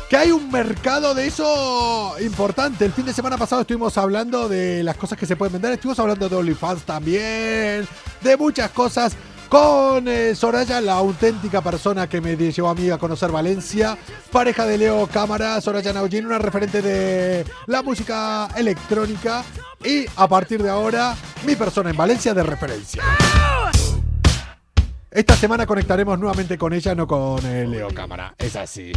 Que 0.08 0.16
hay 0.16 0.30
un 0.30 0.52
mercado 0.52 1.16
de 1.16 1.26
eso 1.26 2.14
importante. 2.20 2.84
El 2.84 2.92
fin 2.92 3.06
de 3.06 3.12
semana 3.12 3.36
pasado 3.36 3.62
estuvimos 3.62 3.98
hablando 3.98 4.48
de 4.48 4.84
las 4.84 4.96
cosas 4.96 5.18
que 5.18 5.26
se 5.26 5.34
pueden 5.34 5.54
vender. 5.54 5.72
Estuvimos 5.72 5.98
hablando 5.98 6.28
de 6.28 6.36
OnlyFans 6.36 6.82
también. 6.84 7.88
De 8.20 8.36
muchas 8.38 8.70
cosas. 8.70 9.16
Con 9.54 10.08
eh, 10.08 10.34
Soraya, 10.34 10.80
la 10.80 10.94
auténtica 10.94 11.60
persona 11.60 12.08
que 12.08 12.20
me 12.20 12.36
llevó 12.36 12.70
a 12.70 12.74
mí 12.74 12.90
a 12.90 12.98
conocer 12.98 13.30
Valencia. 13.30 13.96
Pareja 14.32 14.66
de 14.66 14.76
Leo 14.76 15.06
Cámara, 15.06 15.60
Soraya 15.60 15.92
Naujin, 15.92 16.26
una 16.26 16.40
referente 16.40 16.82
de 16.82 17.44
la 17.66 17.80
música 17.84 18.48
electrónica. 18.56 19.44
Y 19.84 20.06
a 20.16 20.26
partir 20.26 20.60
de 20.60 20.70
ahora, 20.70 21.14
mi 21.46 21.54
persona 21.54 21.90
en 21.90 21.96
Valencia 21.96 22.34
de 22.34 22.42
referencia. 22.42 23.04
Esta 25.08 25.36
semana 25.36 25.66
conectaremos 25.66 26.18
nuevamente 26.18 26.58
con 26.58 26.72
ella, 26.72 26.96
no 26.96 27.06
con 27.06 27.46
eh, 27.46 27.64
Leo 27.64 27.90
Cámara. 27.94 28.34
Es 28.36 28.56
así. 28.56 28.90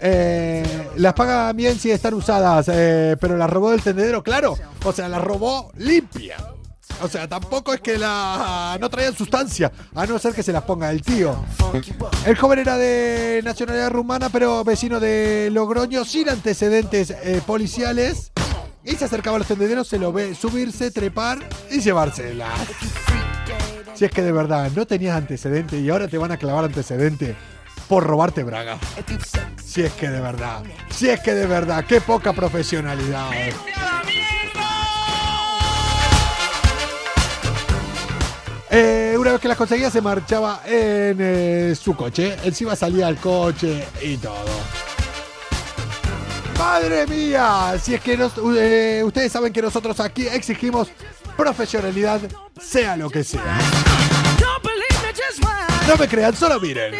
Eh, 0.00 0.88
las 0.96 1.12
paga 1.12 1.52
bien 1.52 1.78
si 1.78 1.90
están 1.90 2.14
usadas, 2.14 2.70
eh, 2.72 3.18
pero 3.20 3.36
las 3.36 3.50
robó 3.50 3.72
del 3.72 3.82
tendedero, 3.82 4.22
claro. 4.22 4.56
O 4.82 4.92
sea, 4.94 5.10
las 5.10 5.22
robó 5.22 5.70
limpia. 5.76 6.38
O 7.02 7.08
sea, 7.08 7.28
tampoco 7.28 7.72
es 7.72 7.80
que 7.80 7.96
la 7.96 8.76
no 8.80 8.90
traían 8.90 9.14
sustancia, 9.14 9.70
a 9.94 10.06
no 10.06 10.18
ser 10.18 10.34
que 10.34 10.42
se 10.42 10.52
las 10.52 10.62
ponga 10.62 10.90
el 10.90 11.02
tío. 11.02 11.36
El 12.26 12.36
joven 12.36 12.58
era 12.58 12.76
de 12.76 13.40
nacionalidad 13.44 13.90
rumana, 13.90 14.28
pero 14.30 14.64
vecino 14.64 14.98
de 14.98 15.48
Logroño, 15.52 16.04
sin 16.04 16.28
antecedentes 16.28 17.10
eh, 17.10 17.40
policiales. 17.46 18.32
Y 18.84 18.96
se 18.96 19.04
acercaba 19.04 19.36
a 19.36 19.38
los 19.40 19.48
tendederos, 19.48 19.86
se 19.86 19.98
lo 19.98 20.12
ve 20.12 20.34
subirse, 20.34 20.90
trepar 20.90 21.38
y 21.70 21.80
llevárselas. 21.80 22.58
Si 23.94 24.04
es 24.04 24.10
que 24.10 24.22
de 24.22 24.32
verdad 24.32 24.70
no 24.74 24.86
tenías 24.86 25.16
antecedente 25.16 25.78
y 25.78 25.90
ahora 25.90 26.08
te 26.08 26.18
van 26.18 26.32
a 26.32 26.36
clavar 26.36 26.64
antecedente 26.64 27.36
por 27.88 28.04
robarte 28.04 28.44
braga. 28.44 28.78
Si 29.62 29.82
es 29.82 29.92
que 29.92 30.08
de 30.08 30.20
verdad, 30.20 30.62
si 30.90 31.08
es 31.08 31.20
que 31.20 31.34
de 31.34 31.46
verdad, 31.46 31.84
qué 31.84 32.00
poca 32.00 32.32
profesionalidad. 32.32 33.30
Eh, 38.70 39.16
una 39.18 39.32
vez 39.32 39.40
que 39.40 39.48
las 39.48 39.56
conseguía 39.56 39.90
se 39.90 40.00
marchaba 40.00 40.60
en 40.66 41.16
eh, 41.20 41.74
su 41.80 41.94
coche. 41.94 42.36
Encima 42.44 42.76
salía 42.76 43.06
al 43.06 43.16
coche 43.16 43.86
y 44.02 44.16
todo. 44.18 44.34
¡Madre 46.58 47.06
mía! 47.06 47.74
Si 47.80 47.94
es 47.94 48.00
que 48.00 48.16
nos- 48.16 48.32
eh, 48.56 49.02
ustedes 49.04 49.30
saben 49.32 49.52
que 49.52 49.62
nosotros 49.62 49.98
aquí 50.00 50.26
exigimos 50.26 50.88
profesionalidad, 51.36 52.20
sea 52.60 52.96
lo 52.96 53.08
que 53.08 53.22
sea. 53.24 53.58
No 55.88 55.96
me 55.96 56.08
crean, 56.08 56.36
solo 56.36 56.60
miren. 56.60 56.94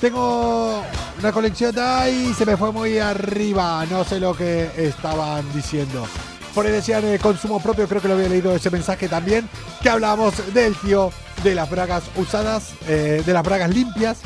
Tengo 0.00 0.84
una 1.26 1.32
colección 1.32 1.76
ahí, 1.76 2.32
se 2.34 2.46
me 2.46 2.56
fue 2.56 2.70
muy 2.70 3.00
arriba, 3.00 3.84
no 3.90 4.04
sé 4.04 4.20
lo 4.20 4.32
que 4.32 4.70
estaban 4.76 5.44
diciendo. 5.52 6.06
Por 6.54 6.64
ahí 6.64 6.70
decían 6.70 7.04
eh, 7.04 7.18
consumo 7.18 7.60
propio, 7.60 7.88
creo 7.88 8.00
que 8.00 8.06
lo 8.06 8.14
había 8.14 8.28
leído 8.28 8.54
ese 8.54 8.70
mensaje 8.70 9.08
también, 9.08 9.48
que 9.82 9.88
hablábamos 9.88 10.54
del 10.54 10.76
tío 10.76 11.10
de 11.42 11.56
las 11.56 11.68
bragas 11.68 12.04
usadas, 12.14 12.74
eh, 12.86 13.24
de 13.26 13.32
las 13.32 13.42
bragas 13.42 13.70
limpias, 13.70 14.18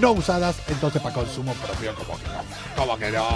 no 0.00 0.12
usadas, 0.12 0.56
entonces 0.68 1.02
para 1.02 1.14
consumo 1.14 1.52
propio, 1.52 1.94
como 1.94 2.18
que 2.18 2.24
no, 2.28 2.42
como 2.74 2.96
que 2.96 3.10
no. 3.10 3.28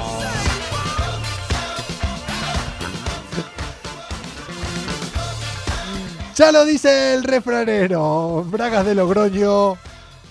Ya 6.37 6.53
lo 6.53 6.65
dice 6.65 7.13
el 7.13 7.23
refranero, 7.23 8.47
bragas 8.49 8.87
de 8.87 8.95
Logroño 8.95 9.77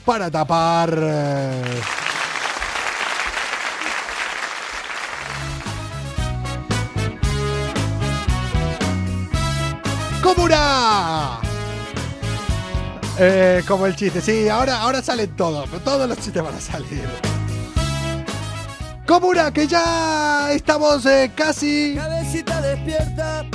para 0.06 0.32
tapar. 0.32 0.90
¡Comuna! 10.24 11.42
Eh, 13.20 13.62
como 13.68 13.86
el 13.86 13.96
chiste, 13.96 14.22
sí, 14.22 14.48
ahora, 14.48 14.80
ahora 14.80 15.02
salen 15.02 15.36
todos, 15.36 15.70
todos 15.84 16.08
los 16.08 16.18
chistes 16.18 16.42
van 16.42 16.56
a 16.56 16.62
salir. 16.62 17.08
Comuna, 19.06 19.52
que 19.52 19.68
ya 19.68 20.52
estamos 20.54 21.06
eh, 21.06 21.30
casi, 21.36 21.96
Cabecita 21.96 22.62
despierta, 22.62 23.46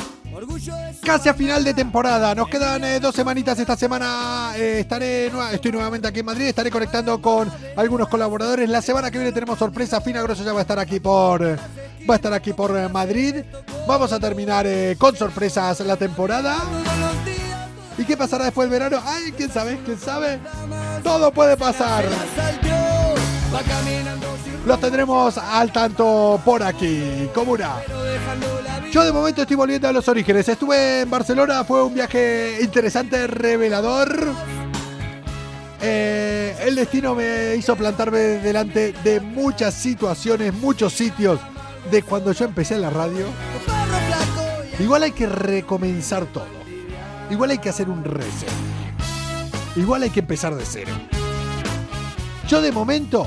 casi 1.03 1.29
a 1.29 1.35
final 1.35 1.65
de 1.65 1.75
temporada. 1.75 2.35
Nos 2.35 2.49
quedan 2.49 2.85
eh, 2.85 3.01
dos 3.01 3.15
semanitas 3.15 3.59
esta 3.59 3.77
semana. 3.77 4.53
eh, 4.57 4.81
estaré, 4.81 5.31
estoy 5.53 5.73
nuevamente 5.73 6.09
aquí 6.09 6.21
en 6.21 6.27
Madrid, 6.27 6.47
estaré 6.47 6.71
conectando 6.71 7.21
con 7.21 7.51
algunos 7.77 8.09
colaboradores. 8.09 8.69
La 8.69 8.83
semana 8.83 9.11
que 9.11 9.19
viene 9.19 9.33
tenemos 9.33 9.59
sorpresa. 9.59 10.01
Fina 10.01 10.23
Grosso 10.23 10.45
ya 10.45 10.53
va 10.53 10.61
a 10.61 10.63
estar 10.63 10.79
aquí 10.79 11.01
por, 11.01 11.43
va 11.43 12.15
a 12.15 12.17
estar 12.17 12.33
aquí 12.33 12.53
por 12.53 12.77
eh, 12.77 12.89
Madrid. 12.89 13.37
Vamos 13.87 14.13
a 14.13 14.21
terminar 14.21 14.67
eh, 14.67 14.97
con 14.99 15.17
sorpresas 15.17 15.81
la 15.81 15.97
temporada. 15.97 16.59
¿Y 17.97 18.05
qué 18.05 18.17
pasará 18.17 18.45
después 18.45 18.71
del 18.71 18.79
verano? 18.79 19.03
Ay, 19.05 19.33
quién 19.33 19.51
sabe, 19.51 19.81
quién 19.85 19.99
sabe. 19.99 20.39
Todo 21.03 21.33
puede 21.33 21.57
pasar. 21.57 22.05
va 22.05 23.63
caminando 23.63 24.38
Los 24.67 24.81
tendremos 24.81 25.39
al 25.39 25.73
tanto 25.73 26.41
por 26.45 26.63
aquí. 26.63 27.29
Comuna. 27.35 27.77
Yo 28.91 29.05
de 29.05 29.13
momento 29.13 29.43
estoy 29.43 29.57
volviendo 29.57 29.89
a 29.89 29.93
los 29.93 30.09
orígenes. 30.09 30.49
Estuve 30.49 31.03
en 31.03 31.11
Barcelona, 31.11 31.65
fue 31.65 31.83
un 31.85 31.95
viaje 31.95 32.59
interesante, 32.61 33.27
revelador. 33.27 34.35
Eh, 35.81 36.57
el 36.63 36.75
destino 36.75 37.15
me 37.15 37.55
hizo 37.57 37.77
plantarme 37.77 38.19
delante 38.19 38.93
de 39.05 39.21
muchas 39.21 39.75
situaciones, 39.75 40.53
muchos 40.55 40.93
sitios 40.93 41.39
de 41.91 42.03
cuando 42.03 42.33
yo 42.33 42.45
empecé 42.45 42.79
la 42.79 42.91
radio. 42.91 43.27
Igual 44.79 45.03
hay 45.05 45.13
que 45.13 45.27
recomenzar 45.27 46.27
todo. 46.27 46.47
Igual 47.31 47.51
hay 47.51 47.59
que 47.59 47.69
hacer 47.69 47.89
un 47.89 48.05
reset. 48.05 48.49
Igual 49.77 50.03
hay 50.03 50.11
que 50.11 50.21
empezar 50.21 50.55
de 50.55 50.65
cero. 50.65 50.93
Yo 52.49 52.63
de 52.63 52.73
momento 52.73 53.27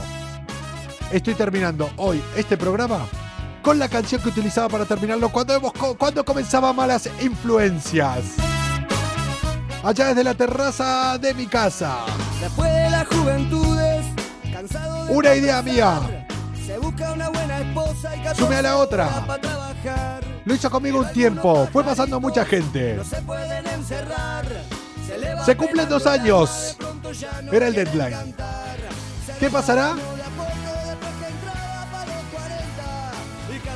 estoy 1.12 1.34
terminando 1.36 1.90
hoy 1.98 2.22
este 2.36 2.58
programa 2.58 3.08
con 3.62 3.78
la 3.78 3.88
canción 3.88 4.22
que 4.22 4.30
utilizaba 4.30 4.70
para 4.70 4.86
terminarlo 4.86 5.30
cuando, 5.30 5.54
hemos 5.54 5.74
cuando 5.98 6.26
comenzaba 6.26 6.74
Malas 6.74 7.10
Influencias. 7.22 8.36
Allá 9.84 10.08
desde 10.08 10.24
la 10.24 10.34
terraza 10.34 11.18
de 11.18 11.34
mi 11.34 11.48
casa. 11.48 12.06
Después 12.40 12.72
de 12.72 12.90
las 12.90 13.08
juventudes, 13.08 14.06
cansado 14.52 15.06
de 15.06 15.14
Una 15.14 15.36
idea 15.36 15.62
mía. 15.62 16.26
se 16.66 16.78
busca 16.78 17.14
una 17.14 17.30
buena 17.30 17.60
esposa 17.60 18.16
y 18.16 18.36
Sume 18.36 18.56
a 18.56 18.62
la 18.62 18.78
otra. 18.78 19.26
Lo 20.46 20.56
hizo 20.56 20.70
conmigo 20.70 21.00
un 21.00 21.12
tiempo. 21.12 21.68
Fue 21.72 21.84
pasando 21.84 22.20
mucha 22.20 22.46
gente. 22.46 22.96
No 22.96 23.04
se 23.04 23.22
pueden 23.22 23.68
encerrar. 23.68 24.46
Se 25.08 25.46
Se 25.46 25.58
cumplen 25.58 25.90
dos 25.90 26.06
años. 26.08 26.78
Era 27.52 27.68
el 27.68 27.74
deadline. 27.74 28.36
¿Qué 29.40 29.50
pasará? 29.50 29.96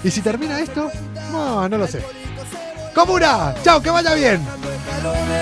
Y 0.06 0.12
si 0.12 0.22
termina 0.22 0.60
esto, 0.60 0.91
no, 1.32 1.68
no 1.68 1.80
lo 1.80 1.88
sé. 1.88 1.99
Comuna, 2.93 3.56
chao, 3.64 3.82
que 3.82 3.89
vaya 3.89 4.14
bien. 4.14 4.39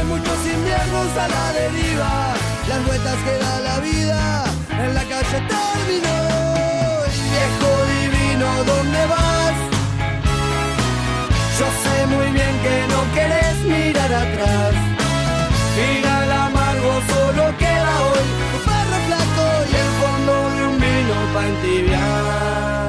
Muchos 0.07 0.37
inviernos 0.55 1.17
a 1.17 1.27
la 1.27 1.51
deriva, 1.51 2.33
las 2.69 2.85
vueltas 2.87 3.17
que 3.25 3.37
da 3.43 3.59
la 3.59 3.79
vida, 3.81 4.45
en 4.71 4.93
la 4.93 5.01
calle 5.01 5.39
terminó. 5.51 6.17
Viejo 7.33 7.69
divino, 7.91 8.63
¿dónde 8.63 9.05
vas? 9.07 9.55
Yo 11.59 11.67
sé 11.83 12.07
muy 12.07 12.31
bien 12.31 12.55
que 12.63 12.87
no 12.87 13.13
querés 13.13 13.57
mirar 13.65 14.13
atrás. 14.13 14.73
Mira 15.75 16.23
el 16.23 16.31
amargo, 16.31 17.01
solo 17.11 17.57
queda 17.57 17.93
hoy, 18.07 18.25
tu 18.53 18.59
perro 18.63 18.97
flaco 19.07 19.45
y 19.69 19.75
el 19.83 19.91
fondo 19.99 20.33
de 20.55 20.67
un 20.67 20.79
vino 20.79 21.15
para 21.33 21.47
entibiar. 21.49 22.82